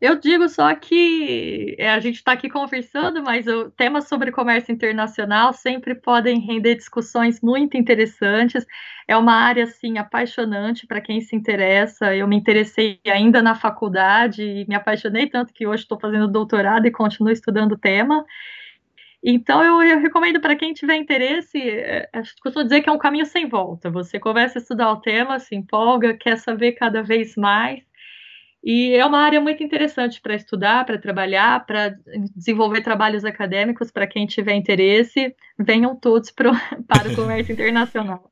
Eu 0.01 0.18
digo 0.18 0.48
só 0.48 0.74
que 0.74 1.76
é, 1.78 1.90
a 1.90 2.01
gente 2.01 2.16
está 2.16 2.32
aqui 2.32 2.48
conversando, 2.48 3.22
mas 3.22 3.46
o 3.46 3.70
temas 3.70 4.09
sobre 4.09 4.32
comércio 4.32 4.72
internacional 4.72 5.53
sempre 5.53 5.94
podem 5.94 6.40
render 6.40 6.74
discussões 6.76 7.42
muito 7.42 7.76
interessantes. 7.76 8.64
É 9.07 9.14
uma 9.14 9.34
área 9.34 9.64
assim 9.64 9.98
apaixonante 9.98 10.86
para 10.86 11.03
quem 11.03 11.20
se 11.20 11.36
interessa. 11.36 12.16
Eu 12.16 12.26
me 12.26 12.34
interessei 12.34 12.98
ainda 13.07 13.42
na 13.42 13.55
faculdade 13.55 14.42
e 14.42 14.66
me 14.66 14.74
apaixonei 14.74 15.28
tanto 15.28 15.53
que 15.53 15.66
hoje 15.66 15.82
estou 15.82 16.01
fazendo 16.01 16.28
doutorado 16.28 16.86
e 16.86 16.90
continuo 16.90 17.30
estudando 17.30 17.72
o 17.72 17.78
tema. 17.78 18.24
Então 19.22 19.62
eu, 19.62 19.82
eu 19.82 20.01
recomendo 20.01 20.40
para 20.40 20.57
quem 20.57 20.72
tiver 20.72 20.96
interesse, 20.96 21.59
é, 21.61 22.09
costumo 22.42 22.64
dizer 22.64 22.80
que 22.80 22.88
é 22.88 22.92
um 22.92 22.98
caminho 22.98 23.26
sem 23.26 23.46
volta. 23.46 23.90
Você 23.90 24.18
começa 24.18 24.59
a 24.59 24.62
estudar 24.62 24.90
o 24.92 25.01
tema, 25.03 25.38
se 25.38 25.55
empolga, 25.55 26.14
quer 26.14 26.38
saber 26.38 26.72
cada 26.72 27.03
vez 27.03 27.36
mais 27.36 27.89
e 28.62 28.94
é 28.94 29.04
uma 29.06 29.18
área 29.18 29.40
muito 29.40 29.62
interessante 29.62 30.20
para 30.20 30.34
estudar, 30.34 30.84
para 30.84 30.98
trabalhar, 30.98 31.64
para 31.64 31.96
desenvolver 32.34 32.82
trabalhos 32.82 33.24
acadêmicos. 33.24 33.90
Para 33.90 34.06
quem 34.06 34.26
tiver 34.26 34.54
interesse, 34.54 35.34
venham 35.58 35.96
todos 35.96 36.30
pro, 36.30 36.50
para 36.86 37.08
o 37.11 37.14
comércio 37.16 37.52
internacional. 37.54 38.30